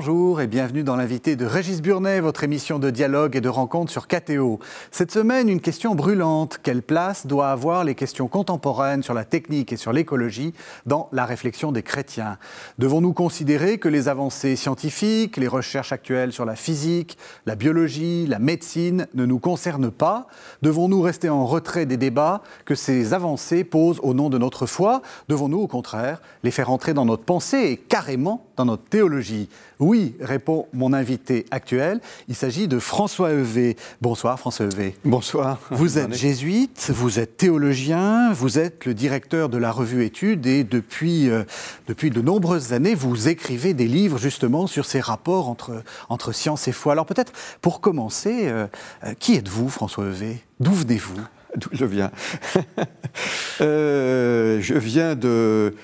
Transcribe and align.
Bonjour 0.00 0.19
et 0.40 0.46
bienvenue 0.46 0.84
dans 0.84 0.96
l'invité 0.96 1.36
de 1.36 1.44
Régis 1.44 1.82
Burnet, 1.82 2.20
votre 2.20 2.44
émission 2.44 2.78
de 2.78 2.88
dialogue 2.88 3.36
et 3.36 3.42
de 3.42 3.48
rencontre 3.50 3.92
sur 3.92 4.08
KTO. 4.08 4.58
Cette 4.90 5.12
semaine, 5.12 5.50
une 5.50 5.60
question 5.60 5.94
brûlante. 5.94 6.58
Quelle 6.62 6.80
place 6.80 7.26
doit 7.26 7.50
avoir 7.50 7.84
les 7.84 7.94
questions 7.94 8.26
contemporaines 8.26 9.02
sur 9.02 9.12
la 9.12 9.26
technique 9.26 9.70
et 9.70 9.76
sur 9.76 9.92
l'écologie 9.92 10.54
dans 10.86 11.10
la 11.12 11.26
réflexion 11.26 11.72
des 11.72 11.82
chrétiens? 11.82 12.38
Devons-nous 12.78 13.12
considérer 13.12 13.76
que 13.76 13.88
les 13.88 14.08
avancées 14.08 14.56
scientifiques, 14.56 15.36
les 15.36 15.46
recherches 15.46 15.92
actuelles 15.92 16.32
sur 16.32 16.46
la 16.46 16.56
physique, 16.56 17.18
la 17.44 17.54
biologie, 17.54 18.26
la 18.26 18.38
médecine 18.38 19.08
ne 19.12 19.26
nous 19.26 19.40
concernent 19.40 19.90
pas? 19.90 20.26
Devons-nous 20.62 21.02
rester 21.02 21.28
en 21.28 21.44
retrait 21.44 21.84
des 21.84 21.98
débats 21.98 22.40
que 22.64 22.74
ces 22.74 23.12
avancées 23.12 23.64
posent 23.64 24.00
au 24.02 24.14
nom 24.14 24.30
de 24.30 24.38
notre 24.38 24.64
foi? 24.64 25.02
Devons-nous 25.28 25.58
au 25.58 25.68
contraire 25.68 26.22
les 26.44 26.50
faire 26.50 26.70
entrer 26.70 26.94
dans 26.94 27.04
notre 27.04 27.24
pensée 27.24 27.58
et 27.72 27.76
carrément 27.76 28.46
dans 28.56 28.64
notre 28.64 28.84
théologie? 28.84 29.50
Oui, 29.80 30.14
répond 30.30 30.68
mon 30.72 30.92
invité 30.92 31.44
actuel. 31.50 32.00
Il 32.28 32.36
s'agit 32.36 32.68
de 32.68 32.78
François 32.78 33.32
Evé. 33.32 33.76
Bonsoir 34.00 34.38
François 34.38 34.66
Evé. 34.66 34.94
Bonsoir. 35.04 35.58
Vous 35.72 35.98
êtes 35.98 36.14
jésuite, 36.14 36.92
vous 36.94 37.18
êtes 37.18 37.36
théologien, 37.36 38.32
vous 38.32 38.60
êtes 38.60 38.86
le 38.86 38.94
directeur 38.94 39.48
de 39.48 39.58
la 39.58 39.72
revue 39.72 40.04
Études 40.04 40.46
et 40.46 40.62
depuis, 40.62 41.28
euh, 41.28 41.42
depuis 41.88 42.10
de 42.10 42.20
nombreuses 42.20 42.72
années, 42.72 42.94
vous 42.94 43.28
écrivez 43.28 43.74
des 43.74 43.88
livres 43.88 44.18
justement 44.18 44.68
sur 44.68 44.86
ces 44.86 45.00
rapports 45.00 45.48
entre, 45.48 45.82
entre 46.08 46.30
science 46.30 46.68
et 46.68 46.72
foi. 46.72 46.92
Alors 46.92 47.06
peut-être 47.06 47.32
pour 47.60 47.80
commencer, 47.80 48.46
euh, 48.46 48.68
euh, 49.02 49.14
qui 49.18 49.34
êtes-vous 49.34 49.68
François 49.68 50.06
Evé 50.06 50.44
D'où 50.60 50.72
venez-vous? 50.72 51.20
D'où 51.56 51.70
je 51.72 51.84
viens? 51.84 52.12
Je 53.58 54.78
viens 54.78 55.16
de 55.16 55.74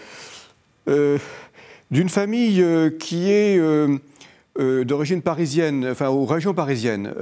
d'une 1.91 2.08
famille 2.08 2.64
qui 2.98 3.31
est 3.31 3.60
euh, 4.58 4.80
euh, 4.80 4.84
d'origine 4.84 5.22
parisienne, 5.22 5.86
enfin 5.90 6.08
aux 6.08 6.24
régions 6.24 6.54
parisiennes. 6.54 7.12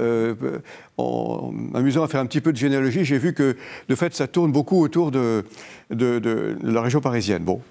en 0.97 1.51
m'amusant 1.51 2.03
à 2.03 2.07
faire 2.07 2.21
un 2.21 2.25
petit 2.25 2.41
peu 2.41 2.51
de 2.51 2.57
généalogie, 2.57 3.05
j'ai 3.05 3.17
vu 3.17 3.33
que 3.33 3.55
de 3.89 3.95
fait 3.95 4.13
ça 4.13 4.27
tourne 4.27 4.51
beaucoup 4.51 4.81
autour 4.81 5.11
de, 5.11 5.43
de, 5.89 6.57
la 6.63 6.81
région 6.81 7.01
parisienne. 7.01 7.43
Bon, 7.43 7.61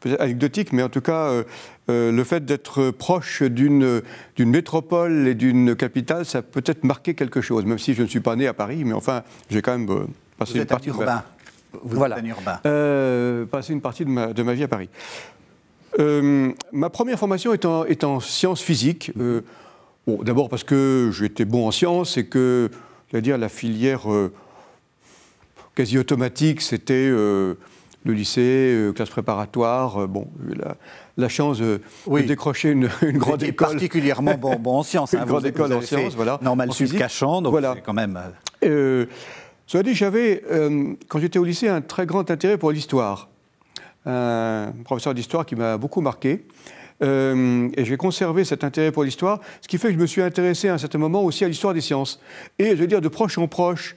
peut-être 0.00 0.20
anecdotique, 0.20 0.72
mais 0.72 0.82
en 0.82 0.88
tout 0.88 1.00
cas, 1.00 1.42
le 1.88 2.24
fait 2.24 2.44
d'être 2.44 2.90
proche 2.90 3.42
d'une 3.42 4.02
métropole 4.38 5.28
et 5.28 5.34
d'une 5.34 5.74
capitale, 5.74 6.24
ça 6.24 6.42
peut 6.42 6.64
être 6.66 6.84
marqué 6.84 7.14
quelque 7.14 7.40
chose, 7.40 7.64
même 7.64 7.78
si 7.78 7.94
je 7.94 8.02
ne 8.02 8.08
suis 8.08 8.20
pas 8.20 8.36
né 8.36 8.46
à 8.46 8.54
Paris, 8.54 8.84
mais 8.84 8.94
enfin, 8.94 9.22
j'ai 9.50 9.62
quand 9.62 9.76
même 9.76 10.06
passé 10.38 10.54
Vous 10.54 10.60
une 10.60 10.66
partie 10.66 10.88
urbain. 10.88 11.24
Vous 11.82 11.96
voilà. 11.96 12.18
êtes 12.18 12.24
un 12.24 12.28
urbain. 12.28 13.46
passé 13.46 13.72
une 13.72 13.80
partie 13.80 14.04
de 14.04 14.10
ma, 14.10 14.32
de 14.32 14.42
ma 14.42 14.54
vie 14.54 14.62
à 14.62 14.68
Paris. 14.68 14.88
Euh, 15.98 16.52
ma 16.72 16.90
première 16.90 17.18
formation 17.18 17.52
est 17.52 17.64
en, 17.64 17.84
est 17.84 18.04
en 18.04 18.20
sciences 18.20 18.60
physiques. 18.60 19.12
Euh, 19.18 19.40
bon, 20.06 20.22
D'abord 20.22 20.48
parce 20.48 20.64
que 20.64 21.10
j'étais 21.12 21.44
bon 21.44 21.66
en 21.66 21.70
sciences 21.70 22.16
et 22.16 22.26
que, 22.26 22.70
dire, 23.14 23.38
la 23.38 23.48
filière 23.48 24.10
euh, 24.12 24.32
quasi 25.74 25.98
automatique, 25.98 26.60
c'était 26.60 27.08
le 27.08 27.56
lycée, 28.04 28.90
classe 28.94 29.10
préparatoire. 29.10 30.06
bon, 30.06 30.28
la, 30.48 30.76
la 31.16 31.28
chance 31.28 31.58
de, 31.58 31.80
décrocher 32.26 32.70
une, 32.70 32.90
une 33.02 33.18
grande 33.18 33.42
école. 33.42 33.68
particulièrement 33.68 34.34
bon, 34.34 34.56
bon 34.56 34.78
en 34.78 34.82
sciences. 34.82 35.12
une 35.14 35.20
hein, 35.20 35.26
grande 35.26 35.46
école 35.46 35.72
en 35.72 35.80
sciences, 35.80 36.14
voilà. 36.14 36.38
Normal 36.42 36.72
Sud 36.72 36.96
Cachan, 36.96 37.42
donc 37.42 37.52
voilà. 37.52 37.74
quand 37.84 37.94
même... 37.94 38.18
cela 38.60 39.82
dit, 39.82 39.94
j'avais, 39.94 40.42
quand 41.08 41.20
j'étais 41.20 41.38
au 41.38 41.44
lycée, 41.44 41.68
un 41.68 41.80
très 41.80 42.04
grand 42.04 42.30
intérêt 42.30 42.58
pour 42.58 42.70
l'histoire 42.70 43.30
un 44.06 44.72
professeur 44.84 45.14
d'histoire 45.14 45.44
qui 45.44 45.56
m'a 45.56 45.76
beaucoup 45.76 46.00
marqué. 46.00 46.46
Euh, 47.02 47.68
et 47.76 47.84
j'ai 47.84 47.96
conservé 47.96 48.44
cet 48.44 48.64
intérêt 48.64 48.90
pour 48.90 49.04
l'histoire, 49.04 49.40
ce 49.60 49.68
qui 49.68 49.78
fait 49.78 49.88
que 49.88 49.94
je 49.94 49.98
me 49.98 50.06
suis 50.06 50.22
intéressé 50.22 50.68
à 50.68 50.74
un 50.74 50.78
certain 50.78 50.98
moment 50.98 51.24
aussi 51.24 51.44
à 51.44 51.48
l'histoire 51.48 51.74
des 51.74 51.80
sciences. 51.80 52.20
Et 52.58 52.70
je 52.70 52.76
veux 52.76 52.86
dire, 52.86 53.00
de 53.00 53.08
proche 53.08 53.38
en 53.38 53.48
proche, 53.48 53.96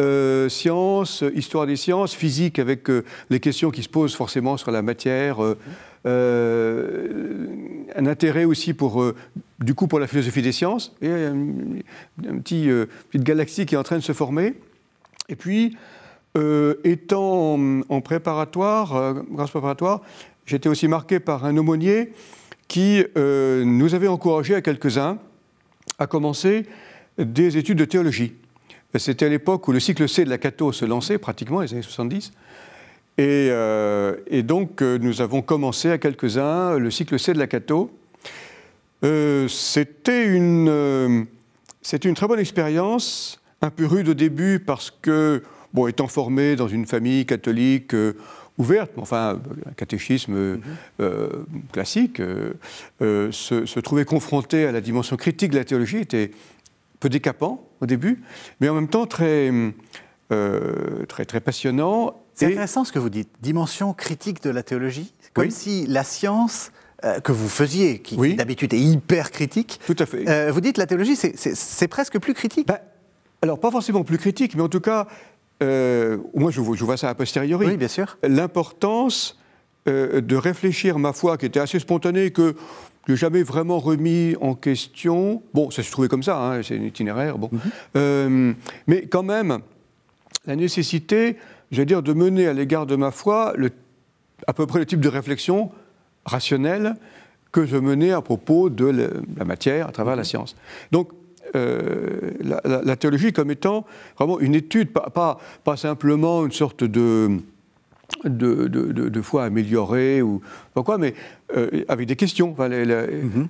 euh, 0.00 0.48
sciences, 0.48 1.22
histoire 1.34 1.66
des 1.66 1.76
sciences, 1.76 2.14
physique 2.14 2.58
avec 2.58 2.88
euh, 2.88 3.04
les 3.30 3.40
questions 3.40 3.70
qui 3.70 3.82
se 3.82 3.88
posent 3.88 4.14
forcément 4.14 4.56
sur 4.56 4.70
la 4.70 4.82
matière, 4.82 5.38
un 6.06 8.06
intérêt 8.06 8.44
aussi 8.44 8.74
pour, 8.74 9.02
du 9.58 9.74
coup, 9.74 9.86
pour 9.86 9.98
la 9.98 10.06
philosophie 10.06 10.42
des 10.42 10.52
sciences, 10.52 10.94
et 11.00 11.08
une, 11.08 11.82
petit, 12.42 12.68
petite 13.10 13.24
galaxie 13.24 13.66
qui 13.66 13.74
est 13.74 13.78
en 13.78 13.82
train 13.82 13.96
de 13.96 14.02
se 14.02 14.12
former. 14.12 14.54
Et 15.30 15.36
puis, 15.36 15.78
euh, 16.36 16.74
étant 16.82 17.60
en 17.88 18.00
préparatoire, 18.00 18.96
euh, 18.96 19.14
grâce 19.30 19.50
préparatoire, 19.50 20.00
j'étais 20.46 20.68
aussi 20.68 20.88
marqué 20.88 21.20
par 21.20 21.44
un 21.44 21.56
aumônier 21.56 22.12
qui 22.66 23.04
euh, 23.16 23.64
nous 23.64 23.94
avait 23.94 24.08
encouragé 24.08 24.56
à 24.56 24.60
quelques-uns 24.60 25.18
à 26.00 26.08
commencer 26.08 26.66
des 27.18 27.56
études 27.56 27.78
de 27.78 27.84
théologie. 27.84 28.34
C'était 28.96 29.26
à 29.26 29.28
l'époque 29.28 29.68
où 29.68 29.72
le 29.72 29.78
cycle 29.78 30.08
C 30.08 30.24
de 30.24 30.30
la 30.30 30.38
Cato 30.38 30.72
se 30.72 30.84
lançait, 30.84 31.18
pratiquement, 31.18 31.60
les 31.60 31.72
années 31.72 31.82
70. 31.82 32.32
Et, 33.18 33.48
et 34.26 34.42
donc, 34.42 34.82
nous 34.82 35.20
avons 35.20 35.40
commencé 35.40 35.90
à 35.90 35.98
quelques-uns 35.98 36.78
le 36.78 36.90
cycle 36.90 37.18
C 37.18 37.32
de 37.32 37.38
la 37.38 37.46
Cato. 37.46 37.90
C'était 39.02 40.26
une 40.26 41.26
très 42.14 42.26
bonne 42.26 42.40
expérience, 42.40 43.40
un 43.62 43.70
peu 43.70 43.86
rude 43.86 44.08
au 44.08 44.14
début 44.14 44.58
parce 44.58 44.90
que 44.90 45.42
bon, 45.74 45.88
étant 45.88 46.08
formé 46.08 46.56
dans 46.56 46.68
une 46.68 46.86
famille 46.86 47.26
catholique 47.26 47.92
euh, 47.92 48.16
ouverte, 48.56 48.92
enfin, 48.96 49.40
un 49.66 49.72
catéchisme 49.72 50.34
euh, 50.34 50.56
euh, 51.00 51.28
classique, 51.72 52.22
se, 53.00 53.80
trouver 53.80 54.04
confronté 54.04 54.64
à 54.64 54.72
la 54.72 54.80
dimension 54.80 55.16
critique 55.16 55.50
de 55.50 55.58
la 55.58 55.64
théologie 55.64 55.98
était 55.98 56.30
peu 57.00 57.08
décapant 57.08 57.68
au 57.80 57.86
début, 57.86 58.22
mais 58.60 58.68
en 58.68 58.74
même 58.74 58.88
temps 58.88 59.06
très, 59.06 59.52
très, 60.30 61.24
très 61.26 61.40
passionnant. 61.40 62.22
C'est 62.32 62.46
intéressant 62.46 62.84
ce 62.84 62.92
que 62.92 62.98
vous 62.98 63.10
dites, 63.10 63.28
dimension 63.42 63.92
critique 63.92 64.42
de 64.42 64.50
la 64.50 64.62
théologie, 64.62 65.12
comme 65.34 65.50
si 65.50 65.86
la 65.86 66.04
science 66.04 66.70
que 67.22 67.32
vous 67.32 67.48
faisiez, 67.48 67.98
qui 67.98 68.36
d'habitude 68.36 68.72
est 68.72 68.80
hyper 68.80 69.32
critique. 69.32 69.80
Tout 69.86 69.96
à 69.98 70.06
fait. 70.06 70.50
vous 70.50 70.60
dites 70.60 70.78
la 70.78 70.86
théologie, 70.86 71.16
c'est 71.16 71.88
presque 71.88 72.18
plus 72.20 72.32
critique. 72.32 72.68
Ben, 72.68 72.78
alors, 73.44 73.60
pas 73.60 73.70
forcément 73.70 74.04
plus 74.04 74.16
critique, 74.16 74.56
mais 74.56 74.62
en 74.62 74.70
tout 74.70 74.80
cas, 74.80 75.06
euh, 75.62 76.18
moi 76.34 76.50
je, 76.50 76.60
vois 76.60 76.96
ça 76.96 77.08
a 77.08 77.14
posteriori. 77.14 77.66
Oui, 77.66 77.76
bien 77.76 77.88
sûr. 77.88 78.18
L'importance 78.22 79.38
euh, 79.88 80.20
de 80.20 80.36
réfléchir 80.36 80.98
ma 80.98 81.12
foi, 81.12 81.36
qui 81.36 81.46
était 81.46 81.60
assez 81.60 81.78
spontanée, 81.78 82.30
que 82.30 82.54
je 83.06 83.12
n'ai 83.12 83.16
jamais 83.16 83.42
vraiment 83.42 83.78
remis 83.78 84.34
en 84.40 84.54
question. 84.54 85.42
Bon, 85.52 85.70
ça 85.70 85.82
se 85.82 85.90
trouvait 85.90 86.08
comme 86.08 86.22
ça, 86.22 86.38
hein, 86.38 86.62
c'est 86.62 86.78
un 86.78 86.82
itinéraire, 86.82 87.38
bon. 87.38 87.50
Mhm. 87.52 87.60
Euh, 87.96 88.52
mais 88.86 89.06
quand 89.06 89.22
même, 89.22 89.58
la 90.46 90.56
nécessité, 90.56 91.36
j'allais 91.70 91.86
dire, 91.86 92.02
de 92.02 92.12
mener 92.12 92.46
à 92.46 92.52
l'égard 92.52 92.86
de 92.86 92.96
ma 92.96 93.10
foi 93.10 93.52
le, 93.56 93.70
à 94.46 94.52
peu 94.52 94.66
près 94.66 94.78
le 94.78 94.86
type 94.86 95.00
de 95.00 95.08
réflexion 95.08 95.70
rationnelle 96.24 96.96
que 97.52 97.66
je 97.66 97.76
menais 97.76 98.10
à 98.10 98.20
propos 98.20 98.70
de 98.70 98.86
la, 99.36 99.44
matière 99.44 99.88
à 99.88 99.92
travers 99.92 100.16
la 100.16 100.22
mhm. 100.22 100.28
science. 100.28 100.56
Donc, 100.90 101.10
euh, 101.54 102.30
la, 102.42 102.96
théologie 102.96 103.32
comme 103.32 103.50
étant 103.50 103.86
vraiment 104.18 104.40
une 104.40 104.54
étude, 104.54 104.92
pas, 104.92 105.38
pas, 105.64 105.76
simplement 105.76 106.44
une 106.44 106.52
sorte 106.52 106.84
de, 106.84 107.38
de, 108.24 108.66
de, 108.68 109.22
foi 109.22 109.44
améliorée 109.44 110.22
ou 110.22 110.42
quoi, 110.74 110.98
mais 110.98 111.14
euh, 111.56 111.84
avec 111.88 112.06
des 112.06 112.16
questions. 112.16 112.54
Mm-hmm. 112.58 113.46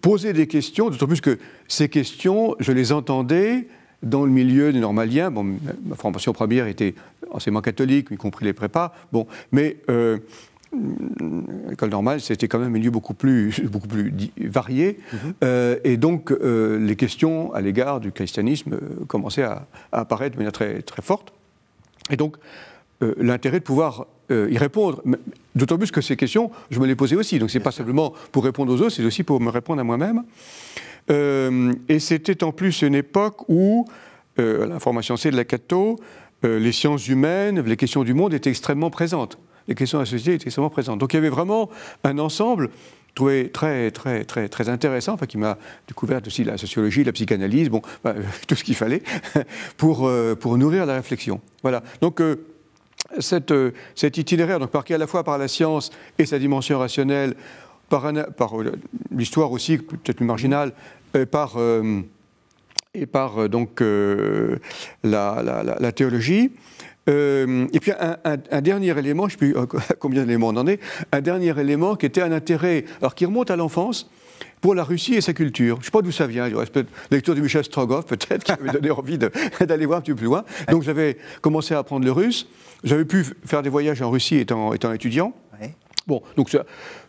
poser 0.00 0.32
des 0.32 0.46
questions, 0.46 0.90
d'autant 0.90 1.06
plus 1.06 1.20
que 1.20 1.38
ces 1.68 1.88
questions, 1.88 2.56
je 2.58 2.72
les 2.72 2.92
entendais 2.92 3.68
dans 4.02 4.24
le 4.24 4.30
milieu 4.30 4.72
des 4.72 4.80
normaliens. 4.80 5.30
Bon, 5.30 5.44
ma 5.44 5.96
formation 5.96 6.32
première 6.32 6.66
était 6.66 6.94
enseignement 7.30 7.60
catholique, 7.60 8.08
y 8.10 8.16
compris 8.16 8.44
les 8.44 8.52
prépas. 8.52 8.94
Bon, 9.12 9.26
mais 9.52 9.76
euh, 9.90 10.18
l'école 11.68 11.90
normale, 11.90 12.20
c'était 12.20 12.48
quand 12.48 12.58
même 12.58 12.68
un 12.68 12.78
milieu 12.78 12.90
beaucoup 12.90 13.14
plus, 13.14 13.60
beaucoup 13.64 13.88
plus 13.88 14.12
varié. 14.38 14.98
Mhm. 15.12 15.18
Euh, 15.44 15.76
et 15.84 15.96
donc, 15.96 16.30
euh, 16.30 16.78
les 16.78 16.96
questions 16.96 17.52
à 17.52 17.60
l'égard 17.60 18.00
du 18.00 18.12
christianisme 18.12 18.74
euh, 18.74 19.04
commençaient 19.06 19.42
à, 19.42 19.66
apparaître 19.92 20.34
de 20.34 20.38
manière 20.38 20.52
très, 20.52 20.82
très 20.82 21.02
forte. 21.02 21.32
Et 22.10 22.16
donc, 22.16 22.36
l'intérêt 23.18 23.60
de 23.60 23.64
pouvoir 23.64 24.06
y 24.30 24.58
répondre, 24.58 25.02
d'autant 25.54 25.78
plus 25.78 25.90
que 25.90 26.02
ces 26.02 26.16
questions, 26.16 26.50
je 26.70 26.78
me 26.80 26.86
les 26.86 26.94
posais 26.94 27.16
aussi. 27.16 27.38
Donc, 27.38 27.50
ce 27.50 27.56
n'est 27.56 27.64
pas 27.64 27.72
simplement 27.72 28.12
pour 28.30 28.44
répondre 28.44 28.72
aux 28.72 28.76
autres, 28.82 28.90
c'est 28.90 29.04
aussi 29.04 29.22
pour 29.22 29.40
me 29.40 29.48
répondre 29.48 29.80
à 29.80 29.84
moi-même. 29.84 30.24
et 31.08 31.98
c'était 31.98 32.44
en 32.44 32.52
plus 32.52 32.82
une 32.82 32.94
époque 32.94 33.48
où, 33.48 33.86
la 34.36 34.78
formation 34.80 35.16
C 35.16 35.30
de 35.30 35.36
la 35.36 35.44
Cato, 35.44 35.98
les 36.42 36.72
sciences 36.72 37.08
humaines, 37.08 37.62
les 37.62 37.76
questions 37.76 38.04
du 38.04 38.12
monde 38.12 38.34
étaient 38.34 38.50
extrêmement 38.50 38.90
présentes 38.90 39.38
les 39.68 39.74
questions 39.74 39.98
de 39.98 40.02
la 40.02 40.10
société 40.10 40.34
étaient 40.34 40.46
extrêmement 40.46 40.70
présentes. 40.70 40.98
Donc 40.98 41.12
il 41.12 41.16
y 41.16 41.18
avait 41.18 41.28
vraiment 41.28 41.70
un 42.04 42.18
ensemble 42.18 42.70
trouvé 43.14 43.50
très, 43.50 43.90
très, 43.90 44.24
très, 44.24 44.48
très 44.48 44.68
intéressant, 44.68 45.14
enfin, 45.14 45.26
qui 45.26 45.38
m'a 45.38 45.58
découvert 45.88 46.20
aussi 46.26 46.44
la 46.44 46.56
sociologie, 46.56 47.04
la 47.04 47.12
psychanalyse, 47.12 47.68
bon, 47.68 47.82
tout 48.46 48.54
ce 48.54 48.64
qu'il 48.64 48.76
fallait 48.76 49.02
pour, 49.76 50.06
euh, 50.08 50.34
pour 50.34 50.56
nourrir 50.58 50.86
la 50.86 50.94
réflexion. 50.94 51.40
Voilà. 51.62 51.82
Donc, 52.00 52.20
euh, 52.20 52.46
euh, 53.50 53.70
cet 53.94 54.18
itinéraire, 54.18 54.58
donc 54.60 54.72
marqué 54.72 54.94
à 54.94 54.98
la 54.98 55.06
fois 55.06 55.24
par 55.24 55.38
la 55.38 55.48
science 55.48 55.90
et 56.18 56.26
sa 56.26 56.38
dimension 56.38 56.78
rationnelle, 56.78 57.34
par, 57.88 58.12
l'histoire 59.10 59.50
aussi, 59.50 59.78
peut-être 59.78 60.16
plus 60.16 60.26
marginale, 60.26 60.72
et 61.12 61.26
par 61.26 61.56
donc, 63.48 63.82
la, 65.02 65.92
théologie. 65.92 66.52
Et 67.06 67.80
puis 67.80 67.92
un, 67.92 68.60
dernier 68.60 68.96
élément, 68.96 69.28
je 69.28 69.36
ne 69.36 69.40
sais 69.40 69.52
plus 69.52 69.54
combien 69.98 70.24
d'éléments 70.24 70.48
on 70.48 70.56
en 70.56 70.66
est, 70.66 70.80
un 71.12 71.20
dernier 71.20 71.58
élément 71.58 71.96
qui 71.96 72.06
était 72.06 72.22
un 72.22 72.32
intérêt, 72.32 72.84
alors 73.00 73.14
qui 73.14 73.26
remonte 73.26 73.50
à 73.50 73.56
l'enfance, 73.56 74.08
pour 74.60 74.74
la 74.74 74.84
Russie 74.84 75.14
et 75.14 75.20
sa 75.20 75.32
culture. 75.32 75.76
Je 75.76 75.80
ne 75.80 75.84
sais 75.84 75.90
pas 75.90 76.02
d'où 76.02 76.12
ça 76.12 76.26
vient, 76.26 76.48
la 76.48 76.82
lecture 77.10 77.34
de 77.34 77.40
Michel 77.40 77.64
Strogoff 77.64 78.06
peut-être, 78.06 78.44
qui 78.44 78.52
m'avait 78.52 78.78
donné 78.78 78.90
envie 78.90 79.18
d'aller 79.60 79.86
voir 79.86 79.98
un 79.98 80.02
petit 80.02 80.12
peu 80.12 80.18
plus 80.18 80.26
loin. 80.26 80.44
Donc 80.70 80.82
j'avais 80.82 81.16
commencé 81.40 81.74
à 81.74 81.78
apprendre 81.78 82.04
le 82.04 82.12
russe. 82.12 82.46
J'avais 82.84 83.04
pu 83.04 83.24
faire 83.44 83.62
des 83.62 83.70
voyages 83.70 84.00
en 84.02 84.10
Russie 84.10 84.36
étant, 84.36 84.72
étant 84.72 84.92
étudiant. 84.92 85.32
Bon, 86.06 86.22
donc 86.34 86.56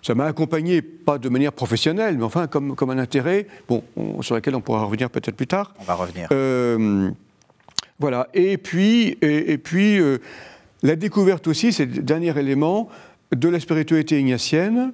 ça 0.04 0.16
m'a 0.16 0.26
accompagné, 0.26 0.82
pas 0.82 1.18
de 1.18 1.30
manière 1.30 1.54
professionnelle, 1.54 2.18
mais 2.18 2.24
enfin 2.24 2.48
comme, 2.48 2.76
comme 2.76 2.90
un 2.92 3.00
intérêt, 3.00 3.48
bon, 3.68 3.84
sur 4.22 4.36
lequel 4.36 4.54
on 4.54 4.62
pourra 4.62 4.84
revenir 4.84 5.10
peut-être 5.10 5.36
plus 5.36 5.48
tard. 5.48 5.74
On 5.80 5.84
va 5.84 5.96
revenir. 5.96 6.28
Euh, 6.32 7.10
voilà, 8.02 8.28
et 8.34 8.58
puis, 8.58 9.16
et, 9.22 9.60
puis 9.60 10.00
euh, 10.00 10.18
la 10.82 10.96
découverte 10.96 11.48
aussi, 11.48 11.72
c'est 11.72 11.86
le 11.86 12.02
dernier 12.02 12.36
élément, 12.38 12.90
de 13.32 13.48
la 13.48 13.60
spiritualité 13.60 14.20
ignatienne, 14.20 14.92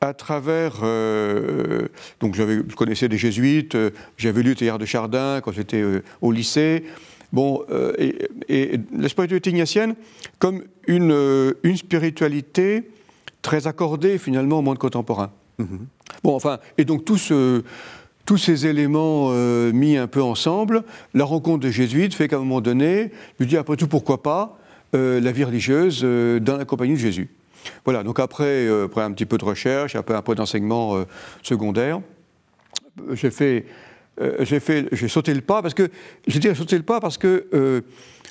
à 0.00 0.14
travers. 0.14 0.80
Euh, 0.82 1.88
donc, 2.20 2.34
je 2.34 2.74
connaissais 2.74 3.08
des 3.08 3.18
jésuites, 3.18 3.74
euh, 3.74 3.90
j'avais 4.16 4.42
lu 4.42 4.56
Théard 4.56 4.78
de 4.78 4.86
Chardin 4.86 5.42
quand 5.42 5.52
j'étais 5.52 5.84
au 6.22 6.32
lycée. 6.32 6.84
Bon, 7.30 7.62
et, 7.98 8.80
la 8.96 9.08
spiritualité 9.10 9.50
ignatienne 9.50 9.94
comme 10.38 10.62
une, 10.86 11.54
une, 11.62 11.76
spiritualité 11.76 12.88
très 13.42 13.66
accordée 13.66 14.16
finalement 14.16 14.60
au 14.60 14.62
monde 14.62 14.78
contemporain. 14.78 15.30
Mm-hmm. 15.60 15.78
Bon, 16.22 16.34
enfin, 16.34 16.58
et 16.78 16.86
donc 16.86 17.04
tous 18.26 18.36
ces 18.36 18.66
éléments 18.66 19.30
mis 19.72 19.96
un 19.96 20.06
peu 20.06 20.22
ensemble, 20.22 20.82
la 21.14 21.24
rencontre 21.24 21.60
des 21.60 21.72
jésuites 21.72 22.14
fait 22.14 22.28
qu'à 22.28 22.36
un 22.36 22.40
moment 22.40 22.60
donné, 22.60 23.12
je 23.38 23.44
me 23.44 23.48
dis 23.48 23.56
après 23.56 23.76
tout 23.76 23.88
pourquoi 23.88 24.22
pas 24.22 24.58
la 24.92 25.32
vie 25.32 25.44
religieuse 25.44 26.02
dans 26.02 26.56
la 26.56 26.64
compagnie 26.64 26.94
de 26.94 26.98
Jésus. 26.98 27.28
Voilà, 27.84 28.02
donc 28.02 28.20
après, 28.20 28.66
euh, 28.66 28.86
après 28.86 29.02
un 29.02 29.12
petit 29.12 29.26
peu 29.26 29.38
de 29.38 29.44
recherche, 29.44 29.96
après 29.96 30.14
un 30.14 30.22
peu 30.22 30.34
d'enseignement 30.34 30.96
euh, 30.96 31.04
secondaire, 31.42 32.00
j'ai 33.12 33.30
fait, 33.30 33.66
euh, 34.20 34.36
j'ai 34.40 34.60
fait, 34.60 34.88
j'ai 34.92 35.08
sauté 35.08 35.34
le 35.34 35.40
pas 35.40 35.62
parce 35.62 35.74
que, 35.74 35.90
j'ai 36.26 36.38
dit 36.38 36.54
sauté 36.54 36.76
le 36.76 36.82
pas 36.82 37.00
parce 37.00 37.18
que 37.18 37.82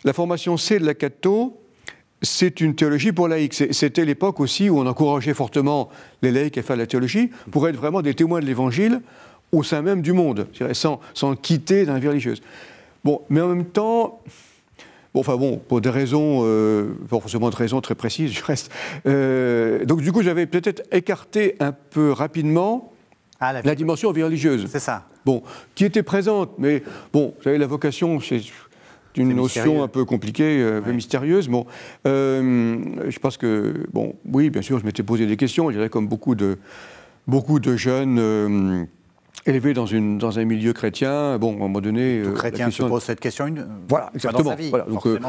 la 0.03 0.13
formation 0.13 0.57
C 0.57 0.79
de 0.79 0.85
la 0.85 0.93
Cato, 0.93 1.59
c'est 2.21 2.61
une 2.61 2.75
théologie 2.75 3.11
pour 3.11 3.27
laïcs. 3.27 3.53
C'était 3.71 4.05
l'époque 4.05 4.39
aussi 4.39 4.69
où 4.69 4.79
on 4.79 4.87
encourageait 4.87 5.33
fortement 5.33 5.89
les 6.21 6.31
laïcs 6.31 6.57
à 6.57 6.63
faire 6.63 6.77
la 6.77 6.87
théologie 6.87 7.29
pour 7.51 7.67
être 7.67 7.75
vraiment 7.75 8.01
des 8.01 8.13
témoins 8.13 8.39
de 8.39 8.45
l'Évangile 8.45 9.01
au 9.55 9.63
sein 9.63 9.81
même 9.81 10.01
du 10.01 10.11
monde, 10.11 10.47
sans, 10.73 10.99
sans 11.13 11.35
quitter 11.35 11.85
d'un 11.85 11.97
vie 11.97 12.09
religieuse. 12.09 12.41
Bon, 13.05 13.21
mais 13.29 13.39
en 13.39 13.47
même 13.47 13.65
temps, 13.65 14.21
enfin 15.13 15.37
bon, 15.37 15.57
pour 15.57 15.79
des 15.79 15.89
raisons, 15.89 16.41
euh, 16.43 16.89
forcément 17.07 17.49
de 17.49 17.55
raisons 17.55 17.79
très 17.79 17.95
précises, 17.95 18.33
je 18.33 18.43
reste. 18.43 18.71
Euh, 19.07 19.85
donc 19.85 20.01
du 20.01 20.11
coup, 20.11 20.21
j'avais 20.21 20.45
peut-être 20.45 20.83
écarté 20.91 21.55
un 21.59 21.71
peu 21.71 22.11
rapidement 22.11 22.91
ah, 23.39 23.53
la, 23.61 23.75
dimension 23.75 24.11
vie 24.11 24.23
religieuse. 24.23 24.67
C'est 24.69 24.79
ça. 24.79 25.07
Bon, 25.25 25.41
qui 25.73 25.85
était 25.85 26.03
présente, 26.03 26.51
mais 26.57 26.83
bon, 27.13 27.33
vous 27.37 27.43
savez, 27.43 27.57
la 27.57 27.67
vocation, 27.67 28.19
c'est 28.19 28.41
une 29.15 29.33
notion 29.33 29.83
un 29.83 29.87
peu 29.87 30.03
compliquée, 30.03 30.61
euh, 30.61 30.79
un 30.79 30.81
peu 30.81 30.91
mystérieuse. 30.91 31.47
Bon, 31.47 31.65
je 32.03 33.19
pense 33.19 33.37
que, 33.37 33.85
bon, 33.93 34.15
oui, 34.31 34.49
bien 34.49 34.61
sûr, 34.61 34.79
je 34.79 34.85
m'étais 34.85 35.03
posé 35.03 35.25
des 35.25 35.37
questions, 35.37 35.69
je 35.69 35.77
dirais 35.77 35.89
comme 35.89 36.07
beaucoup 36.07 36.35
de, 36.35 36.57
beaucoup 37.25 37.59
de 37.61 37.77
jeunes 37.77 38.87
élevé 39.45 39.73
dans, 39.73 39.85
une, 39.85 40.17
dans 40.17 40.39
un 40.39 40.45
milieu 40.45 40.73
chrétien, 40.73 41.37
bon, 41.37 41.53
à 41.53 41.55
un 41.55 41.59
moment 41.59 41.81
donné... 41.81 42.21
Tout 42.23 42.29
euh, 42.29 42.33
chrétien 42.33 42.71
se 42.71 42.83
pose 42.83 43.03
cette 43.03 43.19
question 43.19 43.47
une, 43.47 43.67
voilà, 43.87 44.11
exactement. 44.15 44.43
Dans 44.43 44.49
sa 44.51 44.55
vie, 44.55 44.69
voilà, 44.69 44.85
donc, 44.85 45.05
euh, 45.05 45.19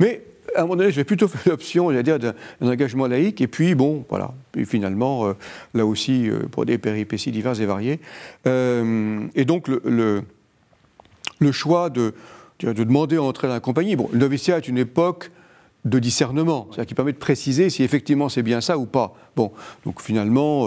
mais 0.00 0.24
à 0.54 0.60
un 0.60 0.62
moment 0.62 0.76
donné, 0.76 0.90
j'ai 0.90 1.04
plutôt 1.04 1.28
fait 1.28 1.48
l'option, 1.48 1.90
dire, 2.02 2.18
d'un 2.18 2.34
engagement 2.60 3.06
laïque, 3.06 3.40
et 3.40 3.46
puis, 3.46 3.74
bon, 3.74 4.04
voilà, 4.08 4.32
et 4.56 4.64
finalement, 4.64 5.26
euh, 5.26 5.32
là 5.72 5.86
aussi, 5.86 6.28
pour 6.50 6.66
des 6.66 6.78
péripéties 6.78 7.30
diverses 7.30 7.60
et 7.60 7.66
variées. 7.66 8.00
et 8.46 9.44
donc, 9.44 9.68
le, 9.68 9.80
le, 9.84 10.22
le 11.38 11.52
choix 11.52 11.90
de, 11.90 12.14
de, 12.60 12.72
demander 12.72 13.16
à 13.16 13.22
entrer 13.22 13.46
dans 13.46 13.54
la 13.54 13.60
compagnie, 13.60 13.94
bon, 13.94 14.08
le 14.12 14.18
noviciat 14.18 14.56
est 14.56 14.68
une 14.68 14.78
époque 14.78 15.30
de 15.84 15.98
discernement, 15.98 16.68
c'est-à-dire 16.70 16.86
qui 16.88 16.94
permet 16.94 17.12
de 17.12 17.18
préciser 17.18 17.68
si 17.68 17.82
effectivement 17.82 18.30
c'est 18.30 18.42
bien 18.42 18.62
ça 18.62 18.78
ou 18.78 18.86
pas. 18.86 19.14
Bon, 19.36 19.52
donc 19.84 20.00
finalement, 20.00 20.66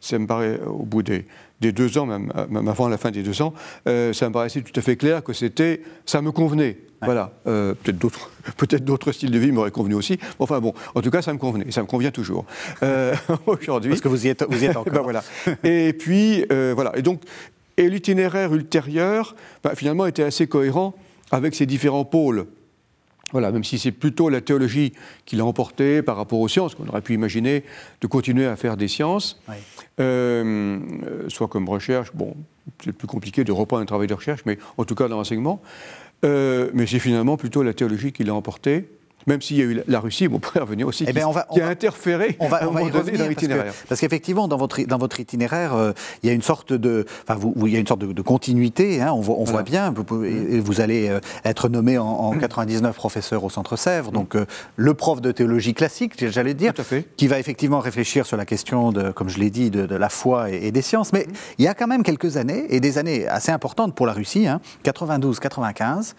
ça 0.00 0.18
me 0.18 0.26
paraît, 0.26 0.58
au 0.66 0.82
bout 0.82 1.04
des, 1.04 1.24
des 1.60 1.72
deux 1.72 1.98
ans, 1.98 2.06
même, 2.06 2.30
avant 2.68 2.88
la 2.88 2.98
fin 2.98 3.10
des 3.10 3.22
deux 3.22 3.40
ans, 3.42 3.54
euh, 3.88 4.12
ça 4.12 4.28
me 4.28 4.32
paraissait 4.34 4.60
tout 4.60 4.78
à 4.78 4.82
fait 4.82 4.96
clair 4.96 5.22
que 5.22 5.32
c'était, 5.32 5.82
ça 6.04 6.20
me 6.20 6.30
convenait. 6.32 6.78
Voilà. 7.02 7.32
Euh, 7.46 7.74
peut-être 7.74 7.98
d'autres, 7.98 8.30
peut-être 8.56 8.84
d'autres 8.84 9.12
styles 9.12 9.30
de 9.30 9.38
vie 9.38 9.52
m'auraient 9.52 9.70
convenu 9.70 9.94
aussi. 9.94 10.18
Enfin 10.38 10.60
bon, 10.60 10.74
en 10.94 11.00
tout 11.00 11.10
cas, 11.10 11.22
ça 11.22 11.32
me 11.32 11.38
convenait, 11.38 11.70
ça 11.70 11.82
me 11.82 11.86
convient 11.86 12.10
toujours 12.10 12.44
euh, 12.82 13.14
aujourd'hui. 13.46 13.90
Parce 13.90 14.00
que 14.00 14.08
vous 14.08 14.26
y 14.26 14.28
êtes, 14.28 14.44
vous 14.48 14.62
y 14.62 14.66
êtes 14.66 14.74
ben 14.74 14.80
encore. 14.80 15.04
voilà. 15.04 15.22
Et 15.64 15.92
puis 15.92 16.44
voilà. 16.48 16.92
Et 16.96 17.02
donc, 17.02 17.22
et 17.76 17.88
l'itinéraire 17.88 18.54
ultérieur, 18.54 19.36
ben, 19.62 19.74
finalement, 19.74 20.06
était 20.06 20.22
assez 20.22 20.46
cohérent 20.46 20.94
avec 21.30 21.54
ces 21.54 21.66
différents 21.66 22.04
pôles 22.04 22.46
voilà, 23.32 23.50
même 23.50 23.64
si 23.64 23.78
c'est 23.78 23.92
plutôt 23.92 24.28
la 24.28 24.40
théologie 24.40 24.92
qui 25.24 25.36
l'a 25.36 25.44
emporté 25.44 26.00
par 26.02 26.16
rapport 26.16 26.38
aux 26.38 26.48
sciences, 26.48 26.74
qu'on 26.74 26.86
aurait 26.86 27.00
pu 27.00 27.14
imaginer 27.14 27.64
de 28.00 28.06
continuer 28.06 28.46
à 28.46 28.56
faire 28.56 28.76
des 28.76 28.88
sciences, 28.88 29.40
euh, 29.98 30.78
soit 31.28 31.48
comme 31.48 31.68
recherche, 31.68 32.12
bon, 32.14 32.36
c'est 32.84 32.92
plus 32.92 33.08
compliqué 33.08 33.42
de 33.42 33.52
reprendre 33.52 33.82
un 33.82 33.86
travail 33.86 34.06
de 34.06 34.14
recherche, 34.14 34.42
mais 34.46 34.58
en 34.78 34.84
tout 34.84 34.94
cas 34.94 35.08
dans 35.08 35.16
l'enseignement. 35.16 35.60
Euh, 36.24 36.70
mais 36.72 36.86
c'est 36.86 36.98
finalement 36.98 37.36
plutôt 37.36 37.62
la 37.62 37.74
théologie 37.74 38.12
qui 38.12 38.24
l'a 38.24 38.34
emporté 38.34 38.88
même 39.26 39.42
s'il 39.42 39.56
y 39.56 39.60
a 39.60 39.64
eu 39.64 39.82
la 39.88 40.00
Russie, 40.00 40.28
on 40.32 40.38
pourrait 40.38 40.60
revenir 40.60 40.86
aussi, 40.86 41.04
eh 41.06 41.12
ben, 41.12 41.28
qui, 41.52 41.60
a 41.60 41.68
interféré 41.68 42.36
on 42.38 42.48
va, 42.48 42.58
à 42.58 42.62
un 42.64 42.66
moment 42.70 42.88
donné 42.88 43.18
dans 43.18 43.26
l'itinéraire. 43.26 43.74
Parce 43.88 44.00
qu'effectivement, 44.00 44.46
dans 44.46 44.56
votre, 44.56 44.80
dans 44.82 44.98
votre 44.98 45.18
itinéraire, 45.18 45.74
euh, 45.74 45.92
il 46.22 46.28
y 46.28 46.30
a 46.30 46.32
une 46.32 46.42
sorte 46.42 46.72
de, 46.72 47.04
enfin, 47.26 47.38
vous, 47.38 47.54
il 47.66 47.72
y 47.72 47.76
a 47.76 47.80
une 47.80 47.86
sorte 47.86 48.00
de, 48.00 48.22
continuité. 48.22 49.02
Hein, 49.02 49.12
on, 49.12 49.20
voit, 49.20 49.62
bien. 49.62 49.92
Vous, 49.92 50.04
vous 50.08 50.80
allez 50.80 51.08
euh, 51.08 51.20
être 51.44 51.68
nommé 51.68 51.98
en, 51.98 52.32
99 52.38 52.94
professeur 52.94 53.42
au 53.44 53.50
Centre 53.50 53.76
Sèvres, 53.76 54.12
donc 54.12 54.36
euh, 54.36 54.46
le 54.76 54.94
prof 54.94 55.20
de 55.20 55.32
théologie 55.32 55.74
classique, 55.74 56.12
j'allais 56.30 56.54
dire, 56.54 56.72
qui 57.16 57.26
va 57.26 57.38
effectivement 57.38 57.80
réfléchir 57.80 58.26
sur 58.26 58.36
la 58.36 58.44
question 58.44 58.92
de, 58.92 59.10
comme 59.10 59.28
je 59.28 59.38
l'ai 59.38 59.50
dit, 59.50 59.70
de, 59.70 59.96
la 59.96 60.08
foi 60.08 60.50
et, 60.50 60.70
des 60.70 60.82
sciences. 60.82 61.12
Mais 61.12 61.26
il 61.58 61.64
y 61.64 61.68
a 61.68 61.74
quand 61.74 61.86
même 61.86 62.02
quelques 62.02 62.36
années 62.36 62.66
et 62.68 62.80
des 62.80 62.98
années 62.98 63.26
assez 63.26 63.50
importantes 63.50 63.94
pour 63.94 64.06
la 64.06 64.12
Russie, 64.12 64.46
hein, 64.46 64.60
92-95, 64.84 66.14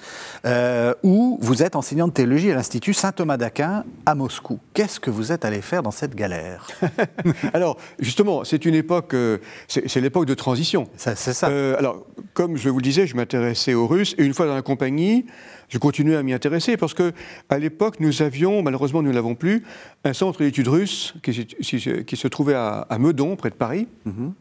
où 1.04 1.38
vous 1.42 1.64
êtes 1.64 1.76
enseignant 1.76 2.08
de 2.08 2.14
théologie 2.14 2.52
à 2.52 2.56
l'Institut 2.56 2.94
Saint 2.98 3.12
Thomas 3.12 3.38
d'Aquin 3.38 3.84
à 4.08 4.16
Moscou. 4.16 4.60
Qu'est-ce 4.74 5.00
que 5.00 5.12
vous 5.12 5.32
êtes 5.32 5.46
allé 5.46 5.62
faire 5.62 5.84
dans 5.84 5.92
cette 5.92 6.16
galère? 6.16 6.66
Alors, 7.54 7.78
justement, 8.00 8.44
c'est 8.44 8.66
une 8.66 8.74
époque, 8.74 9.14
euh, 9.14 9.38
c'est 9.68 10.02
l'époque 10.02 10.26
de 10.26 10.34
transition. 10.34 10.88
C'est 10.96 11.16
ça. 11.16 11.48
Euh, 11.48 11.76
alors, 11.78 12.08
comme 12.34 12.58
je 12.58 12.70
vous 12.70 12.80
le 12.80 12.84
disais, 12.84 13.06
je 13.06 13.16
m'intéressais 13.16 13.76
aux 13.76 13.86
Russes, 13.86 14.16
et 14.18 14.26
une 14.26 14.34
fois 14.34 14.48
dans 14.48 14.56
la 14.56 14.64
compagnie, 14.64 15.28
je 15.70 15.78
continuais 15.78 16.16
à 16.16 16.24
m'y 16.24 16.34
intéresser 16.34 16.76
parce 16.76 16.96
que 16.96 17.14
à 17.50 17.60
l'époque, 17.60 18.00
nous 18.00 18.24
avions, 18.24 18.64
malheureusement, 18.64 19.04
nous 19.04 19.12
ne 19.12 19.16
l'avons 19.16 19.36
plus, 19.36 19.64
un 20.04 20.14
centre 20.14 20.40
d'études 20.40 20.68
russes 20.68 21.14
qui, 21.22 21.46
qui, 21.46 22.18
se 22.18 22.28
trouvait 22.28 22.56
à, 22.56 22.98
Meudon, 22.98 23.36
près 23.36 23.52
de 23.52 23.56
Paris. 23.56 23.88
Mm-hmm. 24.08 24.32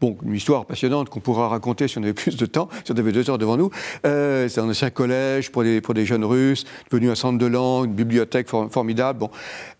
Bon, 0.00 0.16
une 0.24 0.34
histoire 0.34 0.66
passionnante 0.66 1.08
qu'on 1.08 1.20
pourra 1.20 1.48
raconter 1.48 1.88
si 1.88 1.98
on 1.98 2.02
avait 2.02 2.14
plus 2.14 2.36
de 2.36 2.46
temps, 2.46 2.68
si 2.84 2.92
on 2.92 2.96
avait 2.96 3.12
deux 3.12 3.28
heures 3.30 3.38
devant 3.38 3.56
nous. 3.56 3.70
Euh, 4.06 4.48
c'est 4.48 4.60
un 4.60 4.68
ancien 4.68 4.90
collège 4.90 5.50
pour 5.50 5.62
des, 5.62 5.80
pour 5.80 5.94
des 5.94 6.04
jeunes 6.04 6.24
Russes, 6.24 6.64
devenu 6.90 7.10
un 7.10 7.14
centre 7.14 7.38
de 7.38 7.46
langue, 7.46 7.86
une 7.86 7.94
bibliothèque 7.94 8.48
formidable. 8.48 9.20
Bon. 9.20 9.30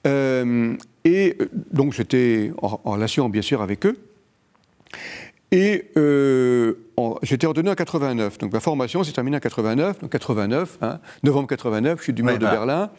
Euh, 0.06 0.74
et 1.04 1.36
euh, 1.40 1.48
donc 1.72 1.92
j'étais 1.92 2.52
en, 2.62 2.78
relation 2.84 3.28
bien 3.28 3.42
sûr 3.42 3.62
avec 3.62 3.86
eux. 3.86 3.96
Et 5.52 5.84
j'étais 7.22 7.46
ordonné 7.46 7.70
en 7.70 7.74
89. 7.74 8.38
Donc 8.38 8.52
ma 8.52 8.60
formation 8.60 9.04
s'est 9.04 9.12
terminée 9.12 9.36
en 9.36 9.40
89. 9.40 10.00
Donc 10.00 10.10
89, 10.10 10.78
hein, 10.82 10.98
novembre 11.22 11.46
89, 11.48 11.98
je 11.98 12.02
suis 12.04 12.12
du 12.12 12.24
mur 12.24 12.38
de 12.38 12.44
Berlin 12.44 12.90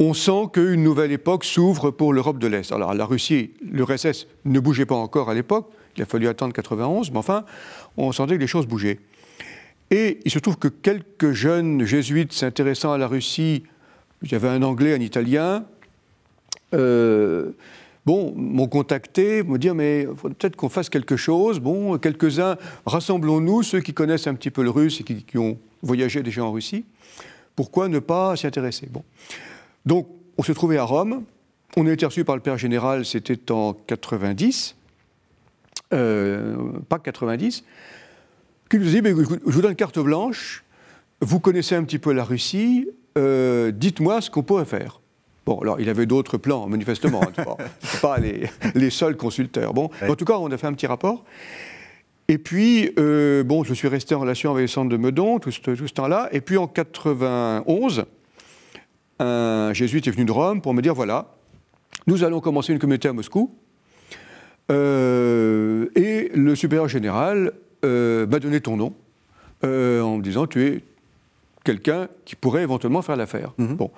on 0.00 0.14
sent 0.14 0.48
qu'une 0.54 0.82
nouvelle 0.82 1.12
époque 1.12 1.44
s'ouvre 1.44 1.90
pour 1.90 2.14
l'Europe 2.14 2.38
de 2.38 2.46
l'Est. 2.46 2.72
Alors 2.72 2.94
la 2.94 3.04
Russie, 3.04 3.50
l'URSS 3.62 4.26
ne 4.46 4.58
bougeait 4.58 4.86
pas 4.86 4.94
encore 4.94 5.28
à 5.28 5.34
l'époque, 5.34 5.70
il 5.94 6.02
a 6.02 6.06
fallu 6.06 6.26
attendre 6.26 6.54
91, 6.54 7.10
mais 7.10 7.18
enfin, 7.18 7.44
on 7.98 8.10
sentait 8.10 8.36
que 8.36 8.40
les 8.40 8.46
choses 8.46 8.66
bougeaient. 8.66 8.98
Et 9.90 10.20
il 10.24 10.30
se 10.30 10.38
trouve 10.38 10.56
que 10.56 10.68
quelques 10.68 11.32
jeunes 11.32 11.84
jésuites 11.84 12.32
s'intéressant 12.32 12.92
à 12.92 12.98
la 12.98 13.08
Russie, 13.08 13.64
il 14.22 14.32
y 14.32 14.34
avait 14.34 14.48
un 14.48 14.62
anglais, 14.62 14.94
un 14.94 15.00
italien, 15.00 15.66
euh, 16.72 17.50
bon, 18.06 18.32
m'ont 18.34 18.68
contacté, 18.68 19.42
m'ont 19.42 19.58
dit 19.58 19.70
mais 19.70 20.06
peut-être 20.22 20.56
qu'on 20.56 20.70
fasse 20.70 20.88
quelque 20.88 21.16
chose. 21.16 21.60
Bon, 21.60 21.98
quelques-uns, 21.98 22.56
rassemblons-nous, 22.86 23.62
ceux 23.62 23.80
qui 23.80 23.92
connaissent 23.92 24.28
un 24.28 24.34
petit 24.34 24.50
peu 24.50 24.62
le 24.62 24.70
russe 24.70 25.00
et 25.02 25.04
qui, 25.04 25.24
qui 25.24 25.36
ont 25.36 25.58
voyagé 25.82 26.22
déjà 26.22 26.42
en 26.42 26.52
Russie. 26.52 26.86
Pourquoi 27.54 27.88
ne 27.88 27.98
pas 27.98 28.34
s'y 28.36 28.46
intéresser? 28.46 28.88
Bon. 28.90 29.04
Donc, 29.86 30.08
on 30.38 30.42
se 30.42 30.52
trouvait 30.52 30.78
à 30.78 30.84
Rome, 30.84 31.24
on 31.76 31.86
a 31.86 31.92
été 31.92 32.04
reçu 32.06 32.24
par 32.24 32.36
le 32.36 32.42
père 32.42 32.58
général, 32.58 33.04
c'était 33.04 33.50
en 33.52 33.74
90, 33.74 34.76
euh, 35.92 36.56
pas 36.88 36.98
90, 36.98 37.64
qui 38.70 38.78
nous 38.78 38.96
a 38.96 39.00
dit, 39.00 39.08
je 39.08 39.52
vous 39.52 39.62
donne 39.62 39.74
carte 39.74 39.98
blanche, 39.98 40.64
vous 41.20 41.40
connaissez 41.40 41.74
un 41.74 41.84
petit 41.84 41.98
peu 41.98 42.12
la 42.12 42.24
Russie, 42.24 42.88
euh, 43.18 43.70
dites-moi 43.70 44.20
ce 44.20 44.30
qu'on 44.30 44.42
pourrait 44.42 44.64
faire. 44.64 45.00
Bon, 45.46 45.58
alors 45.60 45.80
il 45.80 45.88
avait 45.88 46.06
d'autres 46.06 46.38
plans, 46.38 46.66
manifestement, 46.68 47.22
hein, 47.22 47.56
pas 48.02 48.18
les, 48.18 48.90
seuls 48.90 49.16
consulteurs. 49.16 49.74
Bon, 49.74 49.90
en 50.08 50.14
tout 50.14 50.24
cas, 50.24 50.34
on 50.34 50.50
a 50.50 50.56
fait 50.56 50.66
un 50.66 50.72
petit 50.74 50.86
rapport. 50.86 51.24
Et 52.28 52.38
puis, 52.38 52.92
euh, 52.98 53.42
bon, 53.42 53.64
je 53.64 53.74
suis 53.74 53.88
resté 53.88 54.14
en 54.14 54.20
relation 54.20 54.52
avec 54.52 54.62
les 54.62 54.68
centres 54.68 54.90
de 54.90 54.96
Meudon 54.96 55.40
tout 55.40 55.50
ce, 55.50 55.60
tout 55.60 55.88
ce 55.88 55.92
temps-là. 55.92 56.28
Et 56.30 56.40
puis 56.40 56.56
en 56.56 56.68
91, 56.68 58.04
un 59.20 59.72
jésuite 59.72 60.06
est 60.08 60.10
venu 60.10 60.24
de 60.24 60.32
Rome 60.32 60.60
pour 60.60 60.74
me 60.74 60.82
dire 60.82 60.94
voilà, 60.94 61.34
nous 62.06 62.24
allons 62.24 62.40
commencer 62.40 62.72
une 62.72 62.78
communauté 62.78 63.08
à 63.08 63.12
Moscou. 63.12 63.54
Euh, 64.70 65.88
et 65.96 66.30
le 66.34 66.54
supérieur 66.54 66.88
général 66.88 67.52
euh, 67.84 68.26
m'a 68.26 68.38
donné 68.38 68.60
ton 68.60 68.76
nom 68.76 68.94
en 69.62 70.16
me 70.16 70.22
disant 70.22 70.46
tu 70.46 70.64
es 70.64 70.82
quelqu'un 71.64 72.08
qui 72.24 72.36
pourrait 72.36 72.62
éventuellement 72.62 73.02
faire 73.02 73.16
l'affaire. 73.16 73.52
Mhm. 73.58 73.74
Bon. 73.74 73.90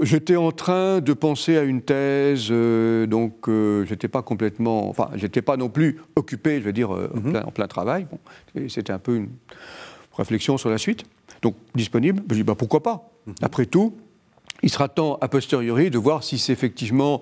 J'étais 0.00 0.36
en 0.36 0.50
train 0.50 1.00
de 1.00 1.12
penser 1.12 1.56
à 1.56 1.62
une 1.62 1.80
thèse, 1.80 2.48
euh, 2.50 3.06
donc 3.06 3.48
euh, 3.48 3.84
j'étais 3.84 4.08
pas 4.08 4.22
complètement, 4.22 4.88
enfin, 4.88 5.10
j'étais 5.14 5.40
pas 5.40 5.56
non 5.56 5.68
plus 5.68 6.00
occupé, 6.16 6.58
je 6.58 6.64
veux 6.64 6.72
dire, 6.72 6.92
euh, 6.92 7.10
mhm. 7.14 7.42
en, 7.46 7.52
plein, 7.52 7.68
travail. 7.68 8.06
Bon, 8.10 8.18
c'était 8.68 8.92
un 8.92 8.98
peu 8.98 9.14
une 9.14 9.28
réflexion 10.16 10.58
sur 10.58 10.68
la 10.68 10.78
suite. 10.78 11.04
Donc 11.42 11.54
disponible, 11.74 12.22
je 12.28 12.34
dis 12.34 12.42
bah 12.42 12.56
pourquoi 12.56 12.82
pas? 12.82 13.08
Mhm. 13.26 13.34
Après 13.42 13.66
tout, 13.66 13.94
il 14.64 14.70
sera 14.70 14.88
temps 14.88 15.18
a 15.20 15.28
posteriori 15.28 15.90
de 15.90 15.98
voir 15.98 16.24
si 16.24 16.38
c'est 16.38 16.52
effectivement 16.52 17.20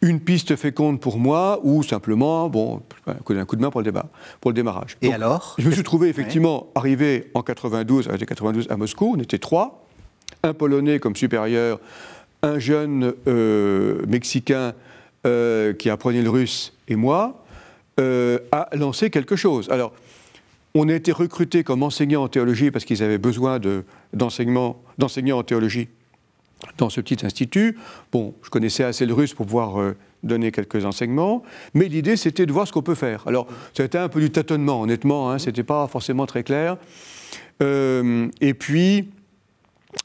une 0.00 0.20
piste 0.20 0.54
féconde 0.54 1.00
pour 1.00 1.18
moi 1.18 1.58
ou 1.64 1.82
simplement 1.82 2.48
bon 2.48 2.82
un 3.06 3.14
coup, 3.14 3.56
de 3.56 3.60
main 3.60 3.70
pour 3.70 3.80
le, 3.80 3.84
débat, 3.84 4.06
pour 4.40 4.52
le 4.52 4.54
démarrage. 4.54 4.96
Et 5.02 5.12
alors 5.12 5.56
Je 5.58 5.68
me 5.68 5.74
suis 5.74 5.82
trouvé 5.82 6.08
effectivement 6.08 6.68
arrivé 6.76 7.30
en 7.34 7.42
92, 7.42 8.08
92 8.26 8.68
à 8.70 8.76
Moscou. 8.76 9.14
On 9.16 9.20
était 9.20 9.38
trois 9.38 9.84
un 10.44 10.54
Polonais 10.54 11.00
comme 11.00 11.16
supérieur, 11.16 11.80
un 12.42 12.60
jeune 12.60 13.12
euh, 13.26 14.04
Mexicain 14.06 14.74
euh, 15.26 15.72
qui 15.72 15.90
apprenait 15.90 16.22
le 16.22 16.30
russe 16.30 16.74
et 16.86 16.94
moi, 16.94 17.44
euh, 17.98 18.38
a 18.52 18.68
lancé 18.76 19.10
quelque 19.10 19.34
chose. 19.34 19.68
Alors, 19.70 19.92
on 20.74 20.88
a 20.88 20.94
été 20.94 21.10
recrutés 21.10 21.64
comme 21.64 21.82
enseignants 21.82 22.22
en 22.22 22.28
théologie 22.28 22.70
parce 22.70 22.84
qu'ils 22.84 23.02
avaient 23.02 23.18
besoin 23.18 23.58
d'enseignants 24.12 24.76
en 25.32 25.42
théologie 25.42 25.88
dans 26.76 26.90
ce 26.90 27.00
petit 27.00 27.24
institut. 27.24 27.78
Bon, 28.12 28.34
je 28.42 28.50
connaissais 28.50 28.84
assez 28.84 29.06
le 29.06 29.14
russe 29.14 29.34
pour 29.34 29.46
pouvoir 29.46 29.94
donner 30.22 30.50
quelques 30.50 30.84
enseignements, 30.84 31.42
mais 31.74 31.86
l'idée 31.86 32.16
c'était 32.16 32.46
de 32.46 32.52
voir 32.52 32.66
ce 32.66 32.72
qu'on 32.72 32.82
peut 32.82 32.96
faire. 32.96 33.22
Alors, 33.26 33.46
ça 33.74 33.84
a 33.84 33.86
été 33.86 33.98
un 33.98 34.08
peu 34.08 34.20
du 34.20 34.30
tâtonnement, 34.30 34.82
honnêtement, 34.82 35.30
hein, 35.30 35.38
c'était 35.38 35.62
pas 35.62 35.86
forcément 35.86 36.26
très 36.26 36.42
clair. 36.42 36.76
et 37.60 38.54
puis, 38.54 39.08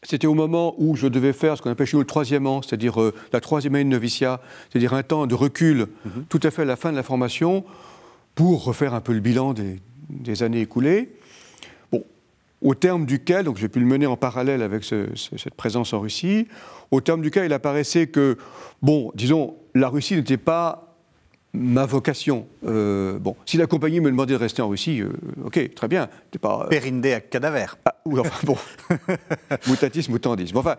c'était 0.03 0.27
au 0.27 0.33
moment 0.33 0.75
où 0.77 0.95
je 0.95 1.07
devais 1.07 1.33
faire 1.33 1.57
ce 1.57 1.61
qu'on 1.61 1.69
appelle 1.69 1.87
chez 1.87 1.97
nous 1.97 2.01
le 2.01 2.07
troisième 2.07 2.47
an, 2.47 2.61
c'est-à-dire 2.61 3.01
euh, 3.01 3.13
la 3.31 3.41
troisième 3.41 3.75
année 3.75 3.83
de 3.83 3.89
noviciat, 3.89 4.41
c'est-à-dire 4.69 4.93
un 4.93 5.03
temps 5.03 5.27
de 5.27 5.35
recul 5.35 5.87
mhm. 6.05 6.25
tout 6.29 6.39
à 6.43 6.51
fait 6.51 6.61
à 6.61 6.65
la 6.65 6.75
fin 6.75 6.91
de 6.91 6.95
la 6.95 7.03
formation 7.03 7.63
pour 8.35 8.63
refaire 8.63 8.93
un 8.93 9.01
peu 9.01 9.13
le 9.13 9.19
bilan 9.19 9.53
des, 9.53 10.43
années 10.43 10.61
écoulées. 10.61 11.15
Au 12.63 12.75
terme 12.75 13.05
duquel, 13.05 13.43
donc 13.43 13.57
j'ai 13.57 13.67
pu 13.67 13.79
le 13.79 13.85
mener 13.85 14.05
en 14.05 14.15
parallèle 14.15 14.61
avec 14.61 14.85
cette 14.85 15.53
présence 15.55 15.91
en 15.91 15.99
Russie, 15.99 16.47
au 16.91 17.01
terme 17.01 17.21
duquel 17.21 17.45
il 17.45 17.53
apparaissait 17.53 18.07
que, 18.07 18.37
bon, 18.81 19.11
disons, 19.15 19.57
la 19.75 19.89
Russie 19.89 20.15
n'était 20.15 20.37
pas 20.37 20.95
ma 21.51 21.85
vocation. 21.85 22.47
Euh, 22.65 23.19
bon, 23.19 23.35
si 23.45 23.57
la 23.57 23.67
compagnie 23.67 23.99
me 23.99 24.09
demandait 24.09 24.33
de 24.33 24.39
rester 24.39 24.61
en 24.61 24.69
Russie, 24.69 25.01
euh, 25.01 25.11
ok, 25.43 25.73
très 25.75 25.87
bien. 25.89 26.07
Pas, 26.39 26.67
euh... 26.71 27.15
à 27.15 27.19
cadaver. 27.19 27.65
Ah, 27.85 27.95
ou 28.05 28.17
enfin, 28.17 28.39
bon, 28.45 28.57
mutatis 29.67 30.07
mutandis. 30.09 30.53
Bon, 30.53 30.61
enfin, 30.61 30.77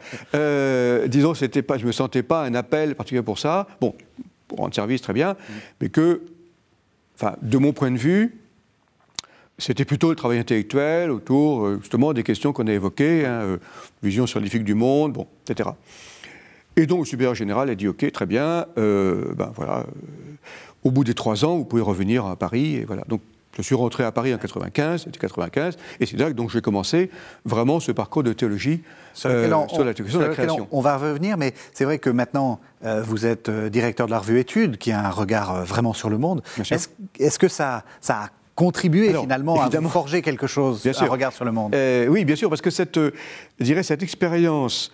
disons, 1.06 1.34
c'était 1.34 1.62
pas, 1.62 1.76
je 1.76 1.86
me 1.86 1.92
sentais 1.92 2.22
pas 2.22 2.44
un 2.44 2.54
appel 2.54 2.94
particulier 2.94 3.22
pour 3.22 3.38
ça. 3.38 3.66
Bon, 3.80 3.94
pour 4.48 4.58
rendre 4.58 4.74
service, 4.74 5.02
très 5.02 5.12
bien, 5.12 5.32
mm. 5.32 5.52
mais 5.82 5.88
que, 5.90 6.22
enfin, 7.14 7.36
de 7.42 7.58
mon 7.58 7.72
point 7.72 7.90
de 7.90 7.98
vue, 7.98 8.40
c'était 9.58 9.84
plutôt 9.84 10.10
le 10.10 10.16
travail 10.16 10.38
intellectuel 10.38 11.10
autour, 11.10 11.78
justement, 11.80 12.12
des 12.12 12.22
questions 12.22 12.52
qu'on 12.52 12.66
a 12.66 12.72
évoquées, 12.72 13.24
hein, 13.24 13.58
vision 14.02 14.26
scientifique 14.26 14.64
du 14.64 14.74
monde, 14.74 15.12
bon, 15.12 15.26
etc. 15.48 15.70
Et 16.76 16.86
donc, 16.86 17.00
le 17.00 17.04
supérieur 17.04 17.34
général 17.34 17.70
a 17.70 17.74
dit, 17.74 17.86
ok, 17.86 18.10
très 18.10 18.26
bien, 18.26 18.66
ben 18.76 19.52
voilà 19.54 19.84
au 20.84 20.90
bout 20.90 21.04
des 21.04 21.14
trois 21.14 21.44
ans, 21.44 21.56
vous 21.56 21.64
pouvez 21.64 21.82
revenir 21.82 22.26
à 22.26 22.36
Paris. 22.36 22.76
Et 22.76 22.84
voilà. 22.84 23.02
Donc, 23.08 23.22
je 23.56 23.62
suis 23.62 23.74
rentré 23.74 24.04
à 24.04 24.10
Paris 24.10 24.34
en 24.34 24.38
95, 24.38 25.04
c'était 25.04 25.18
95, 25.18 25.76
et 26.00 26.06
c'est 26.06 26.16
là 26.16 26.32
que 26.32 26.48
j'ai 26.48 26.60
commencé 26.60 27.10
vraiment 27.44 27.78
ce 27.78 27.92
parcours 27.92 28.24
de 28.24 28.32
théologie 28.32 28.82
sur, 29.12 29.30
euh, 29.30 29.46
la, 29.46 29.86
la 29.86 30.28
création. 30.30 30.66
On, 30.72 30.80
va 30.80 30.96
revenir, 30.96 31.36
mais 31.36 31.54
c'est 31.72 31.84
vrai 31.84 31.98
que 31.98 32.10
maintenant, 32.10 32.58
euh, 32.84 33.00
vous 33.02 33.26
êtes 33.26 33.48
euh, 33.48 33.70
directeur 33.70 34.06
de 34.06 34.10
la 34.10 34.18
revue 34.18 34.40
Études, 34.40 34.76
qui 34.76 34.90
a 34.90 35.06
un 35.06 35.10
regard 35.10 35.64
vraiment 35.64 35.92
sur 35.92 36.10
le 36.10 36.18
monde. 36.18 36.42
Est-ce 37.20 37.38
que 37.38 37.46
ça, 37.46 37.84
ça 38.00 38.22
a 38.24 38.30
contribué 38.54 39.12
finalement 39.12 39.60
à 39.60 39.70
forger 39.82 40.22
quelque 40.22 40.46
chose, 40.46 40.82
bien 40.82 40.92
un 40.98 41.06
regard 41.06 41.32
sur 41.32 41.44
le 41.44 41.52
monde. 41.52 41.74
Oui, 42.08 42.24
bien 42.24 42.36
sûr, 42.36 42.48
parce 42.48 42.62
que 42.62 42.70
cette, 42.70 42.96
je 42.98 43.64
dirais, 43.64 43.82
cette 43.82 44.02
expérience 44.02 44.92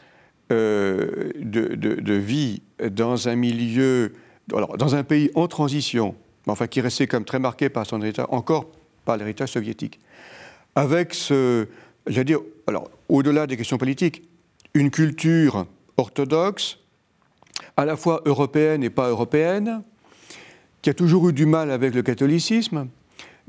de, 0.49 1.33
de, 1.37 1.75
de, 1.75 2.14
vie 2.14 2.62
dans 2.90 3.29
un 3.29 3.37
milieu 3.37 4.12
alors, 4.55 4.76
dans 4.76 4.95
un 4.95 5.05
pays 5.05 5.31
en 5.35 5.49
transition, 5.49 6.14
enfin 6.47 6.67
qui 6.67 6.81
restait 6.81 7.07
comme 7.07 7.25
très 7.25 7.38
marqué 7.38 7.69
par 7.69 7.87
son 7.87 8.00
héritage, 8.02 8.26
encore 8.31 8.67
par 9.05 9.17
l'héritage 9.17 9.50
soviétique, 9.50 10.00
avec 10.75 11.14
ce, 11.14 11.67
j'allais 12.07 12.25
dire, 12.25 12.40
alors 12.67 12.90
au-delà 13.09 13.47
des 13.47 13.57
questions 13.57 13.79
politiques, 13.79 14.23
une 14.75 14.90
culture 14.90 15.67
orthodoxe, 15.97 16.79
à 17.76 17.85
la 17.85 17.97
fois 17.97 18.23
européenne 18.25 18.83
et 18.83 18.90
pas 18.90 19.09
européenne, 19.09 19.83
qui 20.83 20.90
a 20.90 20.95
toujours 20.95 21.29
eu 21.29 21.33
du 21.33 21.47
mal 21.47 21.71
avec 21.71 21.95
le 21.95 22.02
catholicisme, 22.02 22.88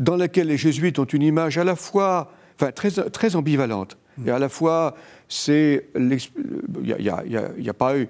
dans 0.02 0.18
laquelle 0.18 0.48
les 0.48 0.58
jésuites 0.58 1.00
ont 1.00 1.06
une 1.06 1.22
image 1.22 1.58
à 1.58 1.64
la 1.64 1.76
fois, 1.76 2.34
enfin 2.56 2.72
très, 2.72 2.90
très 2.92 3.36
ambivalente, 3.36 3.98
et 4.26 4.32
à 4.32 4.40
la 4.40 4.50
fois 4.50 4.96
c'est, 5.30 5.88
il 5.96 6.20
n'y 6.84 7.10
a, 7.10 7.24
a, 7.70 7.74
pas 7.74 7.98
eu, 7.98 8.10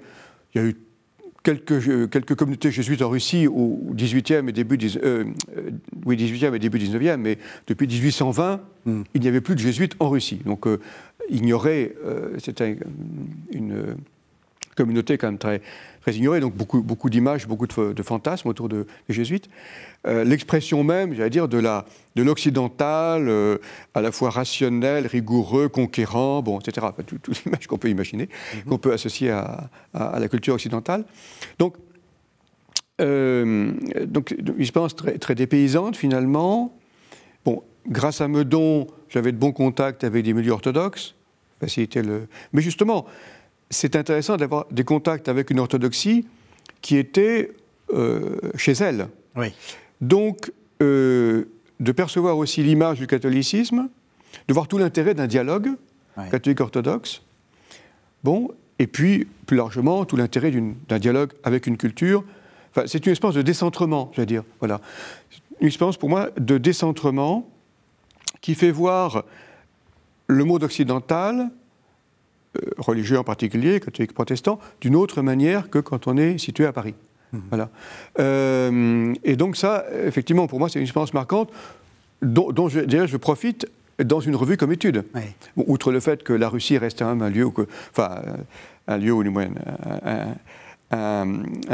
il 0.54 0.60
y 0.60 0.64
a 0.64 0.68
eu 0.68 0.76
quelques, 1.42 2.10
quelques 2.10 2.34
communautés 2.34 2.70
jésuites 2.70 3.02
en 3.02 3.10
Russie 3.10 3.46
au 3.46 3.78
XVIIIe 3.92 4.48
et 4.48 4.52
début, 4.52 4.78
euh, 4.96 5.24
oui, 6.06 6.16
18e 6.16 6.54
et 6.54 6.58
début 6.58 6.78
19e, 6.78 7.16
mais 7.16 7.38
depuis 7.66 7.86
1820, 7.86 8.60
hmm. 8.86 9.02
il 9.14 9.20
n'y 9.20 9.28
avait 9.28 9.40
plus 9.40 9.54
de 9.54 9.60
jésuites 9.60 9.94
en 10.00 10.08
Russie. 10.08 10.40
Donc, 10.44 10.66
euh, 10.66 10.80
ignorer, 11.28 11.94
euh, 12.04 12.38
c'était 12.38 12.78
une 13.52 13.96
communauté 14.76 15.18
quand 15.18 15.28
même 15.28 15.38
très, 15.38 15.60
très 16.02 16.12
ignorée, 16.14 16.40
donc 16.40 16.54
beaucoup, 16.54 16.82
beaucoup 16.82 17.08
d'images, 17.08 17.46
beaucoup 17.46 17.66
de, 17.66 18.02
fantasmes 18.02 18.48
autour 18.48 18.68
de, 18.68 18.86
des 19.08 19.14
jésuites. 19.14 19.48
Euh, 20.06 20.24
l'expression 20.24 20.82
même, 20.82 21.14
j'allais 21.14 21.30
dire, 21.30 21.48
de, 21.48 21.58
la, 21.58 21.86
de 22.16 22.22
l'occidental, 22.24 23.28
euh, 23.28 23.58
à 23.94 24.00
la 24.00 24.10
fois 24.10 24.30
rationnel, 24.30 25.06
rigoureux, 25.06 25.68
conquérant, 25.68 26.42
bon, 26.42 26.58
etc. 26.58 26.86
Enfin, 26.90 27.04
toutes 27.04 27.28
les 27.46 27.46
images 27.46 27.66
qu'on 27.68 27.78
peut 27.78 27.88
imaginer, 27.88 28.28
mhm. 28.54 28.64
qu'on 28.64 28.78
peut 28.78 28.92
associer 28.92 29.30
à, 29.30 29.70
à, 29.94 30.18
la 30.18 30.28
culture 30.28 30.54
occidentale. 30.54 31.04
Donc, 31.58 31.76
euh, 33.00 33.72
donc 34.04 34.34
une 34.36 34.60
expérience 34.60 34.96
très, 34.96 35.18
très 35.18 35.34
dépaysante 35.34 35.96
finalement. 35.96 36.76
Bon, 37.44 37.62
grâce 37.88 38.20
à 38.20 38.28
Meudon, 38.28 38.88
j'avais 39.08 39.32
de 39.32 39.38
bons 39.38 39.52
contacts 39.52 40.04
avec 40.04 40.24
des 40.24 40.34
milieux 40.34 40.52
orthodoxes. 40.52 41.14
Le... 41.94 42.26
Mais 42.52 42.60
justement, 42.60 43.06
c'est 43.72 43.96
intéressant 43.96 44.36
d'avoir 44.36 44.66
des 44.70 44.84
contacts 44.84 45.28
avec 45.28 45.50
une 45.50 45.58
orthodoxie 45.58 46.26
qui 46.82 46.96
était 46.96 47.52
euh, 47.92 48.36
chez 48.56 48.72
elle. 48.72 49.08
Donc, 50.00 50.52
euh, 50.82 51.46
de 51.80 51.92
percevoir 51.92 52.36
aussi 52.36 52.62
l'image 52.62 52.98
du 52.98 53.06
catholicisme, 53.06 53.88
de 54.46 54.54
voir 54.54 54.68
tout 54.68 54.78
l'intérêt 54.78 55.14
d'un 55.14 55.26
dialogue 55.26 55.70
catholique-orthodoxe, 56.30 57.22
bon, 58.22 58.50
et 58.78 58.86
puis, 58.86 59.26
plus 59.46 59.56
largement, 59.56 60.04
tout 60.04 60.16
l'intérêt 60.16 60.52
d'un 60.88 60.98
dialogue 60.98 61.32
avec 61.44 61.66
une 61.66 61.76
culture. 61.76 62.24
Enfin, 62.70 62.86
c'est 62.86 63.04
une 63.06 63.12
expérience 63.12 63.36
de 63.36 63.42
décentrement, 63.42 64.10
je 64.14 64.20
veux 64.20 64.26
dire. 64.26 64.44
Voilà. 64.58 64.80
Une 65.60 65.68
expérience 65.68 65.96
pour 65.96 66.08
moi 66.08 66.30
de 66.38 66.58
décentrement 66.58 67.48
qui 68.40 68.54
fait 68.54 68.70
voir 68.70 69.24
le 70.26 70.44
monde 70.44 70.64
occidental 70.64 71.50
religieux 72.78 73.18
en 73.18 73.24
particulier, 73.24 73.80
catholique 73.80 74.12
protestant, 74.12 74.58
d'une 74.80 74.96
autre 74.96 75.22
manière 75.22 75.70
que 75.70 75.78
quand 75.78 76.06
on 76.06 76.16
est 76.16 76.38
situé 76.38 76.66
à 76.66 76.72
Paris. 76.72 76.94
Mhm. 77.32 77.42
Voilà. 77.48 77.70
Euh, 78.18 79.14
et 79.24 79.36
donc 79.36 79.56
ça, 79.56 79.86
effectivement, 80.04 80.46
pour 80.46 80.58
moi, 80.58 80.68
c'est 80.68 80.78
une 80.78 80.84
expérience 80.84 81.14
marquante 81.14 81.50
dont, 82.20 82.52
dont 82.52 82.68
je, 82.68 82.80
je 82.88 83.16
profite 83.16 83.66
dans 84.02 84.20
une 84.20 84.36
revue 84.36 84.56
comme 84.56 84.72
étude. 84.72 85.04
outre 85.56 85.92
le 85.92 86.00
fait 86.00 86.22
que 86.22 86.32
la 86.32 86.48
Russie 86.48 86.78
reste 86.78 86.98
quand 86.98 87.08
même 87.08 87.22
un 87.22 87.30
lieu, 87.30 87.48
que, 87.50 87.66
enfin, 87.90 88.22
un 88.88 88.96
lieu, 88.96 89.12
ou 89.12 89.22
un, 89.38 89.50
un, 90.04 90.34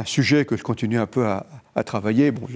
sujet 0.05 0.45
que 0.45 0.57
je 0.57 0.63
continue 0.63 0.99
un 0.99 1.07
peu 1.07 1.27
à, 1.27 1.45
travailler. 1.85 2.33
Bon, 2.33 2.49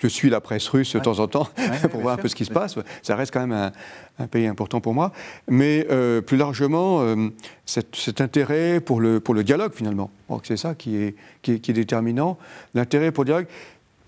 je, 0.00 0.08
suis 0.08 0.30
la 0.30 0.40
presse 0.40 0.66
russe 0.66 0.94
de 0.94 0.98
temps 0.98 1.20
en 1.20 1.28
temps 1.28 1.48
pour 1.92 2.00
voir 2.00 2.14
un 2.14 2.16
peu 2.16 2.26
ce 2.26 2.34
qui 2.34 2.44
se 2.44 2.50
passe. 2.50 2.76
Ça 3.02 3.14
reste 3.14 3.32
quand 3.32 3.46
même 3.46 3.70
un, 4.18 4.26
pays 4.26 4.48
important 4.48 4.80
pour 4.80 4.94
moi. 4.94 5.12
Mais 5.46 5.86
euh, 5.90 6.20
plus 6.20 6.36
largement, 6.36 7.02
euh, 7.02 7.28
cet, 7.66 8.20
intérêt 8.20 8.80
pour 8.80 9.00
le, 9.00 9.20
pour 9.20 9.32
le 9.32 9.44
dialogue, 9.44 9.72
finalement. 9.72 10.10
C'est 10.42 10.56
ça 10.56 10.74
qui 10.74 10.96
est, 10.96 11.14
qui 11.42 11.52
est, 11.52 11.72
déterminant. 11.72 12.36
L'intérêt 12.74 13.12
pour 13.12 13.22
le 13.22 13.28
dialogue. 13.28 13.46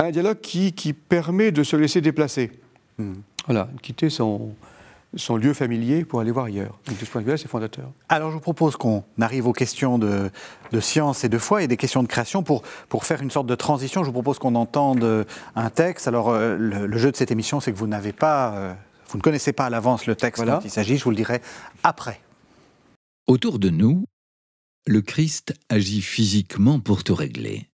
Un 0.01 0.11
dialogue 0.11 0.41
qui, 0.41 0.73
qui 0.73 0.95
permet 0.95 1.53
de 1.53 1.63
se 1.63 1.77
laisser 1.77 2.01
déplacer. 2.01 2.51
Hmm. 2.99 3.15
Voilà, 3.47 3.69
quitter 3.83 4.11
son, 4.11 4.51
son 5.17 5.37
lieu 5.37 5.55
familier 5.55 6.05
pour 6.05 6.21
aller 6.21 6.31
voir 6.31 6.47
ailleurs. 6.47 6.79
Donc, 6.87 6.99
de 6.99 7.05
ce 7.05 7.11
point 7.11 7.21
de 7.21 7.27
vue-là, 7.27 7.37
c'est 7.37 7.49
fondateur. 7.49 7.91
Alors, 8.09 8.31
je 8.31 8.35
vous 8.35 8.41
propose 8.41 8.77
qu'on 8.77 9.05
arrive 9.21 9.47
aux 9.47 9.53
questions 9.53 9.99
de, 9.99 10.31
science 10.81 11.25
et 11.25 11.29
de 11.29 11.39
foi 11.39 11.63
et 11.63 11.69
des 11.69 11.77
questions 11.77 12.03
de 12.03 12.09
création. 12.09 12.43
Pour, 12.43 12.63
pour 12.89 13.05
faire 13.05 13.23
une 13.23 13.31
sorte 13.31 13.47
de 13.47 13.55
transition, 13.55 14.03
je 14.03 14.07
vous 14.07 14.13
propose 14.13 14.39
qu'on 14.39 14.55
entende 14.55 15.27
un 15.57 15.71
texte. 15.71 16.07
Alors, 16.07 16.31
euh, 16.31 16.57
le, 16.57 16.99
jeu 16.99 17.11
de 17.11 17.17
cette 17.17 17.31
émission, 17.31 17.61
c'est 17.61 17.73
que 17.73 17.77
vous 17.77 17.87
n'avez 17.87 18.13
pas, 18.13 18.55
euh, 18.57 18.75
vous 19.09 19.19
ne 19.19 19.23
connaissez 19.23 19.53
pas 19.53 19.67
à 19.67 19.71
l'avance 19.71 20.07
le 20.07 20.15
texte 20.15 20.45
dont 20.45 20.61
il 20.61 20.71
s'agit. 20.71 20.97
Je 20.97 21.05
vous 21.05 21.11
le 21.11 21.17
dirai 21.17 21.41
après. 21.83 22.21
Autour 23.27 23.59
de 23.59 23.71
nous, 23.71 24.05
le 24.87 25.03
Christ 25.03 25.55
agit 25.69 26.03
physiquement 26.03 26.81
pour 26.81 27.05
tout 27.05 27.15
régler. 27.15 27.69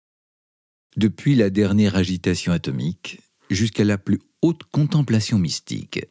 Depuis 0.97 1.35
la 1.35 1.51
dernière 1.51 1.97
agitation 1.97 2.53
atomique 2.53 3.21
jusqu'à 3.51 3.85
la 3.85 3.99
plus 3.99 4.21
haute 4.43 4.63
contemplation 4.71 5.39
mystique 5.39 6.07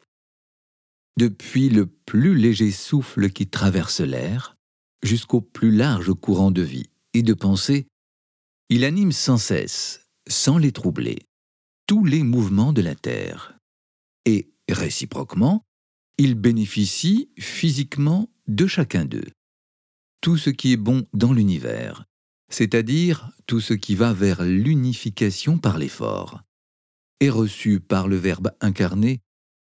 depuis 1.17 1.69
le 1.69 1.85
plus 1.85 2.35
léger 2.35 2.71
souffle 2.71 3.29
qui 3.29 3.47
traverse 3.47 4.01
l'air 4.01 4.55
jusqu'au 5.03 5.41
plus 5.41 5.71
large 5.71 6.13
courant 6.13 6.51
de 6.51 6.61
vie 6.61 6.89
et 7.13 7.23
de 7.23 7.33
pensée, 7.33 7.87
il 8.69 8.85
anime 8.85 9.11
sans 9.11 9.37
cesse, 9.37 10.07
sans 10.27 10.57
les 10.57 10.71
troubler, 10.71 11.27
tous 11.85 12.05
les 12.05 12.23
mouvements 12.23 12.73
de 12.73 12.81
la 12.81 12.95
Terre. 12.95 13.57
Et, 14.25 14.53
réciproquement, 14.69 15.65
il 16.17 16.35
bénéficie 16.35 17.29
physiquement 17.37 18.29
de 18.47 18.65
chacun 18.65 19.05
d'eux. 19.05 19.27
Tout 20.21 20.37
ce 20.37 20.49
qui 20.49 20.71
est 20.71 20.77
bon 20.77 21.05
dans 21.13 21.33
l'univers, 21.33 22.05
c'est-à-dire 22.49 23.31
tout 23.45 23.59
ce 23.59 23.73
qui 23.73 23.95
va 23.95 24.13
vers 24.13 24.43
l'unification 24.43 25.57
par 25.57 25.77
l'effort, 25.77 26.41
est 27.19 27.29
reçu 27.29 27.79
par 27.79 28.07
le 28.07 28.15
Verbe 28.15 28.51
incarné 28.61 29.19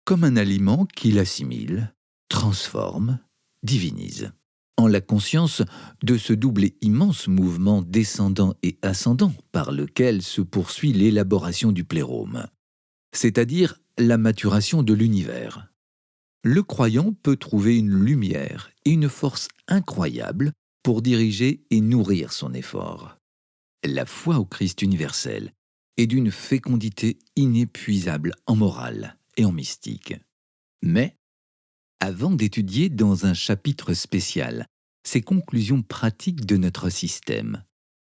comme 0.07 0.23
un 0.23 0.37
aliment 0.37 0.85
qu'il 0.85 1.19
assimile, 1.19 1.93
transforme, 2.29 3.19
divinise. 3.61 4.31
En 4.77 4.87
la 4.87 5.01
conscience 5.01 5.63
de 6.01 6.17
ce 6.17 6.31
double 6.31 6.63
et 6.63 6.77
immense 6.79 7.27
mouvement 7.27 7.81
descendant 7.81 8.55
et 8.63 8.77
ascendant 8.81 9.33
par 9.51 9.73
lequel 9.73 10.21
se 10.21 10.39
poursuit 10.39 10.93
l'élaboration 10.93 11.73
du 11.73 11.83
plérome, 11.83 12.47
c'est-à-dire 13.13 13.81
la 13.97 14.17
maturation 14.17 14.81
de 14.81 14.93
l'univers. 14.93 15.67
Le 16.41 16.63
croyant 16.63 17.11
peut 17.21 17.35
trouver 17.35 17.77
une 17.77 17.93
lumière 17.93 18.71
et 18.85 18.91
une 18.91 19.09
force 19.09 19.49
incroyable 19.67 20.53
pour 20.83 21.01
diriger 21.01 21.65
et 21.69 21.81
nourrir 21.81 22.31
son 22.31 22.53
effort. 22.53 23.17
La 23.83 24.05
foi 24.05 24.37
au 24.37 24.45
Christ 24.45 24.81
universel 24.81 25.51
est 25.97 26.07
d'une 26.07 26.31
fécondité 26.31 27.19
inépuisable 27.35 28.31
en 28.45 28.55
morale, 28.55 29.16
et 29.37 29.45
en 29.45 29.51
mystique. 29.51 30.15
Mais, 30.83 31.17
avant 31.99 32.31
d'étudier 32.31 32.89
dans 32.89 33.25
un 33.25 33.33
chapitre 33.33 33.93
spécial 33.93 34.67
ces 35.03 35.21
conclusions 35.21 35.81
pratiques 35.81 36.45
de 36.45 36.57
notre 36.57 36.89
système, 36.89 37.63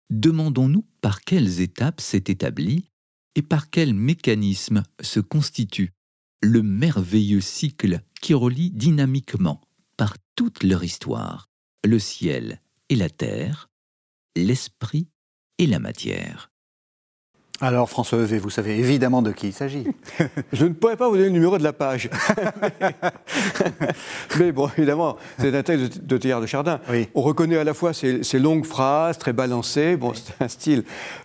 demandons-nous 0.09 0.85
par 0.99 1.21
quelles 1.21 1.61
étapes 1.61 2.01
s'est 2.01 2.25
établi 2.27 2.89
et 3.35 3.41
par 3.41 3.69
quels 3.69 3.93
mécanismes 3.93 4.83
se 5.01 5.21
constitue 5.21 5.93
le 6.41 6.63
merveilleux 6.63 7.41
cycle 7.41 8.01
qui 8.21 8.33
relie 8.33 8.71
dynamiquement, 8.71 9.61
par 9.95 10.17
toute 10.35 10.63
leur 10.63 10.83
histoire, 10.83 11.49
le 11.85 11.99
ciel 11.99 12.61
et 12.89 12.95
la 12.95 13.09
terre, 13.09 13.69
l'esprit 14.35 15.07
et 15.59 15.67
la 15.67 15.79
matière. 15.79 16.50
Alors 17.63 17.91
François 17.91 18.17
Evé, 18.17 18.39
vous 18.39 18.49
savez 18.49 18.79
évidemment 18.79 19.21
de 19.21 19.31
qui 19.31 19.49
il 19.49 19.53
s'agit. 19.53 19.85
Je 20.53 20.65
ne 20.65 20.73
pourrais 20.73 20.95
pas 20.95 21.07
vous 21.07 21.13
donner 21.13 21.27
le 21.27 21.33
numéro 21.33 21.59
de 21.59 21.63
la 21.63 21.73
page. 21.73 22.09
Mais 24.39 24.51
bon, 24.51 24.67
évidemment, 24.75 25.17
c'est 25.37 25.55
un 25.55 25.61
texte 25.61 26.03
de, 26.03 26.17
Théard 26.17 26.41
de 26.41 26.47
Chardin. 26.47 26.79
On 27.13 27.21
reconnaît 27.21 27.57
à 27.57 27.63
la 27.63 27.75
fois 27.75 27.93
ces, 27.93 28.39
longues 28.39 28.65
phrases 28.65 29.19
très 29.19 29.31
balancées, 29.31 29.95
bon, 29.95 30.13
c'est 30.15 30.43
un 30.43 30.47
style 30.47 30.83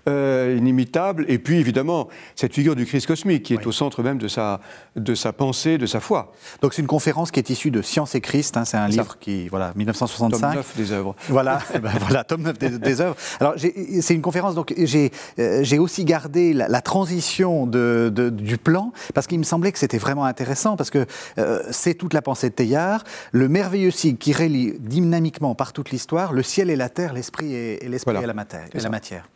euh, 0.08 0.54
inimitable, 0.58 1.24
et 1.28 1.38
puis 1.38 1.56
évidemment 1.56 2.08
cette 2.34 2.54
figure 2.54 2.76
du 2.76 2.84
Christ 2.84 3.06
cosmique 3.06 3.44
qui 3.44 3.54
est 3.54 3.66
au 3.66 3.72
centre 3.72 4.02
même 4.02 4.18
de 4.18 4.28
sa, 4.28 4.60
de 4.94 5.14
sa 5.14 5.32
pensée, 5.32 5.78
de 5.78 5.86
sa 5.86 6.00
foi. 6.00 6.32
Donc 6.60 6.74
c'est 6.74 6.82
une 6.82 6.88
conférence 6.88 7.30
qui 7.30 7.40
est 7.40 7.48
issue 7.48 7.70
de 7.70 7.80
Science 7.80 8.14
et 8.14 8.20
Christ, 8.20 8.58
hein, 8.58 8.66
c'est 8.66 8.76
un 8.76 8.88
livre 8.88 9.16
qui, 9.18 9.48
voilà, 9.48 9.72
1965. 9.74 10.38
Tome 10.40 10.56
9 10.56 10.76
des 10.76 10.92
œuvres. 10.92 11.16
Voilà, 11.30 11.60
ben 11.82 11.92
voilà 11.98 12.24
tome 12.24 12.42
9 12.42 12.58
des, 12.58 13.00
œuvres. 13.00 13.16
Alors 13.40 13.54
c'est 13.56 14.14
une 14.14 14.22
conférence, 14.22 14.54
donc 14.54 14.74
j'ai 14.76 15.10
euh, 15.38 15.78
aussi 15.78 16.04
gardé 16.04 16.25
la, 16.34 16.80
transition 16.80 17.66
du 17.66 18.58
plan, 18.58 18.92
parce 19.14 19.26
qu'il 19.26 19.38
me 19.38 19.44
semblait 19.44 19.72
que 19.72 19.78
c'était 19.78 19.98
vraiment 19.98 20.24
intéressant, 20.24 20.76
parce 20.76 20.90
que 20.90 21.06
euh, 21.38 21.62
c'est 21.70 21.94
toute 21.94 22.14
la 22.14 22.22
pensée 22.22 22.50
de 22.50 22.54
Teilhard, 22.54 23.04
le 23.32 23.48
merveilleux 23.48 23.90
cycle 23.90 24.18
qui 24.18 24.32
relie 24.32 24.74
dynamiquement 24.78 25.54
par 25.54 25.72
toute 25.72 25.90
l'histoire 25.90 26.32
le 26.32 26.42
ciel 26.42 26.70
et 26.70 26.76
la 26.76 26.88
terre, 26.88 27.12
l'esprit 27.12 27.54
et, 27.54 27.88
l'esprit 27.88 28.16
et, 28.16 28.26
la 28.26 28.34
matière, 28.34 28.68
la 28.72 28.88
matière. 28.88 29.28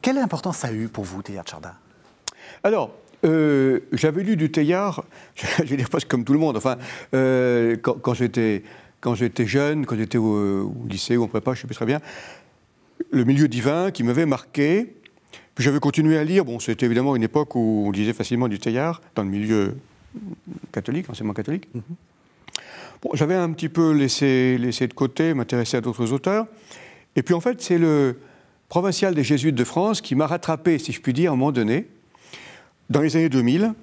Quelle 0.00 0.18
importance 0.18 0.58
ça 0.58 0.68
a 0.68 0.72
eu 0.72 0.88
pour 0.88 1.04
vous, 1.04 1.22
Teilhard 1.22 1.46
Chardin? 1.46 1.72
Alors, 2.64 2.92
euh, 3.24 3.80
j'avais 3.92 4.22
lu 4.22 4.36
du 4.36 4.50
Teilhard, 4.50 5.04
je 5.34 5.64
vais 5.64 5.76
dire 5.76 5.90
presque 5.90 6.08
comme 6.08 6.24
tout 6.24 6.32
le 6.32 6.38
monde, 6.38 6.56
enfin, 6.56 6.76
euh, 7.14 7.76
quand, 7.76 8.14
j'étais 8.14 8.62
quand 9.00 9.14
j'étais 9.14 9.46
jeune, 9.46 9.86
quand 9.86 9.96
j'étais 9.96 10.18
au, 10.18 10.64
au, 10.64 10.86
lycée 10.88 11.16
ou 11.16 11.24
en 11.24 11.28
prépa, 11.28 11.52
je 11.52 11.58
ne 11.58 11.60
sais 11.62 11.66
plus 11.66 11.76
très 11.76 11.86
bien, 11.86 12.00
le 13.10 13.24
milieu 13.24 13.48
divin 13.48 13.90
qui 13.90 14.02
m'avait 14.02 14.26
marqué, 14.26 14.94
puis 15.54 15.64
j'avais 15.64 15.80
continué 15.80 16.18
à 16.18 16.24
lire. 16.24 16.44
Bon, 16.44 16.58
c'était 16.58 16.86
évidemment 16.86 17.14
une 17.16 17.22
époque 17.22 17.54
où 17.54 17.84
on 17.86 17.90
lisait 17.90 18.12
facilement 18.12 18.48
du 18.48 18.58
Teilhard, 18.58 19.00
dans 19.14 19.22
le 19.22 19.28
milieu 19.28 19.76
catholique, 20.72 21.08
enseignement 21.10 21.34
catholique. 21.34 21.68
Mhm. 21.74 21.82
Bon, 23.02 23.10
j'avais 23.14 23.34
un 23.34 23.50
petit 23.52 23.68
peu 23.68 23.92
laissé, 23.92 24.56
laissé 24.58 24.86
de 24.86 24.94
côté, 24.94 25.34
m'intéresser 25.34 25.76
à 25.76 25.80
d'autres 25.80 26.12
auteurs. 26.12 26.46
Et 27.16 27.22
puis 27.22 27.34
en 27.34 27.40
fait, 27.40 27.60
c'est 27.60 27.78
le 27.78 28.18
provincial 28.68 29.14
des 29.14 29.24
Jésuites 29.24 29.54
de 29.54 29.64
France 29.64 30.00
qui 30.00 30.14
m'a 30.14 30.26
rattrapé, 30.26 30.78
si 30.78 30.92
je 30.92 31.00
puis 31.00 31.12
dire, 31.12 31.32
à 31.32 31.34
un 31.34 31.36
moment 31.36 31.52
donné, 31.52 31.88
dans 32.88 33.00
les 33.00 33.16
années 33.16 33.28
2000. 33.28 33.74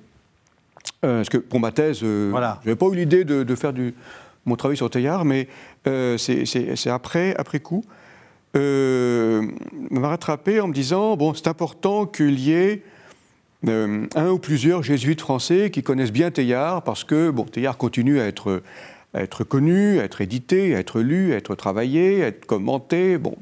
Euh, 1.06 1.18
parce 1.18 1.30
que 1.30 1.38
pour 1.38 1.60
ma 1.60 1.72
thèse, 1.72 2.00
euh, 2.04 2.32
je 2.32 2.40
n'avais 2.40 2.76
pas 2.76 2.86
eu 2.88 2.96
l'idée 2.96 3.24
de, 3.24 3.56
faire 3.56 3.74
du, 3.74 3.94
mon 4.46 4.56
travail 4.56 4.78
sur 4.78 4.90
Teilhard, 4.90 5.26
mais 5.26 5.48
euh, 5.88 6.18
c'est 6.18 6.90
après, 6.90 7.36
après 7.36 7.60
coup 7.60 7.84
m'a 8.54 10.08
rattrapé 10.08 10.60
en 10.60 10.68
me 10.68 10.74
disant 10.74 11.16
bon, 11.16 11.34
c'est 11.34 11.48
important 11.48 12.06
qu'il 12.06 12.40
y 12.40 12.52
ait 12.52 12.84
euh, 13.68 14.06
un 14.16 14.30
ou 14.30 14.40
plusieurs 14.40 14.84
jésuites 14.84 15.20
français 15.20 15.70
qui 15.70 15.84
connaissent 15.84 16.14
bien 16.14 16.32
Teilhard, 16.32 16.84
parce 16.84 17.04
que 17.04 17.30
bon, 17.30 17.44
Teilhard 17.44 17.78
continue 17.78 18.22
à 18.22 18.26
être, 18.26 18.64
à 19.14 19.22
être 19.22 19.44
connu, 19.44 20.00
à 20.00 20.06
être 20.06 20.22
édité, 20.22 20.76
à 20.76 20.80
être 20.80 21.02
lu, 21.02 21.34
à 21.34 21.38
être 21.38 21.56
travaillé, 21.56 22.24
à 22.24 22.28
être 22.28 22.46
commenté, 22.46 23.18
bon, 23.18 23.36